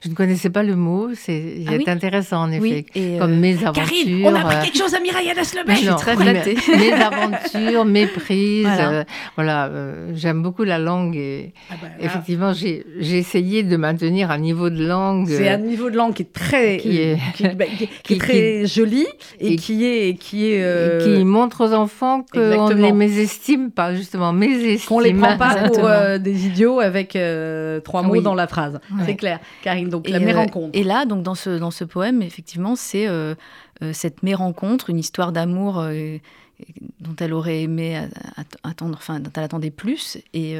Je 0.00 0.08
ne 0.08 0.14
connaissais 0.14 0.50
pas 0.50 0.64
le 0.64 0.74
mot, 0.74 1.10
c'est 1.14 1.64
ah 1.68 1.90
intéressant 1.90 2.42
en 2.42 2.50
effet. 2.50 2.84
Comme 2.92 3.32
euh, 3.32 3.36
mes 3.36 3.54
aventures. 3.58 3.84
Karine, 3.84 4.26
on 4.26 4.34
a 4.34 4.40
appris 4.40 4.66
quelque 4.66 4.78
chose 4.78 4.94
à 4.94 5.00
Mireille 5.00 5.28
Lebec. 5.28 5.76
Je 5.76 5.82
suis 5.82 5.94
très 5.94 6.16
flattée. 6.16 6.56
mes 6.76 6.92
aventures, 6.92 7.84
mes 7.84 8.06
prises. 8.06 8.66
Voilà, 9.36 9.66
euh, 9.66 9.70
euh, 9.78 10.12
j'aime 10.14 10.42
beaucoup 10.42 10.64
la 10.64 10.78
langue 10.78 11.14
et 11.14 11.52
ah 11.70 11.74
bah 11.80 11.88
effectivement, 12.00 12.52
j'ai 12.52 12.84
essayé 13.00 13.62
de 13.62 13.76
maintenir 13.76 14.30
un 14.30 14.38
niveau 14.38 14.70
de 14.70 14.84
langue. 14.84 15.28
C'est 15.28 15.48
un 15.48 15.58
niveau 15.58 15.88
de 15.90 15.96
langue 15.96 16.14
qui 16.14 16.22
est 16.22 16.32
très, 16.32 16.78
qui 16.78 16.98
est, 17.00 17.18
bah, 17.54 17.64
qui, 18.02 18.14
est 18.14 18.18
très 18.18 18.66
joli 18.66 19.06
et, 19.38 19.56
qui 19.56 19.84
est, 19.84 20.14
qui 20.18 20.46
est, 20.46 21.02
qui 21.02 21.24
montre 21.24 21.64
aux 21.64 21.72
enfants 21.72 22.24
qu'on 22.32 22.68
ne 22.68 22.74
les 22.74 22.92
mésestime 22.92 23.70
pas 23.70 23.94
justement, 23.94 24.32
mésestime. 24.32 24.88
Qu'on 24.88 25.00
les 25.00 25.14
prend 25.14 25.36
pas 25.36 25.68
pour 25.68 25.88
des 26.18 26.46
idiots 26.46 26.80
avec 26.80 27.16
trois 27.84 28.02
mots 28.02 28.20
dans 28.20 28.34
la 28.34 28.48
phrase. 28.48 28.80
C'est 29.06 29.14
clair. 29.14 29.27
Karine, 29.62 29.88
donc 29.88 30.08
la 30.08 30.20
mérencontre. 30.20 30.76
Euh, 30.76 30.80
et 30.80 30.84
là, 30.84 31.04
donc 31.04 31.22
dans 31.22 31.34
ce, 31.34 31.58
dans 31.58 31.70
ce 31.70 31.84
poème, 31.84 32.22
effectivement, 32.22 32.76
c'est 32.76 33.08
euh, 33.08 33.34
euh, 33.82 33.92
cette 33.92 34.22
mérencontre, 34.22 34.90
une 34.90 34.98
histoire 34.98 35.32
d'amour 35.32 35.84
dont 37.00 37.14
elle 37.20 37.32
aurait 37.32 37.62
aimé 37.62 38.08
attendre, 38.64 38.96
enfin, 38.96 39.20
dont 39.20 39.30
elle 39.36 39.44
attendait 39.44 39.70
plus, 39.70 40.18
et, 40.34 40.54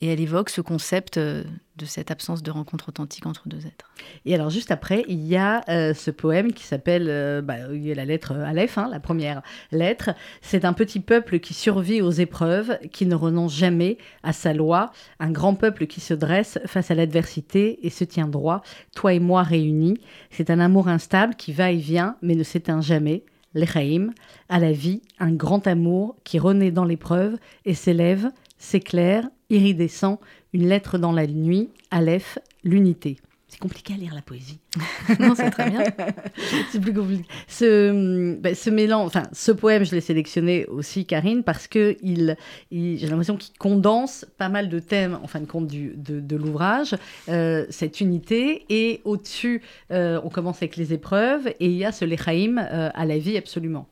et 0.00 0.06
elle 0.06 0.20
évoque 0.20 0.50
ce 0.50 0.60
concept 0.60 1.18
de 1.18 1.86
cette 1.86 2.12
absence 2.12 2.42
de 2.44 2.52
rencontre 2.52 2.90
authentique 2.90 3.26
entre 3.26 3.48
deux 3.48 3.66
êtres. 3.66 3.92
Et 4.24 4.34
alors 4.34 4.50
juste 4.50 4.70
après, 4.70 5.04
il 5.08 5.24
y 5.26 5.36
a 5.36 5.62
ce 5.94 6.10
poème 6.12 6.52
qui 6.52 6.62
s'appelle, 6.62 7.42
bah, 7.42 7.56
il 7.72 7.84
y 7.84 7.90
a 7.90 7.96
la 7.96 8.04
lettre 8.04 8.32
Aleph, 8.32 8.78
hein, 8.78 8.88
la 8.90 9.00
première 9.00 9.42
lettre. 9.72 10.10
C'est 10.40 10.64
un 10.64 10.72
petit 10.72 11.00
peuple 11.00 11.40
qui 11.40 11.52
survit 11.52 12.00
aux 12.00 12.12
épreuves, 12.12 12.78
qui 12.92 13.06
ne 13.06 13.16
renonce 13.16 13.56
jamais 13.56 13.98
à 14.22 14.32
sa 14.32 14.54
loi, 14.54 14.92
un 15.18 15.32
grand 15.32 15.56
peuple 15.56 15.86
qui 15.86 16.00
se 16.00 16.14
dresse 16.14 16.60
face 16.66 16.92
à 16.92 16.94
l'adversité 16.94 17.84
et 17.84 17.90
se 17.90 18.04
tient 18.04 18.28
droit, 18.28 18.62
toi 18.94 19.12
et 19.12 19.20
moi 19.20 19.42
réunis. 19.42 19.98
C'est 20.30 20.50
un 20.50 20.60
amour 20.60 20.86
instable 20.86 21.34
qui 21.34 21.52
va 21.52 21.72
et 21.72 21.76
vient, 21.76 22.16
mais 22.22 22.36
ne 22.36 22.44
s'éteint 22.44 22.80
jamais. 22.80 23.24
L'Echaïm, 23.54 24.12
à 24.48 24.58
la 24.58 24.72
vie, 24.72 25.02
un 25.18 25.32
grand 25.32 25.66
amour 25.66 26.16
qui 26.24 26.38
renaît 26.38 26.72
dans 26.72 26.84
l'épreuve 26.84 27.36
et 27.64 27.74
s'élève, 27.74 28.30
s'éclaire, 28.58 29.28
iridescent, 29.50 30.20
une 30.52 30.68
lettre 30.68 30.98
dans 30.98 31.12
la 31.12 31.26
nuit, 31.26 31.70
Aleph, 31.90 32.38
l'unité. 32.64 33.16
C'est 33.54 33.60
compliqué 33.60 33.94
à 33.94 33.96
lire 33.96 34.16
la 34.16 34.20
poésie. 34.20 34.58
non, 35.20 35.36
c'est 35.36 35.48
très 35.50 35.70
bien. 35.70 35.84
c'est 36.72 36.80
plus 36.80 36.92
compliqué. 36.92 37.24
Ce, 37.46 38.34
ben, 38.34 38.52
ce 38.52 38.68
mélange, 38.68 39.06
enfin, 39.06 39.22
ce 39.32 39.52
poème, 39.52 39.84
je 39.84 39.94
l'ai 39.94 40.00
sélectionné 40.00 40.66
aussi, 40.66 41.06
Karine, 41.06 41.44
parce 41.44 41.68
que 41.68 41.96
il, 42.02 42.36
j'ai 42.72 43.06
l'impression 43.06 43.36
qu'il 43.36 43.56
condense 43.56 44.26
pas 44.38 44.48
mal 44.48 44.68
de 44.68 44.80
thèmes, 44.80 45.20
en 45.22 45.28
fin 45.28 45.38
de 45.38 45.46
compte, 45.46 45.68
du, 45.68 45.92
de, 45.94 46.36
l'ouvrage, 46.36 46.96
euh, 47.28 47.64
cette 47.70 48.00
unité. 48.00 48.64
Et 48.70 49.00
au-dessus, 49.04 49.62
euh, 49.92 50.20
on 50.24 50.30
commence 50.30 50.56
avec 50.56 50.76
les 50.76 50.92
épreuves, 50.92 51.46
et 51.46 51.66
il 51.66 51.76
y 51.76 51.84
a 51.84 51.92
ce 51.92 52.04
Lechaïm 52.04 52.58
euh, 52.58 52.90
à 52.92 53.06
la 53.06 53.18
vie, 53.18 53.36
absolument. 53.36 53.86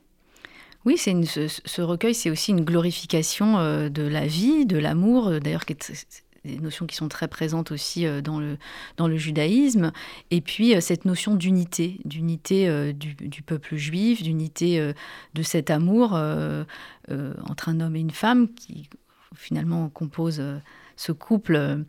Oui, 0.83 0.97
c'est 0.97 1.15
ce, 1.23 1.47
ce, 1.47 1.81
recueil, 1.81 2.13
c'est 2.13 2.29
aussi 2.29 2.51
une 2.51 2.65
glorification 2.65 3.87
de 3.89 4.03
la 4.03 4.27
vie, 4.27 4.65
de 4.65 4.77
l'amour, 4.77 5.39
d'ailleurs, 5.39 5.63
qui 5.63 5.71
est 5.71 6.23
des 6.45 6.59
notions 6.59 6.85
qui 6.85 6.95
sont 6.95 7.07
très 7.07 7.27
présentes 7.27 7.71
aussi 7.71 8.05
euh, 8.05 8.21
dans 8.21 8.39
le, 8.39 8.57
dans 8.97 9.07
le 9.07 9.17
judaïsme, 9.17 9.91
et 10.31 10.41
puis 10.41 10.75
euh, 10.75 10.81
cette 10.81 11.05
notion 11.05 11.35
d'unité, 11.35 11.99
d'unité 12.05 12.67
euh, 12.67 12.91
du, 12.91 13.13
du, 13.15 13.41
peuple 13.41 13.75
juif, 13.75 14.21
d'unité 14.23 14.93
de 15.33 15.43
cet 15.43 15.69
amour 15.69 16.13
entre 16.13 17.69
un 17.69 17.79
homme 17.79 17.95
et 17.95 17.99
une 17.99 18.11
femme 18.11 18.53
qui 18.53 18.89
finalement 19.35 19.89
compose 19.89 20.41
ce 20.95 21.11
couple 21.11 21.83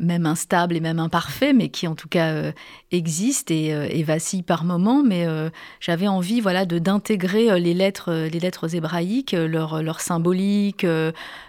même 0.00 0.26
instable 0.26 0.76
et 0.76 0.80
même 0.80 0.98
imparfait, 0.98 1.52
mais 1.52 1.68
qui 1.68 1.86
en 1.86 1.94
tout 1.94 2.08
cas 2.08 2.32
euh, 2.32 2.52
existe 2.90 3.50
et, 3.50 3.72
euh, 3.72 3.86
et, 3.90 4.02
vacille 4.02 4.42
par 4.42 4.64
moments. 4.64 5.02
Mais 5.04 5.26
euh, 5.26 5.50
j'avais 5.78 6.08
envie, 6.08 6.40
voilà, 6.40 6.64
de 6.64 6.78
d'intégrer 6.78 7.60
les 7.60 7.74
lettres, 7.74 8.12
les 8.12 8.40
lettres 8.40 8.74
hébraïques, 8.74 9.32
leur, 9.32 9.82
leur 9.82 10.00
symbolique, 10.00 10.86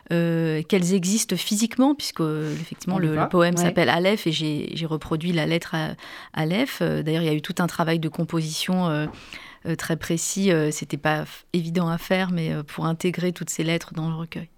qu'elles 0.09 0.93
existent 0.93 1.37
physiquement, 1.37 1.95
puisque 1.95 2.21
effectivement 2.21 2.99
le, 2.99 3.27
poème 3.29 3.55
s'appelle 3.55 3.89
Aleph 3.89 4.27
et 4.27 4.31
j'ai 4.31 4.85
reproduit 4.85 5.31
la 5.31 5.45
lettre 5.45 5.73
à, 5.73 5.95
Aleph. 6.33 6.81
D'ailleurs, 6.81 7.21
il 7.21 7.27
y 7.27 7.29
a 7.29 7.33
eu 7.33 7.41
tout 7.41 7.55
un 7.59 7.67
travail 7.67 7.99
de 7.99 8.09
composition. 8.09 9.07
très 9.77 9.95
précis, 9.95 10.51
c'était 10.71 10.97
pas 10.97 11.23
évident 11.53 11.87
à 11.87 11.97
faire, 11.97 12.31
mais 12.31 12.51
pour 12.67 12.85
intégrer 12.85 13.31
toutes 13.31 13.49
ces 13.49 13.63
lettres 13.63 13.93
dans 13.93 14.09
le 14.09 14.15
recueil. 14.15 14.49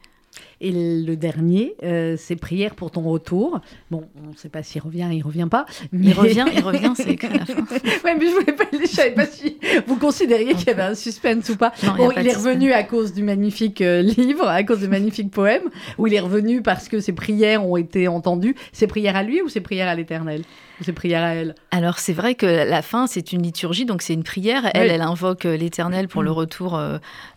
Et 0.64 0.72
le 0.72 1.16
dernier, 1.18 1.76
euh, 1.84 2.16
c'est 2.18 2.38
Prière 2.38 2.74
pour 2.74 2.89
ton 2.89 3.01
retour. 3.01 3.59
Bon, 3.91 4.05
on 4.24 4.32
ne 4.32 4.38
sait 4.38 4.47
pas 4.47 4.64
s'il 4.64 4.82
revient, 4.82 5.09
il 5.11 5.22
revient 5.22 5.49
pas. 5.51 5.66
Il 5.91 6.14
revient, 6.14 6.45
il 6.55 6.64
revient, 6.64 6.93
c'est 6.95 7.09
écrit 7.09 7.28
à 7.28 7.39
la 7.39 7.45
fin. 7.45 7.53
ouais, 8.05 8.16
mais 8.18 8.28
je 8.28 8.32
voulais 8.32 8.53
pas, 8.53 8.64
je 8.72 8.86
savais 8.86 9.11
pas 9.11 9.26
si 9.26 9.57
vous 9.88 9.97
considériez 9.97 10.53
qu'il 10.53 10.68
y 10.68 10.70
avait 10.70 10.84
un 10.84 10.95
suspense 10.95 11.49
ou 11.49 11.57
pas. 11.57 11.74
bon, 11.97 12.11
il 12.11 12.26
est 12.26 12.34
revenu 12.34 12.72
à 12.72 12.84
cause 12.84 13.14
du 13.14 13.24
magnifique 13.24 13.82
euh, 13.82 14.01
livre, 14.01 14.47
à 14.47 14.64
cause 14.64 14.80
du 14.80 14.88
magnifique 14.88 15.32
poème, 15.32 15.64
ou 15.97 16.07
il 16.07 16.14
est 16.14 16.22
revenu 16.22 16.61
parce 16.61 16.88
que 16.88 17.01
ses 17.01 17.11
prières 17.11 17.68
ont 17.68 17.76
été 17.76 18.07
entendues. 18.07 18.55
Ses 18.72 18.88
prières 18.88 19.18
à 19.18 19.24
lui 19.24 19.41
ou 19.41 19.49
ses 19.49 19.59
prières 19.59 19.89
à 19.89 19.95
l'Éternel? 19.95 20.43
Ou 20.80 20.86
ses 20.86 20.93
prières 20.93 21.24
à 21.24 21.36
elle? 21.36 21.55
Alors 21.72 21.99
c'est 21.99 22.14
vrai 22.14 22.36
que 22.36 22.45
la 22.45 22.82
fin, 22.82 23.05
c'est 23.07 23.34
une 23.34 23.43
liturgie, 23.43 23.84
donc 23.84 24.01
c'est 24.01 24.14
une 24.14 24.24
prière. 24.24 24.72
Elle, 24.74 24.89
elle 24.89 25.01
invoque 25.01 25.45
euh, 25.45 25.57
l'Éternel 25.57 26.07
pour 26.07 26.24
le 26.24 26.32
retour 26.32 26.80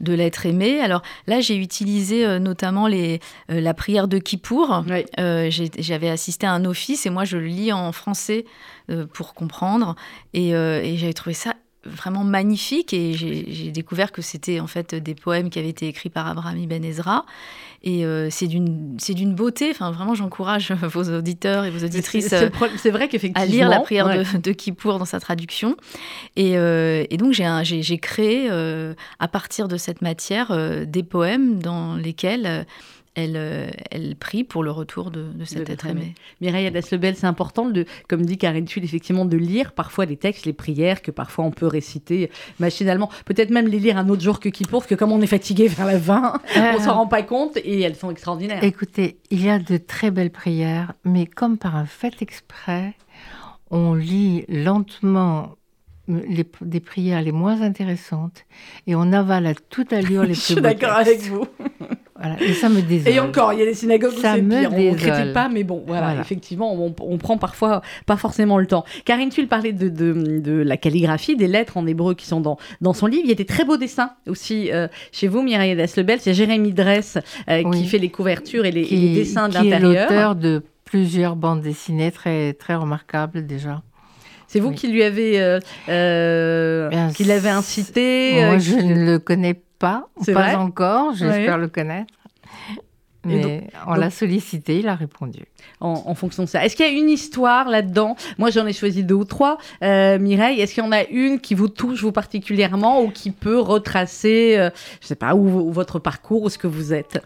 de 0.00 0.12
l'être 0.12 0.46
aimé. 0.46 0.80
Alors 0.80 1.02
là, 1.26 1.40
j'ai 1.40 1.56
utilisé 1.56 2.38
notamment 2.38 2.86
les 2.86 3.15
euh, 3.50 3.60
la 3.60 3.74
prière 3.74 4.08
de 4.08 4.18
Kippour. 4.18 4.84
Euh, 5.18 5.50
j'avais 5.50 6.08
assisté 6.08 6.46
à 6.46 6.52
un 6.52 6.64
office 6.64 7.06
et 7.06 7.10
moi 7.10 7.24
je 7.24 7.36
le 7.36 7.46
lis 7.46 7.72
en 7.72 7.92
français 7.92 8.44
euh, 8.90 9.06
pour 9.06 9.34
comprendre. 9.34 9.96
Et, 10.34 10.50
j'avais 10.96 11.12
trouvé 11.12 11.34
ça 11.34 11.54
vraiment 11.84 12.24
magnifique 12.24 12.92
et 12.92 13.12
j'ai 13.12 13.70
découvert 13.70 14.10
que 14.10 14.20
c'était 14.20 14.58
en 14.58 14.66
fait 14.66 14.96
des 14.96 15.14
poèmes 15.14 15.50
qui 15.50 15.60
avaient 15.60 15.68
été 15.68 15.86
écrits 15.86 16.10
par 16.10 16.26
Abraham 16.26 16.58
Ibn 16.58 16.82
Ezra. 16.82 17.24
Et 17.84 18.04
c'est 18.30 18.48
d'une 18.48 19.34
beauté. 19.34 19.70
Enfin 19.70 19.92
vraiment 19.92 20.14
j'encourage 20.14 20.72
vos 20.82 21.04
auditeurs 21.04 21.64
et 21.64 21.70
vos 21.70 21.84
auditrices 21.84 22.34
c'est 22.76 22.90
vrai 22.90 23.08
à 23.34 23.46
lire 23.46 23.68
la 23.68 23.78
prière 23.78 24.08
de, 24.08 24.38
de, 24.38 24.52
Kippour 24.52 24.98
dans 24.98 25.04
sa 25.04 25.20
traduction. 25.20 25.76
Et, 26.34 26.54
et 26.54 27.16
donc 27.18 27.32
j'ai 27.32 27.98
créé 27.98 28.50
à 28.50 29.28
partir 29.28 29.68
de 29.68 29.76
cette 29.76 30.02
matière 30.02 30.86
des 30.86 31.04
poèmes 31.04 31.62
dans 31.62 31.94
lesquels 31.94 32.66
elle, 33.16 33.36
euh, 33.36 33.66
elle 33.90 34.14
prie 34.14 34.44
pour 34.44 34.62
le 34.62 34.70
retour 34.70 35.10
de, 35.10 35.32
de 35.32 35.44
cet 35.44 35.66
De 35.66 35.72
être 35.72 35.86
aimé. 35.86 36.02
aimé. 36.02 36.14
Mireille 36.42 36.66
Adas-Lebel, 36.66 37.16
c'est 37.16 37.26
important, 37.26 37.68
de, 37.68 37.86
comme 38.08 38.24
dit 38.24 38.36
Karine 38.36 38.66
Tuile, 38.66 38.84
effectivement, 38.84 39.24
de 39.24 39.38
lire 39.38 39.72
parfois 39.72 40.04
les 40.04 40.18
textes, 40.18 40.44
les 40.44 40.52
prières 40.52 41.00
que 41.00 41.10
parfois 41.10 41.46
on 41.46 41.50
peut 41.50 41.66
réciter 41.66 42.30
machinalement. 42.60 43.10
Peut-être 43.24 43.50
même 43.50 43.68
les 43.68 43.80
lire 43.80 43.96
un 43.96 44.08
autre 44.10 44.22
jour 44.22 44.38
que 44.38 44.50
Kippour, 44.50 44.80
parce 44.82 44.90
que 44.90 44.94
comme 44.94 45.12
on 45.12 45.22
est 45.22 45.26
fatigué 45.26 45.66
vers 45.68 45.86
la 45.86 45.98
fin, 45.98 46.40
on 46.56 46.78
s'en 46.78 46.94
rend 46.94 47.06
pas 47.06 47.22
compte 47.22 47.56
et 47.56 47.80
elles 47.80 47.96
sont 47.96 48.10
extraordinaires. 48.10 48.62
Écoutez, 48.62 49.18
il 49.30 49.42
y 49.42 49.48
a 49.48 49.58
de 49.58 49.78
très 49.78 50.10
belles 50.10 50.30
prières, 50.30 50.92
mais 51.04 51.26
comme 51.26 51.56
par 51.56 51.74
un 51.74 51.86
fait 51.86 52.20
exprès, 52.20 52.94
on 53.70 53.94
lit 53.94 54.44
lentement 54.48 55.56
les, 56.08 56.46
des 56.60 56.80
prières 56.80 57.22
les 57.22 57.32
moins 57.32 57.62
intéressantes 57.62 58.44
et 58.86 58.94
on 58.94 59.12
avale 59.12 59.46
à 59.46 59.54
toute 59.54 59.92
allure 59.94 60.22
les 60.24 60.34
Je 60.34 60.40
plus 60.40 60.44
suis 60.44 60.54
beaux 60.56 60.60
d'accord 60.60 60.98
avec 60.98 61.22
vous. 61.22 61.46
Voilà, 62.18 62.36
et 62.42 62.52
ça 62.54 62.68
me 62.68 62.80
désole. 62.80 63.12
Et 63.12 63.20
encore, 63.20 63.52
il 63.52 63.58
y 63.58 63.62
a 63.62 63.66
des 63.66 63.74
synagogues 63.74 64.12
où 64.16 64.20
Ça 64.20 64.34
c'est 64.34 64.42
me 64.42 64.58
pire. 64.60 64.70
On 64.72 64.76
ne 64.76 64.94
désole. 64.94 64.96
critique 65.12 65.32
pas, 65.32 65.48
mais 65.48 65.64
bon, 65.64 65.82
voilà, 65.86 66.06
Voilà. 66.06 66.20
effectivement, 66.20 66.72
on, 66.74 66.94
on 67.00 67.18
prend 67.18 67.36
parfois 67.38 67.82
pas 68.06 68.16
forcément 68.16 68.58
le 68.58 68.66
temps. 68.66 68.84
Karine 69.04 69.28
Tuile 69.28 69.48
parlait 69.48 69.72
de, 69.72 69.88
de, 69.88 70.38
de 70.40 70.52
la 70.52 70.76
calligraphie, 70.76 71.36
des 71.36 71.48
lettres 71.48 71.76
en 71.76 71.86
hébreu 71.86 72.14
qui 72.14 72.26
sont 72.26 72.40
dans, 72.40 72.56
dans 72.80 72.92
son 72.94 73.06
livre. 73.06 73.22
Il 73.24 73.28
y 73.28 73.32
a 73.32 73.36
des 73.36 73.44
très 73.44 73.64
beaux 73.64 73.76
dessins 73.76 74.12
aussi 74.26 74.70
euh, 74.72 74.88
chez 75.12 75.28
vous, 75.28 75.42
Mireille 75.42 75.72
Adas-Lebel. 75.72 76.18
C'est 76.20 76.34
Jérémy 76.34 76.72
Dress 76.72 77.18
euh, 77.50 77.62
qui 77.72 77.86
fait 77.86 77.98
les 77.98 78.10
couvertures 78.10 78.64
et 78.64 78.70
les, 78.72 78.82
et 78.82 78.86
qui, 78.86 78.96
les 78.96 79.14
dessins 79.14 79.48
de 79.48 79.52
qui 79.58 79.66
est 79.66 79.70
l'intérieur. 79.70 80.08
l'auteur 80.10 80.34
de 80.36 80.62
plusieurs 80.84 81.36
bandes 81.36 81.60
dessinées 81.62 82.12
très, 82.12 82.52
très 82.54 82.74
remarquables 82.76 83.46
déjà. 83.46 83.82
C'est 84.48 84.60
vous 84.60 84.68
Oui. 84.68 84.74
qui 84.76 84.86
lui 84.86 85.02
avez, 85.02 85.40
euh, 85.88 86.88
qui 87.14 87.24
l'avez 87.24 87.48
incité. 87.48 88.34
Moi, 88.44 88.58
je 88.58 88.76
ne 88.76 88.94
le 89.04 89.18
connais 89.18 89.60
pas, 89.78 90.08
pas 90.34 90.56
encore, 90.58 91.14
j'espère 91.14 91.58
le 91.58 91.68
connaître. 91.68 92.12
Mais 93.24 93.40
donc- 93.40 93.70
on 93.88 93.94
l'a 93.94 94.10
sollicité, 94.10 94.78
il 94.78 94.86
a 94.88 94.94
répondu. 94.94 95.40
en, 95.80 96.00
en 96.06 96.14
fonction 96.14 96.44
de 96.44 96.48
ça. 96.48 96.64
Est-ce 96.64 96.76
qu'il 96.76 96.86
y 96.86 96.88
a 96.88 96.92
une 96.92 97.08
histoire 97.10 97.68
là-dedans? 97.68 98.14
Moi, 98.38 98.50
j'en 98.50 98.64
ai 98.66 98.72
choisi 98.72 99.02
deux 99.02 99.16
ou 99.16 99.24
trois. 99.24 99.58
Euh, 99.82 100.16
Mireille, 100.20 100.60
est-ce 100.60 100.74
qu'il 100.74 100.84
y 100.84 100.86
en 100.86 100.92
a 100.92 101.02
une 101.08 101.40
qui 101.40 101.54
vous 101.56 101.66
touche 101.68 102.02
vous 102.02 102.12
particulièrement 102.12 103.02
ou 103.02 103.10
qui 103.10 103.32
peut 103.32 103.58
retracer, 103.58 104.54
euh, 104.56 104.70
je 105.00 105.08
sais 105.08 105.16
pas, 105.16 105.34
où, 105.34 105.48
où 105.68 105.72
votre 105.72 105.98
parcours, 105.98 106.42
où 106.42 106.48
ce 106.48 106.56
que 106.58 106.68
vous 106.68 106.92
êtes? 106.94 107.20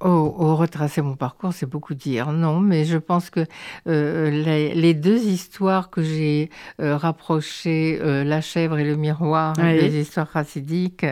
Oh, 0.00 0.34
oh, 0.38 0.56
retracer 0.56 1.00
mon 1.00 1.16
parcours, 1.16 1.54
c'est 1.54 1.64
beaucoup 1.64 1.94
dire. 1.94 2.30
Non, 2.30 2.60
mais 2.60 2.84
je 2.84 2.98
pense 2.98 3.30
que 3.30 3.46
euh, 3.88 4.30
les, 4.30 4.74
les 4.74 4.92
deux 4.92 5.24
histoires 5.24 5.88
que 5.88 6.02
j'ai 6.02 6.50
euh, 6.82 6.98
rapprochées, 6.98 7.98
euh, 8.02 8.22
La 8.22 8.42
chèvre 8.42 8.76
et 8.78 8.84
le 8.84 8.96
miroir, 8.96 9.54
Oui. 9.58 9.72
les 9.80 9.98
histoires 9.98 10.28
racidiques, 10.28 11.06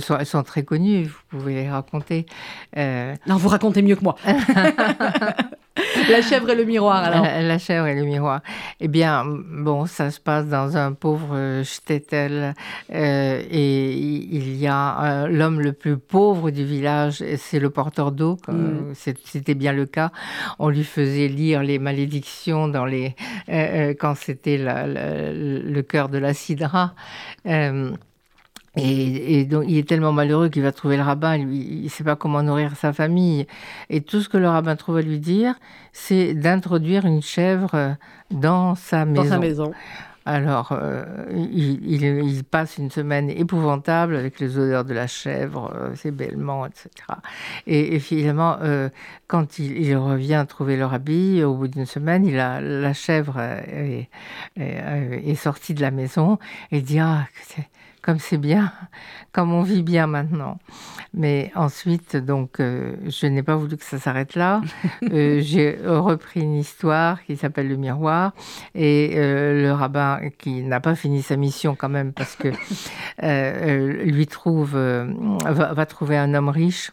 sont, 0.00 0.18
elles 0.18 0.26
sont 0.26 0.42
très 0.42 0.64
connues, 0.64 1.04
vous 1.04 1.38
pouvez 1.38 1.54
les 1.54 1.70
raconter. 1.70 2.26
Non, 2.76 3.36
vous 3.36 3.48
racontez 3.48 3.80
mieux 3.80 3.96
que 3.96 4.04
moi. 4.04 4.16
La 6.10 6.20
chèvre 6.20 6.50
et 6.50 6.56
le 6.56 6.64
miroir, 6.64 7.04
alors. 7.04 7.22
La, 7.24 7.42
la 7.42 7.58
chèvre 7.58 7.86
et 7.86 7.94
le 7.94 8.04
miroir. 8.04 8.40
Eh 8.80 8.88
bien, 8.88 9.24
bon, 9.26 9.86
ça 9.86 10.10
se 10.10 10.20
passe 10.20 10.46
dans 10.46 10.76
un 10.76 10.92
pauvre 10.92 11.34
euh, 11.34 11.64
shtetl 11.64 12.54
euh, 12.92 13.42
et 13.50 13.90
il 13.92 14.56
y 14.56 14.66
a 14.66 15.24
euh, 15.24 15.26
l'homme 15.28 15.60
le 15.60 15.72
plus 15.72 15.96
pauvre 15.96 16.50
du 16.50 16.64
village, 16.64 17.22
c'est 17.36 17.60
le 17.60 17.70
porteur 17.70 18.12
d'eau, 18.12 18.36
Mm. 18.48 18.92
c'était 18.94 19.54
bien 19.54 19.72
le 19.72 19.86
cas. 19.86 20.10
On 20.58 20.68
lui 20.68 20.84
faisait 20.84 21.28
lire 21.28 21.62
les 21.62 21.78
malédictions 21.78 22.68
dans 22.68 22.84
les, 22.84 23.14
euh, 23.48 23.94
quand 23.98 24.14
c'était 24.16 24.58
le 24.58 25.80
cœur 25.82 26.08
de 26.08 26.18
la 26.18 26.34
sidra. 26.34 26.94
Et, 28.76 29.40
et 29.40 29.44
donc, 29.44 29.64
il 29.66 29.78
est 29.78 29.88
tellement 29.88 30.12
malheureux 30.12 30.48
qu'il 30.48 30.62
va 30.62 30.70
trouver 30.72 30.96
le 30.96 31.02
rabbin, 31.02 31.36
lui, 31.38 31.58
il 31.58 31.84
ne 31.84 31.88
sait 31.88 32.04
pas 32.04 32.14
comment 32.16 32.42
nourrir 32.42 32.76
sa 32.76 32.92
famille. 32.92 33.46
Et 33.88 34.00
tout 34.00 34.20
ce 34.20 34.28
que 34.28 34.36
le 34.38 34.48
rabbin 34.48 34.76
trouve 34.76 34.98
à 34.98 35.02
lui 35.02 35.18
dire, 35.18 35.54
c'est 35.92 36.34
d'introduire 36.34 37.04
une 37.04 37.20
chèvre 37.22 37.96
dans 38.30 38.76
sa 38.76 39.04
Dans 39.04 39.22
maison. 39.22 39.28
sa 39.34 39.38
maison. 39.38 39.72
Alors, 40.26 40.68
euh, 40.72 41.02
il, 41.32 41.80
il- 41.90 42.04
il 42.22 42.44
passe 42.44 42.76
une 42.78 42.90
semaine 42.90 43.30
épouvantable 43.30 44.14
avec 44.14 44.38
les 44.38 44.58
odeurs 44.58 44.84
de 44.84 44.92
la 44.94 45.06
chèvre, 45.08 45.72
euh, 45.74 45.94
ses 45.96 46.10
bêlements, 46.12 46.66
etc. 46.66 46.90
Et, 47.66 47.96
et 47.96 47.98
finalement, 47.98 48.58
euh, 48.60 48.90
quand 49.26 49.58
il, 49.58 49.78
il 49.80 49.96
revient 49.96 50.44
trouver 50.46 50.76
le 50.76 50.84
rabbi, 50.84 51.42
au 51.42 51.54
bout 51.54 51.68
d'une 51.68 51.86
semaine, 51.86 52.24
il 52.26 52.38
a, 52.38 52.60
la 52.60 52.92
chèvre 52.92 53.40
est, 53.40 54.08
est- 54.56 55.28
est 55.30 55.34
sortie 55.34 55.74
de 55.74 55.80
la 55.80 55.90
maison 55.90 56.38
et 56.70 56.82
dit 56.82 57.00
Ah, 57.00 57.26
comme 58.02 58.18
c'est 58.18 58.38
bien, 58.38 58.72
comme 59.32 59.52
on 59.52 59.62
vit 59.62 59.82
bien 59.82 60.06
maintenant. 60.06 60.58
Mais 61.12 61.50
ensuite, 61.54 62.16
donc, 62.16 62.60
euh, 62.60 62.96
je 63.06 63.26
n'ai 63.26 63.42
pas 63.42 63.56
voulu 63.56 63.76
que 63.76 63.84
ça 63.84 63.98
s'arrête 63.98 64.34
là. 64.34 64.60
Euh, 65.12 65.40
J'ai 65.40 65.78
repris 65.84 66.40
une 66.40 66.56
histoire 66.56 67.22
qui 67.24 67.36
s'appelle 67.36 67.68
Le 67.68 67.76
Miroir. 67.76 68.32
Et 68.74 69.12
euh, 69.14 69.62
le 69.62 69.72
rabbin, 69.72 70.20
qui 70.38 70.62
n'a 70.62 70.78
pas 70.78 70.94
fini 70.94 71.22
sa 71.22 71.36
mission 71.36 71.74
quand 71.74 71.88
même, 71.88 72.12
parce 72.12 72.36
que 72.36 72.48
lui 74.04 74.26
trouve, 74.26 74.76
va, 74.76 75.72
va 75.72 75.86
trouver 75.86 76.16
un 76.16 76.34
homme 76.34 76.48
riche 76.48 76.92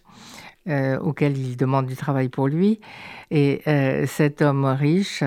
auquel 1.02 1.38
il 1.38 1.56
demande 1.58 1.86
du 1.86 1.96
travail 1.96 2.30
pour 2.30 2.48
lui. 2.48 2.80
Et 3.30 3.62
cet 4.08 4.42
homme 4.42 4.66
riche 4.66 5.24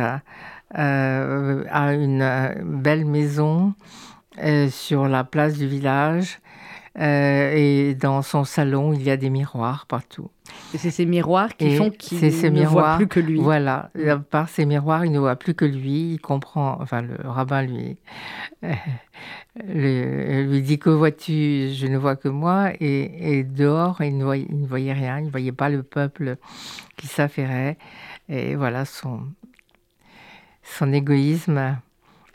a 0.74 1.92
une 1.92 2.54
belle 2.64 3.04
maison 3.04 3.74
sur 4.70 5.08
la 5.08 5.24
place 5.24 5.56
du 5.58 5.66
village. 5.68 6.38
euh, 6.98 7.52
et 7.54 7.94
dans 7.94 8.20
son 8.22 8.42
salon, 8.44 8.92
il 8.92 9.02
y 9.02 9.10
a 9.10 9.16
des 9.16 9.30
miroirs 9.30 9.86
partout. 9.86 10.28
C'est 10.74 10.90
ces 10.90 11.06
miroirs 11.06 11.56
qui 11.56 11.66
Et 11.68 11.76
font 11.76 11.90
qu'il 11.90 12.18
ne 12.24 12.30
voit 12.30 12.50
miroirs, 12.50 12.96
plus 12.96 13.06
que 13.06 13.20
lui. 13.20 13.38
Voilà, 13.40 13.90
Euh, 13.96 14.16
par 14.18 14.48
ces 14.48 14.66
miroirs, 14.66 15.04
il 15.04 15.12
ne 15.12 15.20
voit 15.20 15.36
plus 15.36 15.54
que 15.54 15.64
lui. 15.64 16.14
Il 16.14 16.18
comprend, 16.20 16.76
enfin, 16.80 17.02
le 17.02 17.16
rabbin 17.28 17.62
lui, 17.62 17.96
euh, 18.64 18.72
le- 19.64 20.42
lui 20.50 20.62
dit 20.62 20.78
Que 20.80 20.90
vois-tu? 20.90 21.70
Je 21.72 21.86
ne 21.86 21.96
vois 21.96 22.16
que 22.16 22.28
moi. 22.28 22.70
Et, 22.80 23.38
et 23.38 23.44
dehors, 23.44 24.00
il 24.02 24.18
ne, 24.18 24.24
voyait, 24.24 24.46
il 24.50 24.60
ne 24.62 24.66
voyait 24.66 24.92
rien. 24.92 25.18
Il 25.20 25.26
ne 25.26 25.30
voyait 25.30 25.52
pas 25.52 25.68
le 25.68 25.82
peuple 25.84 26.36
qui 26.96 27.06
s'affairait. 27.06 27.78
Et 28.28 28.56
voilà, 28.56 28.84
son, 28.84 29.20
son 30.62 30.92
égoïsme 30.92 31.76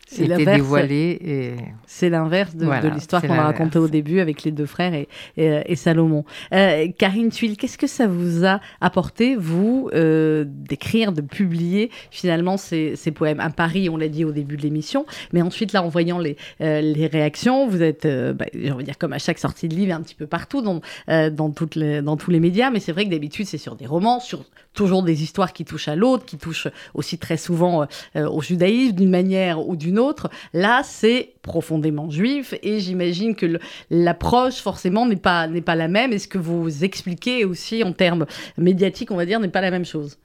C'est 0.06 0.28
l'inverse. 0.28 0.58
dévoilé. 0.58 1.20
Et 1.24 1.54
C'est 1.88 2.10
l'inverse 2.10 2.56
de, 2.56 2.66
Voilà, 2.66 2.82
de 2.82 2.94
l'histoire 2.94 3.22
qu'on 3.22 3.34
a 3.34 3.44
racontée 3.44 3.80
au 3.80 3.88
début 3.88 4.20
avec 4.20 4.44
les 4.44 4.52
deux 4.52 4.66
frères 4.66 4.94
et, 4.94 5.08
et, 5.36 5.62
et 5.66 5.76
Salomon. 5.76 6.26
Euh, 6.54 6.88
Karine 6.98 7.30
Tuile, 7.30 7.58
qu'est-ce 7.58 7.78
que 7.78 7.88
ça 7.88 8.08
vous 8.08 8.46
a 8.46 8.60
apporté, 8.82 9.36
vous, 9.36 9.90
euh, 9.94 10.46
d'écrire, 10.48 11.12
de 11.12 11.22
publier 11.22 11.90
finalement 12.12 12.58
ces, 12.58 12.96
ces 12.96 13.12
poèmes? 13.12 13.40
À 13.40 13.50
Paris, 13.50 13.90
on 13.90 13.98
l'a 13.98 14.08
dit 14.08 14.26
au 14.26 14.32
début 14.32 14.58
de 14.58 14.62
l'émission, 14.62 15.06
mais 15.34 15.42
ensuite, 15.42 15.74
là, 15.74 15.82
en 15.84 15.90
voyant 15.90 16.20
les, 16.20 16.38
euh, 16.62 16.82
les 16.82 17.08
réactions, 17.08 17.68
vous 17.68 17.82
êtes, 17.82 18.06
euh, 18.06 18.34
bah, 18.34 18.46
j'ai 18.54 18.72
envie 18.72 18.84
de 18.84 18.86
dire, 18.90 18.98
comme 18.98 19.14
à 19.14 19.20
chaque 19.20 19.40
sortie 19.40 19.68
de 19.68 19.76
livre, 19.76 19.94
un 19.96 20.02
petit 20.02 20.16
peu 20.16 20.28
partout 20.28 20.62
dans, 20.62 20.82
euh, 21.10 21.30
dans, 21.30 21.50
toutes 21.50 21.76
les, 21.76 22.02
dans 22.02 22.18
tous 22.18 22.32
les 22.32 22.40
médias, 22.40 22.70
mais 22.70 22.80
c'est 22.80 22.92
vrai 22.92 23.06
que 23.06 23.10
d'habitude, 23.10 23.48
c'est 23.48 23.58
sur 23.58 23.76
des 23.76 23.88
romans, 23.88 24.20
sur 24.20 24.46
toujours 24.76 25.04
des 25.04 25.24
histoires 25.24 25.54
qui 25.54 25.66
touchent 25.66 25.88
à 25.88 25.96
l'autre, 25.96 26.26
qui 26.26 26.38
touchent 26.38 26.68
aussi 26.94 27.18
très 27.18 27.38
souvent 27.38 27.88
euh, 28.16 28.30
au 28.30 28.42
judaïsme 28.42 28.96
d'une 28.96 29.10
manière 29.10 29.68
ou 29.68 29.76
d'une 29.76 29.98
autre. 29.98 30.30
Là, 30.54 30.82
c'est 30.84 31.34
profondément 31.42 32.10
juif 32.10 32.54
et 32.62 32.80
j'imagine 32.80 33.36
que 33.36 33.60
l'approche 33.90 34.56
forcément 34.56 35.06
n'est 35.06 35.16
pas 35.16 35.48
n'est 35.48 35.62
pas 35.62 35.76
la 35.76 35.88
même. 35.88 36.14
Et 36.14 36.20
ce 36.20 36.28
que 36.28 36.38
vous 36.38 36.84
expliquez 36.84 37.46
aussi 37.46 37.84
en 37.84 37.94
termes 37.94 38.26
médiatiques, 38.58 39.12
on 39.12 39.16
va 39.16 39.26
dire, 39.26 39.40
n'est 39.40 39.48
pas 39.48 39.62
la 39.62 39.72
même 39.72 39.86
chose? 39.86 40.18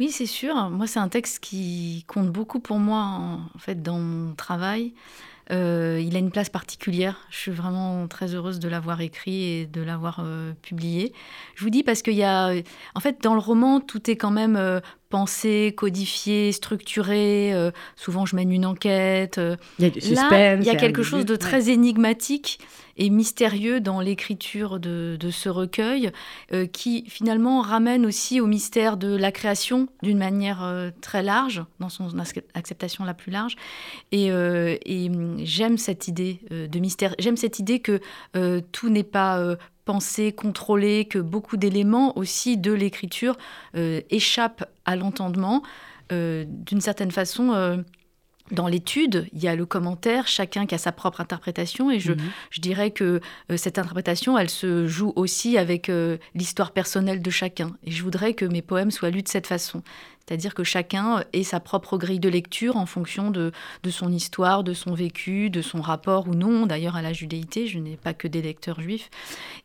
Oui, 0.00 0.10
c'est 0.10 0.26
sûr. 0.26 0.54
Moi, 0.70 0.86
c'est 0.86 0.98
un 0.98 1.08
texte 1.08 1.38
qui 1.40 2.04
compte 2.08 2.30
beaucoup 2.30 2.60
pour 2.60 2.78
moi, 2.78 3.04
en 3.54 3.58
fait, 3.58 3.82
dans 3.82 3.98
mon 3.98 4.34
travail. 4.34 4.94
Euh, 5.50 6.00
il 6.00 6.14
a 6.14 6.18
une 6.20 6.30
place 6.30 6.48
particulière. 6.48 7.18
Je 7.30 7.36
suis 7.36 7.50
vraiment 7.50 8.06
très 8.06 8.34
heureuse 8.34 8.60
de 8.60 8.68
l'avoir 8.68 9.00
écrit 9.00 9.42
et 9.44 9.66
de 9.66 9.82
l'avoir 9.82 10.20
euh, 10.22 10.52
publié. 10.62 11.12
Je 11.56 11.64
vous 11.64 11.70
dis 11.70 11.82
parce 11.82 12.02
qu'il 12.02 12.14
y 12.14 12.22
a, 12.22 12.52
en 12.94 13.00
fait, 13.00 13.20
dans 13.22 13.34
le 13.34 13.40
roman, 13.40 13.80
tout 13.80 14.08
est 14.10 14.16
quand 14.16 14.30
même 14.30 14.56
euh, 14.56 14.80
pensé, 15.10 15.74
codifié, 15.76 16.52
structuré. 16.52 17.52
Souvent, 17.96 18.24
je 18.24 18.34
mène 18.36 18.50
une 18.52 18.64
enquête. 18.64 19.38
Il 19.78 19.84
y 19.84 19.88
a 19.88 19.90
du 19.90 20.00
suspense. 20.00 20.30
Là, 20.30 20.54
il 20.54 20.64
y 20.64 20.70
a 20.70 20.74
quelque 20.76 21.02
chose 21.02 21.26
de 21.26 21.32
Ouais. 21.32 21.38
très 21.38 21.68
énigmatique 21.70 22.60
et 22.98 23.08
mystérieux 23.10 23.80
dans 23.80 24.00
l'écriture 24.00 24.78
de, 24.78 25.16
de 25.18 25.30
ce 25.30 25.48
recueil, 25.48 26.12
qui 26.72 27.04
finalement 27.08 27.60
ramène 27.62 28.04
aussi 28.06 28.40
au 28.40 28.46
mystère 28.46 28.96
de 28.98 29.14
la 29.16 29.32
création 29.32 29.88
d'une 30.02 30.18
manière 30.18 30.90
très 31.02 31.22
large, 31.22 31.62
dans 31.78 31.88
son 31.88 32.08
ac- 32.08 32.42
acceptation 32.54 33.04
la 33.04 33.14
plus 33.14 33.32
large. 33.32 33.56
Et, 34.12 34.26
et, 34.26 35.08
hum, 35.10 35.31
j'aime 35.38 35.78
cette 35.78 36.08
idée 36.08 36.40
euh, 36.50 36.66
de 36.66 36.78
mystère. 36.78 37.14
J'aime 37.18 37.36
cette 37.36 37.58
idée 37.58 37.80
que 37.80 38.00
euh, 38.36 38.60
tout 38.72 38.88
n'est 38.90 39.02
pas 39.02 39.38
euh, 39.38 39.56
pensé, 39.84 40.32
contrôlé, 40.32 41.04
que 41.06 41.18
beaucoup 41.18 41.56
d'éléments 41.56 42.16
aussi 42.16 42.56
de 42.56 42.72
l'écriture 42.72 43.36
euh, 43.76 44.00
échappent 44.10 44.64
à 44.84 44.96
l'entendement. 44.96 45.62
Euh, 46.12 46.44
D'une 46.46 46.80
certaine 46.80 47.10
façon, 47.10 47.52
euh, 47.52 47.76
dans 48.50 48.68
l'étude, 48.68 49.28
il 49.32 49.42
y 49.42 49.48
a 49.48 49.56
le 49.56 49.64
commentaire, 49.66 50.26
chacun 50.26 50.66
qui 50.66 50.74
a 50.74 50.78
sa 50.78 50.92
propre 50.92 51.20
interprétation, 51.20 51.90
et 51.90 52.00
je, 52.00 52.12
Mhm. 52.12 52.18
je 52.50 52.60
dirais 52.60 52.90
que 52.90 53.20
cette 53.56 53.78
interprétation, 53.78 54.36
elle 54.36 54.50
se 54.50 54.86
joue 54.86 55.12
aussi 55.16 55.56
avec 55.56 55.90
l'histoire 56.34 56.72
personnelle 56.72 57.22
de 57.22 57.30
chacun. 57.30 57.70
Et 57.84 57.90
je 57.90 58.02
voudrais 58.02 58.34
que 58.34 58.44
mes 58.44 58.60
poèmes 58.60 58.90
soient 58.90 59.10
lus 59.10 59.22
de 59.22 59.28
cette 59.28 59.46
façon. 59.46 59.82
C'est-à-dire 60.32 60.54
que 60.54 60.64
chacun 60.64 61.24
ait 61.34 61.42
sa 61.42 61.60
propre 61.60 61.98
grille 61.98 62.18
de 62.18 62.30
lecture 62.30 62.78
en 62.78 62.86
fonction 62.86 63.30
de, 63.30 63.52
de 63.82 63.90
son 63.90 64.10
histoire, 64.10 64.64
de 64.64 64.72
son 64.72 64.94
vécu, 64.94 65.50
de 65.50 65.60
son 65.60 65.82
rapport 65.82 66.26
ou 66.26 66.34
non, 66.34 66.64
d'ailleurs, 66.64 66.96
à 66.96 67.02
la 67.02 67.12
judéité. 67.12 67.66
Je 67.66 67.78
n'ai 67.78 67.98
pas 67.98 68.14
que 68.14 68.28
des 68.28 68.40
lecteurs 68.40 68.80
juifs. 68.80 69.10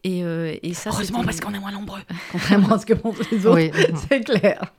Et, 0.03 0.25
euh, 0.25 0.57
et 0.63 0.73
ça, 0.73 0.89
Heureusement, 0.91 1.23
parce 1.23 1.39
qu'on 1.39 1.53
est 1.53 1.59
moins 1.59 1.71
nombreux, 1.71 2.01
contrairement 2.33 2.73
à 2.75 2.79
ce 2.79 2.85
que 2.85 2.95
pensent 2.95 3.15
les 3.31 3.45
autres. 3.45 3.55
Oui. 3.55 3.71
C'est 4.09 4.25
clair. 4.25 4.73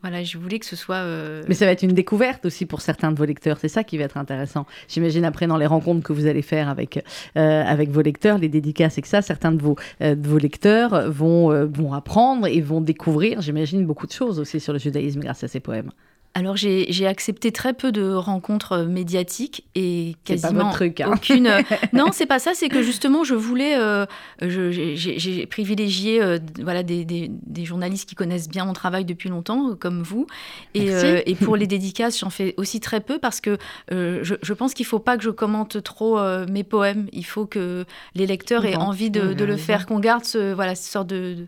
Voilà, 0.00 0.22
je 0.22 0.38
voulais 0.38 0.58
que 0.58 0.64
ce 0.64 0.76
soit... 0.76 0.96
euh, 0.96 1.42
Mais 1.46 1.54
ça 1.54 1.66
va 1.66 1.72
être 1.72 1.82
une 1.82 1.92
découverte 1.92 2.46
aussi 2.46 2.64
pour 2.64 2.80
certains 2.80 3.12
de 3.12 3.18
vos 3.18 3.26
lecteurs. 3.26 3.58
C'est 3.58 3.68
ça 3.68 3.84
qui 3.84 3.98
va 3.98 4.04
être 4.04 4.16
intéressant. 4.16 4.66
J'imagine 4.88 5.26
après 5.26 5.46
dans 5.46 5.58
les 5.58 5.66
rencontres 5.66 6.02
que 6.02 6.12
vous 6.14 6.26
allez 6.26 6.40
faire 6.40 6.70
avec, 6.70 7.04
euh, 7.36 7.64
avec 7.64 7.90
vos 7.90 8.00
lecteurs, 8.00 8.38
les 8.38 8.48
dédicaces 8.48 8.96
et 8.96 9.02
que 9.02 9.08
ça, 9.08 9.20
certains 9.20 9.52
de 9.52 9.60
vos, 9.60 9.76
de 10.00 10.26
vos 10.26 10.38
lecteurs 10.38 11.10
vont, 11.10 11.66
vont 11.66 11.92
apprendre 11.92 12.46
et 12.46 12.62
vont 12.62 12.80
découvrir, 12.80 13.42
j'imagine, 13.42 13.84
beaucoup 13.84 14.06
de 14.06 14.12
choses 14.12 14.38
aussi 14.38 14.58
sur 14.58 14.72
le 14.72 14.78
judaïsme 14.78 15.21
grâce 15.22 15.42
à 15.44 15.48
ces 15.48 15.60
poèmes. 15.60 15.90
Alors 16.34 16.56
j'ai 16.56 17.06
accepté 17.06 17.52
très 17.52 17.74
peu 17.74 17.92
de 17.92 18.10
rencontres 18.10 18.72
euh, 18.72 18.86
médiatiques 18.86 19.64
et 19.74 20.14
pas 20.24 20.32
quasiment 20.32 20.60
votre 20.64 20.70
truc, 20.72 21.00
hein. 21.02 21.10
aucune. 21.14 21.46
euh, 21.46 21.60
non, 21.92 22.06
c'est 22.10 22.24
pas 22.24 22.38
ça. 22.38 22.52
C'est 22.54 22.70
que 22.70 22.80
justement, 22.82 23.22
je 23.22 23.34
voulais, 23.34 23.76
euh, 23.78 24.06
j'ai 24.40 25.46
privilégié, 25.46 26.22
euh, 26.22 26.38
voilà, 26.62 26.82
des, 26.82 27.04
des- 27.04 27.30
des 27.30 27.64
journalistes 27.66 28.08
qui 28.08 28.14
connaissent 28.14 28.48
bien 28.48 28.64
mon 28.64 28.72
travail 28.72 29.04
depuis 29.04 29.28
longtemps, 29.28 29.74
comme 29.78 30.02
vous. 30.02 30.26
Et, 30.72 30.90
euh, 30.90 31.20
pour 31.44 31.56
les 31.56 31.66
dédicaces, 31.76 32.18
j'en 32.18 32.30
fais 32.30 32.54
aussi 32.56 32.80
très 32.80 33.00
peu 33.00 33.18
parce 33.18 33.42
que 33.42 33.58
je, 33.90 34.34
je 34.40 34.52
pense 34.54 34.74
qu'il 34.74 34.86
faut 34.86 34.98
pas 35.00 35.18
que 35.18 35.22
je 35.22 35.30
commente 35.30 35.82
trop 35.82 36.18
mes 36.48 36.64
poèmes. 36.64 37.08
Il 37.12 37.26
faut 37.26 37.44
que 37.44 37.84
les 38.14 38.26
lecteurs 38.26 38.64
aient 38.64 38.76
envie 38.76 39.10
de, 39.10 39.44
le 39.44 39.56
faire, 39.58 39.84
qu'on 39.86 40.00
garde 40.00 40.24
ce, 40.24 40.52
voilà, 40.54 40.74
cette 40.74 40.90
sorte 40.90 41.08
de- 41.08 41.46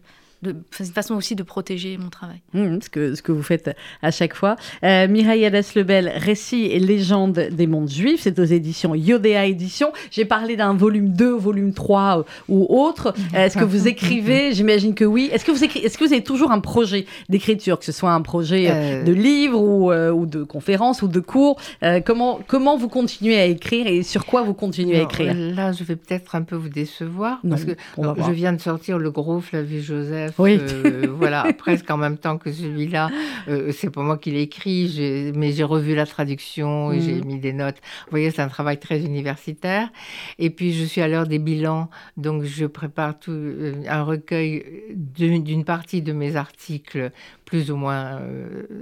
c'est 0.70 0.84
une 0.84 0.92
façon 0.92 1.14
aussi 1.14 1.34
de 1.34 1.42
protéger 1.42 1.97
mon 1.99 2.09
travail. 2.09 2.40
Mmh, 2.53 2.80
ce, 2.82 2.90
que, 2.90 3.14
ce 3.14 3.22
que 3.22 3.32
vous 3.32 3.42
faites 3.42 3.74
à 4.03 4.11
chaque 4.11 4.34
fois. 4.34 4.57
Euh, 4.82 5.09
Mireille 5.09 5.45
Hadès-Lebel, 5.45 6.12
Récits 6.16 6.66
et 6.66 6.78
légendes 6.78 7.49
des 7.51 7.66
mondes 7.66 7.88
juifs, 7.90 8.20
c'est 8.22 8.38
aux 8.38 8.45
éditions 8.45 8.95
Yodéa 8.95 9.47
Éditions. 9.47 9.92
J'ai 10.11 10.24
parlé 10.24 10.57
d'un 10.57 10.74
volume 10.74 11.11
2, 11.11 11.32
volume 11.34 11.72
3 11.72 12.18
euh, 12.18 12.22
ou 12.49 12.66
autre. 12.68 13.14
Euh, 13.34 13.47
Est-ce 13.47 13.59
que 13.59 13.64
vous 13.64 13.88
écrivez? 13.88 14.53
J'imagine 14.53 14.95
que 14.95 15.05
oui. 15.05 15.30
Est-ce 15.32 15.45
que, 15.45 15.51
vous 15.53 15.64
Est-ce 15.64 15.99
que 15.99 16.05
vous 16.05 16.12
avez 16.12 16.22
toujours 16.22 16.51
un 16.51 16.61
projet 16.61 17.07
d'écriture, 17.28 17.78
que 17.78 17.84
ce 17.84 17.92
soit 17.92 18.12
un 18.12 18.22
projet 18.22 18.66
euh, 18.70 19.03
de 19.03 19.12
livre 19.12 19.61
ou, 19.61 19.92
ou 19.92 20.26
de 20.26 20.42
conférence 20.42 21.03
ou 21.03 21.09
de 21.09 21.20
cours? 21.20 21.57
Comment, 22.05 22.40
comment 22.47 22.76
vous 22.76 22.88
continuez 22.88 23.38
à 23.38 23.47
écrire 23.47 23.86
et 23.86 24.03
sur 24.03 24.26
quoi 24.26 24.42
vous 24.42 24.55
continuez 24.55 24.99
à 24.99 25.03
écrire? 25.03 25.34
Là, 25.34 25.72
je 25.72 25.84
vais 25.84 25.97
peut-être 25.97 26.34
un 26.34 26.42
peu 26.42 26.57
vous 26.57 26.68
décevoir 26.68 27.38
Non, 27.45 27.51
parce 27.51 27.64
que 27.64 27.72
je 27.97 28.32
viens 28.32 28.53
de 28.53 28.61
sortir 28.61 28.99
le 28.99 29.11
gros 29.11 29.40
Flavie 29.40 29.82
Joseph. 29.82 30.34
Oui. 30.39 30.59
euh, 30.61 31.12
voilà, 31.14 31.53
presque 31.53 31.91
en 31.91 31.97
même 31.97 32.18
temps 32.18 32.39
que 32.39 32.51
celui-là. 32.53 33.11
Euh, 33.49 33.70
c'est 33.72 33.91
pas 33.91 34.03
moi 34.03 34.18
qui 34.18 34.30
l'ai 34.32 34.43
écrit, 34.43 35.32
mais 35.35 35.53
j'ai 35.53 35.64
revu 35.64 35.95
la 35.95 36.07
traduction 36.07 36.93
et 36.93 37.01
j'ai 37.01 37.14
Mhm. 37.14 37.24
mis 37.24 37.39
des 37.39 37.53
notes. 37.53 37.76
Vous 38.07 38.11
voyez, 38.11 38.30
c'est 38.30 38.43
un 38.43 38.49
travail 38.49 38.78
très 38.80 39.01
universitaire. 39.01 39.91
Et 40.39 40.51
puis, 40.51 40.72
je 40.72 40.85
suis 40.85 41.01
à 41.01 41.09
l'heure 41.09 41.26
des 41.26 41.39
bilans, 41.39 41.89
donc 42.16 42.43
je 42.45 42.66
prépare 42.66 43.18
tout, 43.18 43.30
euh, 43.32 43.82
un 43.89 44.03
recueil 44.03 44.64
d'une 44.95 45.64
partie 45.64 46.03
de 46.03 46.12
mes 46.12 46.37
articles 46.37 47.11
plus 47.45 47.70
ou 47.70 47.76
moins 47.76 48.20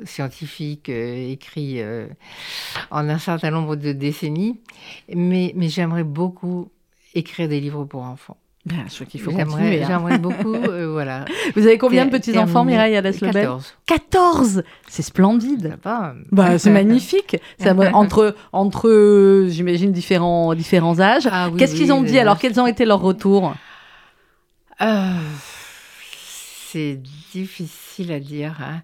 scientifiques, 0.04 0.88
écrits 0.88 1.80
en 2.90 3.08
un 3.08 3.18
certain 3.18 3.50
nombre 3.50 3.76
de 3.76 3.92
décennies. 3.92 4.60
Mais, 5.14 5.52
mais 5.56 5.68
j'aimerais 5.68 6.04
beaucoup 6.04 6.70
écrire 7.14 7.48
des 7.48 7.60
livres 7.60 7.84
pour 7.84 8.02
enfants. 8.02 8.36
Je 8.64 8.94
crois 8.94 9.06
qu'il 9.06 9.20
faut 9.20 9.32
continuer. 9.32 9.82
hein. 9.82 9.86
j'aimerais 9.88 10.18
beaucoup, 10.18 10.54
euh, 10.54 10.86
voilà. 10.92 11.24
Vous 11.56 11.66
avez 11.66 11.78
combien 11.78 12.06
de 12.06 12.10
petits-enfants. 12.10 12.64
Mireille 12.64 12.96
Hadès-Lebel 12.96 13.32
14. 13.32 13.74
14 13.86 14.62
C'est 14.88 15.02
splendide 15.02 15.76
va. 15.82 16.14
Bah, 16.30 16.58
c'est 16.58 16.70
magnifique. 16.70 17.36
Ça 17.58 17.74
entre, 17.94 18.36
entre 18.52 18.88
euh, 18.88 19.48
j'imagine, 19.48 19.90
différents, 19.90 20.54
différents 20.54 21.00
âges. 21.00 21.28
Ah 21.30 21.48
oui, 21.50 21.58
Qu'est-ce 21.58 21.72
oui, 21.72 21.80
qu'ils 21.80 21.92
ont 21.92 22.02
dit 22.02 22.18
alors? 22.20 22.38
Quels 22.38 22.60
ont 22.60 22.66
été 22.68 22.84
leurs 22.84 23.00
retours? 23.00 23.52
Euh, 24.80 25.14
c'est 26.70 27.00
difficile 27.32 28.12
à 28.12 28.20
dire. 28.20 28.56
hein. 28.60 28.82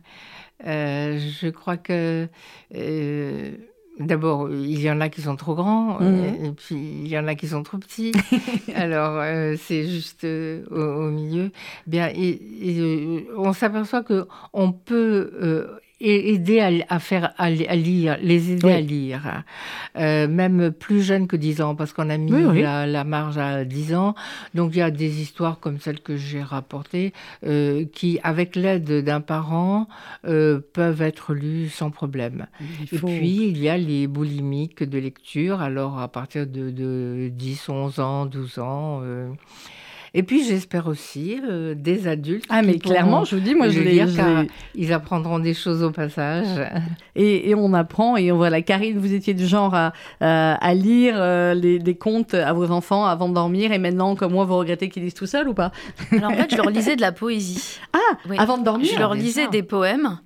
Euh, 0.67 1.21
je 1.41 1.49
crois 1.49 1.77
que 1.77 2.27
euh, 2.75 3.51
d'abord, 3.99 4.49
il 4.51 4.81
y 4.81 4.91
en 4.91 5.01
a 5.01 5.09
qui 5.09 5.23
sont 5.23 5.37
trop 5.37 5.55
grands, 5.55 5.99
Mhm. 6.01 6.07
euh, 6.43 6.49
et 6.49 6.53
puis 6.53 6.77
il 6.77 7.09
y 7.09 7.19
en 7.19 7.27
a 7.29 7.35
qui 7.35 7.49
sont 7.49 7.63
trop 7.63 7.79
petits. 7.79 8.13
Alors, 8.75 9.19
euh, 9.21 9.57
c'est 9.59 9.87
juste 9.87 10.25
euh, 10.25 10.65
au, 10.71 11.07
au 11.07 11.11
milieu. 11.11 11.51
Bien, 11.87 12.09
et, 12.15 12.41
et, 12.61 12.81
euh, 12.81 13.21
on 13.37 13.53
s'aperçoit 13.53 14.03
que 14.03 14.27
on 14.53 14.73
peut 14.73 15.31
euh, 15.43 15.67
aider 16.01 16.61
à, 16.61 16.71
à 16.89 16.99
faire 17.01 17.33
à, 17.39 17.51
li- 17.51 17.67
à 17.67 17.75
lire, 17.75 18.17
les 18.23 18.53
aider 18.53 18.67
Oui. 18.67 18.73
à 18.73 18.81
lire. 18.81 19.43
Euh, 19.97 20.29
même 20.29 20.71
plus 20.71 21.03
jeunes 21.03 21.27
que 21.27 21.37
10 21.37 21.61
ans, 21.61 21.75
parce 21.75 21.93
qu'on 21.93 22.09
a 22.11 22.17
mis 22.17 22.33
Oui, 22.33 22.45
oui. 22.45 22.63
La, 22.63 22.87
la 22.87 23.05
marge 23.05 23.37
à 23.39 23.65
10 23.65 23.95
ans. 23.95 24.15
Donc 24.55 24.71
il 24.75 24.79
y 24.79 24.83
a 24.83 24.91
des 24.91 25.21
histoires 25.21 25.59
comme 25.59 25.81
celle 25.81 26.01
que 26.01 26.17
j'ai 26.17 26.43
rapportée, 26.43 27.13
euh, 27.45 27.85
qui, 27.93 28.21
avec 28.23 28.55
l'aide 28.55 29.03
d'un 29.05 29.21
parent, 29.21 29.89
euh, 30.27 30.61
peuvent 30.73 31.03
être 31.03 31.35
lues 31.35 31.69
sans 31.69 31.91
problème. 31.91 32.47
Et 32.93 32.99
puis, 32.99 33.49
il 33.49 33.59
y 33.59 33.69
a 33.69 33.77
les 33.77 34.07
boulimiques 34.07 34.83
de 34.85 34.99
lecture, 34.99 35.61
alors 35.61 35.99
à 35.99 36.09
partir 36.09 36.47
de, 36.47 36.71
de 36.71 37.29
10, 37.33 37.69
11 37.69 38.01
ans, 38.01 38.27
12 38.27 38.59
ans. 38.61 39.03
Et 40.15 40.23
puis, 40.23 40.45
j'espère 40.45 40.87
aussi 40.87 41.39
euh, 41.49 41.75
des 41.77 42.09
adultes. 42.09 42.45
Ah, 42.49 42.63
mais 42.63 42.75
qui 42.75 42.79
clairement, 42.81 43.25
je 43.25 43.37
vous 43.37 43.43
dis, 43.43 43.55
moi, 43.55 43.69
je 43.69 43.79
le 43.79 43.85
l'ai. 43.85 43.91
lire, 43.93 44.09
je 44.09 44.17
car 44.17 44.43
l'ai- 44.43 44.49
ils 44.75 44.93
apprendront 44.93 45.39
des 45.39 45.55
choses 45.55 45.83
au 45.83 45.91
passage. 45.91 46.47
Et, 47.17 47.51
et 47.51 47.55
on 47.57 47.75
apprend, 47.75 48.17
et 48.17 48.31
on 48.31 48.37
voit 48.37 48.49
la 48.51 48.63
Karine, 48.63 48.97
vous 48.99 49.13
étiez 49.13 49.35
du 49.35 49.45
genre 49.47 49.75
à, 49.75 50.75
lire 50.75 51.15
euh, 51.17 51.53
les, 51.53 51.79
des 51.81 51.97
contes 51.97 52.35
à 52.35 52.53
vos 52.53 52.71
enfants 52.71 53.05
avant 53.07 53.29
de 53.29 53.35
dormir, 53.35 53.73
et 53.73 53.79
maintenant, 53.79 54.15
comme 54.15 54.33
moi, 54.33 54.45
vous 54.45 54.57
regrettez 54.57 54.89
qu'ils 54.89 55.03
lisent 55.03 55.15
tout 55.15 55.27
seuls 55.27 55.49
ou 55.49 55.55
pas? 55.55 55.73
Alors 56.13 56.31
en 56.31 56.35
fait, 56.35 56.51
je 56.53 56.57
leur 56.57 56.71
lisais 56.71 56.95
de 56.95 57.01
la 57.01 57.11
poésie. 57.11 57.79
Ah, 57.93 57.99
Oui. 58.31 58.37
avant 58.39 58.57
de 58.59 58.65
dormir? 58.65 58.89
Je 58.95 58.99
leur 59.01 59.15
bien 59.15 59.23
lisais 59.25 59.49
des 59.49 59.65
poèmes. 59.65 60.19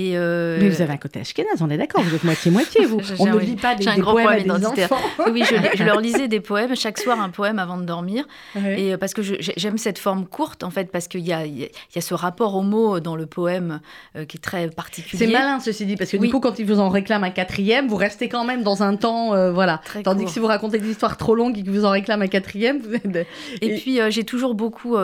Et 0.00 0.12
euh, 0.16 0.58
Mais 0.60 0.68
vous 0.68 0.80
avez 0.80 0.92
un 0.92 0.96
côté 0.96 1.18
ashkénaze, 1.18 1.60
on 1.60 1.68
est 1.70 1.76
d'accord, 1.76 2.02
vous 2.02 2.14
êtes 2.14 2.22
moitié-moitié, 2.22 2.86
vous. 2.86 3.00
On 3.18 3.26
ne 3.26 3.38
lit 3.40 3.56
pas 3.56 3.74
des, 3.74 3.84
des 3.84 4.00
poèmes 4.00 4.28
à 4.28 4.36
problème 4.36 4.58
des 4.60 4.66
enfants. 4.84 4.96
Oui, 5.32 5.42
je, 5.44 5.56
je 5.76 5.82
leur 5.82 5.98
lisais 6.00 6.28
des 6.28 6.38
poèmes, 6.38 6.76
chaque 6.76 6.98
soir 6.98 7.20
un 7.20 7.30
poème 7.30 7.58
avant 7.58 7.78
de 7.78 7.82
dormir. 7.82 8.24
Ouais. 8.54 8.80
Et 8.80 8.92
euh, 8.94 8.96
parce 8.96 9.12
que 9.12 9.22
j'aime 9.22 9.76
cette 9.76 9.98
forme 9.98 10.24
courte, 10.26 10.62
en 10.62 10.70
fait, 10.70 10.92
parce 10.92 11.08
qu'il 11.08 11.26
y 11.26 11.32
a, 11.32 11.44
y 11.46 11.68
ce 11.98 12.14
rapport 12.14 12.54
au 12.54 12.62
mot 12.62 13.00
dans 13.00 13.16
le 13.16 13.26
poème 13.26 13.80
euh, 14.14 14.24
qui 14.24 14.36
est 14.36 14.40
très 14.40 14.68
particulier. 14.68 15.18
C'est 15.26 15.32
malin, 15.32 15.58
ceci 15.58 15.84
dit, 15.84 15.96
parce 15.96 16.12
que 16.12 16.16
Oui. 16.16 16.28
du 16.28 16.32
coup, 16.32 16.38
quand 16.38 16.60
ils 16.60 16.64
vous 16.66 16.78
en 16.78 16.90
réclament 16.90 17.24
un 17.24 17.30
quatrième, 17.30 17.88
vous 17.88 17.96
restez 17.96 18.28
quand 18.28 18.44
même 18.44 18.62
dans 18.62 18.84
un 18.84 18.94
temps, 18.94 19.34
euh, 19.34 19.50
voilà. 19.50 19.80
Très 19.84 20.04
Tandis 20.04 20.18
court. 20.20 20.26
que 20.28 20.32
si 20.32 20.38
vous 20.38 20.46
racontez 20.46 20.78
des 20.78 20.90
histoires 20.90 21.16
trop 21.16 21.34
longues 21.34 21.58
et 21.58 21.62
qu'ils 21.64 21.72
vous 21.72 21.84
en 21.84 21.90
réclament 21.90 22.22
un 22.22 22.28
quatrième, 22.28 22.78
vous 22.78 22.94
êtes... 22.94 23.26
Et, 23.60 23.74
Et- 23.74 23.78
puis, 23.80 23.98
j'ai 24.10 24.22
toujours 24.22 24.54
beaucoup. 24.54 24.96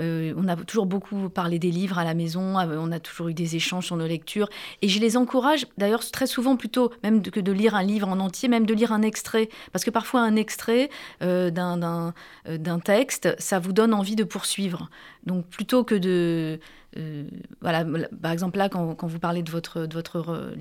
Euh, 0.00 0.34
on 0.36 0.48
a 0.48 0.56
toujours 0.56 0.86
beaucoup 0.86 1.28
parlé 1.28 1.58
des 1.58 1.70
livres 1.70 1.98
à 1.98 2.04
la 2.04 2.14
maison, 2.14 2.58
euh, 2.58 2.76
on 2.78 2.92
a 2.92 3.00
toujours 3.00 3.28
eu 3.28 3.34
des 3.34 3.56
échanges 3.56 3.86
sur 3.86 3.96
nos 3.96 4.06
lectures. 4.06 4.48
Et 4.82 4.88
je 4.88 5.00
les 5.00 5.16
encourage, 5.16 5.66
d'ailleurs, 5.78 6.08
très 6.10 6.26
souvent 6.26 6.56
plutôt, 6.56 6.92
même 7.02 7.22
que 7.22 7.40
de 7.40 7.52
lire 7.52 7.74
un 7.74 7.82
livre 7.82 8.08
en 8.08 8.20
entier, 8.20 8.48
même 8.48 8.66
de 8.66 8.74
lire 8.74 8.92
un 8.92 9.02
extrait. 9.02 9.48
Parce 9.72 9.84
que 9.84 9.90
parfois, 9.90 10.20
un 10.20 10.36
extrait 10.36 10.90
euh, 11.22 11.50
d'un- 11.50 12.12
texte, 12.84 13.34
ça 13.38 13.58
vous 13.58 13.72
donne 13.72 13.94
envie 13.94 14.16
de 14.16 14.24
poursuivre. 14.24 14.90
Donc, 15.24 15.46
plutôt 15.46 15.82
que 15.84 15.94
de. 15.94 16.60
voilà, 17.60 17.84
par 18.22 18.32
exemple, 18.32 18.58
là, 18.58 18.68
quand, 18.68 18.94
quand 18.94 19.06
vous 19.06 19.18
parlez 19.18 19.42
de 19.42 19.50
votre, 19.50 19.86
de 19.86 19.94
votre, 19.94 20.54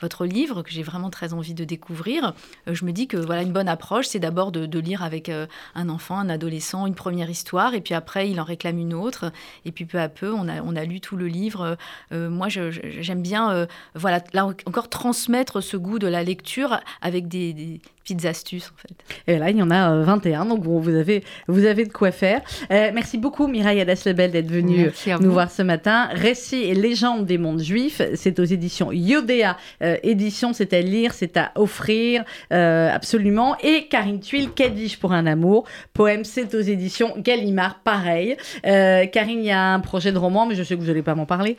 votre 0.00 0.26
livre, 0.26 0.62
que 0.62 0.70
j'ai 0.70 0.82
vraiment 0.82 1.10
très 1.10 1.32
envie 1.32 1.54
de 1.54 1.64
découvrir, 1.64 2.34
euh, 2.68 2.74
je 2.74 2.84
me 2.84 2.92
dis 2.92 3.06
que 3.06 3.16
voilà 3.16 3.42
une 3.42 3.52
bonne 3.52 3.68
approche, 3.68 4.06
c'est 4.06 4.18
d'abord 4.18 4.52
de, 4.52 4.80
lire 4.80 5.02
avec 5.02 5.28
euh, 5.28 5.46
un 5.74 5.88
enfant, 5.88 6.18
un 6.18 6.28
adolescent, 6.28 6.86
une 6.86 6.94
première 6.94 7.28
histoire, 7.28 7.74
et 7.74 7.80
puis 7.80 7.94
après, 7.94 8.30
il 8.30 8.40
en 8.40 8.44
réclame 8.44 8.78
une 8.78 8.94
autre, 8.94 9.32
et 9.64 9.72
puis 9.72 9.84
peu 9.84 9.98
à 9.98 10.08
peu, 10.08 10.32
on 10.32 10.48
a, 10.48 10.62
on 10.62 10.74
a 10.74 10.84
lu 10.84 11.00
tout 11.00 11.16
le 11.16 11.26
livre. 11.26 11.76
Euh, 12.12 12.30
moi, 12.30 12.48
j'aime 12.48 13.22
bien, 13.22 13.66
voilà, 13.94 14.22
là 14.32 14.46
encore, 14.46 14.88
transmettre 14.88 15.62
ce 15.62 15.76
goût 15.76 15.98
de 15.98 16.06
la 16.06 16.22
lecture 16.22 16.80
avec 17.02 17.28
des 17.28 17.80
petites 18.10 18.26
astuces, 18.26 18.72
en 18.74 18.78
fait. 18.80 19.32
Et 19.32 19.38
là, 19.38 19.50
il 19.50 19.56
y 19.56 19.62
en 19.62 19.70
a 19.70 19.92
euh, 19.92 20.02
21, 20.02 20.46
donc 20.46 20.62
bon, 20.62 20.78
vous, 20.78 20.94
avez, 20.94 21.24
vous 21.48 21.64
avez 21.64 21.84
de 21.84 21.92
quoi 21.92 22.10
faire. 22.10 22.40
Euh, 22.70 22.90
merci 22.92 23.18
beaucoup, 23.18 23.46
Mireille 23.46 23.80
Hadès-Lebel, 23.80 24.32
d'être 24.32 24.50
venue 24.50 24.90
nous 25.06 25.16
vous. 25.20 25.32
voir 25.32 25.50
ce 25.50 25.62
matin. 25.62 26.08
Récits 26.12 26.62
et 26.62 26.74
légendes 26.74 27.26
des 27.26 27.38
mondes 27.38 27.60
juifs, 27.60 28.02
c'est 28.14 28.38
aux 28.38 28.44
éditions 28.44 28.92
Yodéa 28.92 29.56
euh, 29.82 29.96
Édition, 30.02 30.52
c'est 30.52 30.72
à 30.72 30.80
lire, 30.80 31.12
c'est 31.12 31.36
à 31.36 31.52
offrir, 31.54 32.24
euh, 32.52 32.92
absolument. 32.92 33.56
Et 33.62 33.86
Karine 33.88 34.20
Tuile, 34.20 34.50
Kaddish 34.50 34.98
pour 34.98 35.12
un 35.12 35.26
amour, 35.26 35.64
poème, 35.92 36.24
c'est 36.24 36.54
aux 36.54 36.60
éditions 36.60 37.14
Gallimard, 37.18 37.80
pareil. 37.80 38.36
Euh, 38.66 39.06
Karine, 39.06 39.40
il 39.40 39.46
y 39.46 39.50
a 39.50 39.74
un 39.74 39.80
projet 39.80 40.12
de 40.12 40.18
roman, 40.18 40.46
mais 40.46 40.54
je 40.54 40.62
sais 40.62 40.74
que 40.74 40.80
vous 40.80 40.86
n'allez 40.86 41.02
pas 41.02 41.14
m'en 41.14 41.26
parler. 41.26 41.56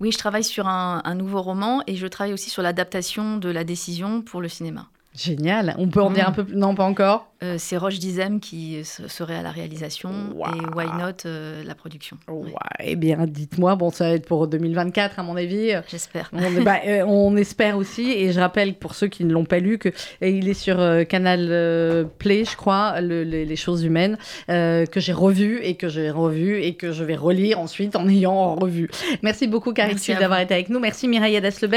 Oui, 0.00 0.10
je 0.10 0.18
travaille 0.18 0.44
sur 0.44 0.66
un, 0.66 1.02
un 1.04 1.14
nouveau 1.14 1.40
roman 1.40 1.82
et 1.86 1.96
je 1.96 2.06
travaille 2.06 2.32
aussi 2.32 2.50
sur 2.50 2.62
l'adaptation 2.62 3.36
de 3.36 3.48
la 3.48 3.64
décision 3.64 4.22
pour 4.22 4.40
le 4.40 4.48
cinéma. 4.48 4.88
Génial. 5.14 5.74
On 5.78 5.88
peut 5.88 6.02
en 6.02 6.10
dire 6.10 6.28
un 6.28 6.32
peu 6.32 6.44
plus 6.44 6.56
Non, 6.56 6.74
pas 6.74 6.84
encore. 6.84 7.28
Euh, 7.42 7.56
c'est 7.58 7.76
Roche 7.76 7.98
Dizem 7.98 8.40
qui 8.40 8.76
s- 8.78 9.02
serait 9.06 9.36
à 9.36 9.42
la 9.42 9.50
réalisation 9.50 10.10
Wow. 10.34 10.46
et 10.46 10.74
Why 10.76 10.86
Not 10.98 11.26
euh, 11.26 11.62
la 11.64 11.74
production. 11.74 12.16
Ouais, 12.28 12.52
eh 12.80 12.96
bien, 12.96 13.26
dites-moi. 13.26 13.76
Bon, 13.76 13.90
ça 13.90 14.08
va 14.08 14.14
être 14.14 14.26
pour 14.26 14.48
2024, 14.48 15.18
à 15.18 15.22
mon 15.22 15.36
avis. 15.36 15.72
J'espère. 15.88 16.30
On, 16.32 16.62
bah, 16.62 16.78
euh, 16.86 17.04
on 17.06 17.36
espère 17.36 17.76
aussi, 17.76 18.10
et 18.10 18.32
je 18.32 18.40
rappelle 18.40 18.74
pour 18.74 18.94
ceux 18.94 19.08
qui 19.08 19.24
ne 19.24 19.32
l'ont 19.32 19.44
pas 19.44 19.58
lu 19.58 19.78
que 19.78 19.90
et 20.22 20.30
il 20.30 20.48
est 20.48 20.54
sur 20.54 20.80
euh, 20.80 21.04
Canal 21.04 21.48
euh, 21.50 22.04
Play, 22.18 22.44
je 22.44 22.56
crois, 22.56 23.00
le- 23.02 23.24
les, 23.24 23.44
les 23.44 23.56
choses 23.56 23.84
humaines, 23.84 24.16
euh, 24.48 24.86
que 24.86 24.98
j'ai 25.00 25.12
revu 25.12 25.60
et 25.62 25.74
que 25.74 25.88
j'ai 25.88 26.10
revu 26.10 26.62
et 26.62 26.74
que 26.74 26.92
je 26.92 27.04
vais 27.04 27.16
relire 27.16 27.60
ensuite 27.60 27.94
en 27.94 28.08
ayant 28.08 28.54
revu. 28.54 28.88
Merci 29.22 29.48
beaucoup, 29.48 29.72
à 30.16 30.20
d'avoir 30.20 30.40
été 30.40 30.54
avec 30.54 30.70
nous. 30.70 30.80
Merci 30.80 31.08
Mireille 31.08 31.36
Adas-Lebel. 31.36 31.72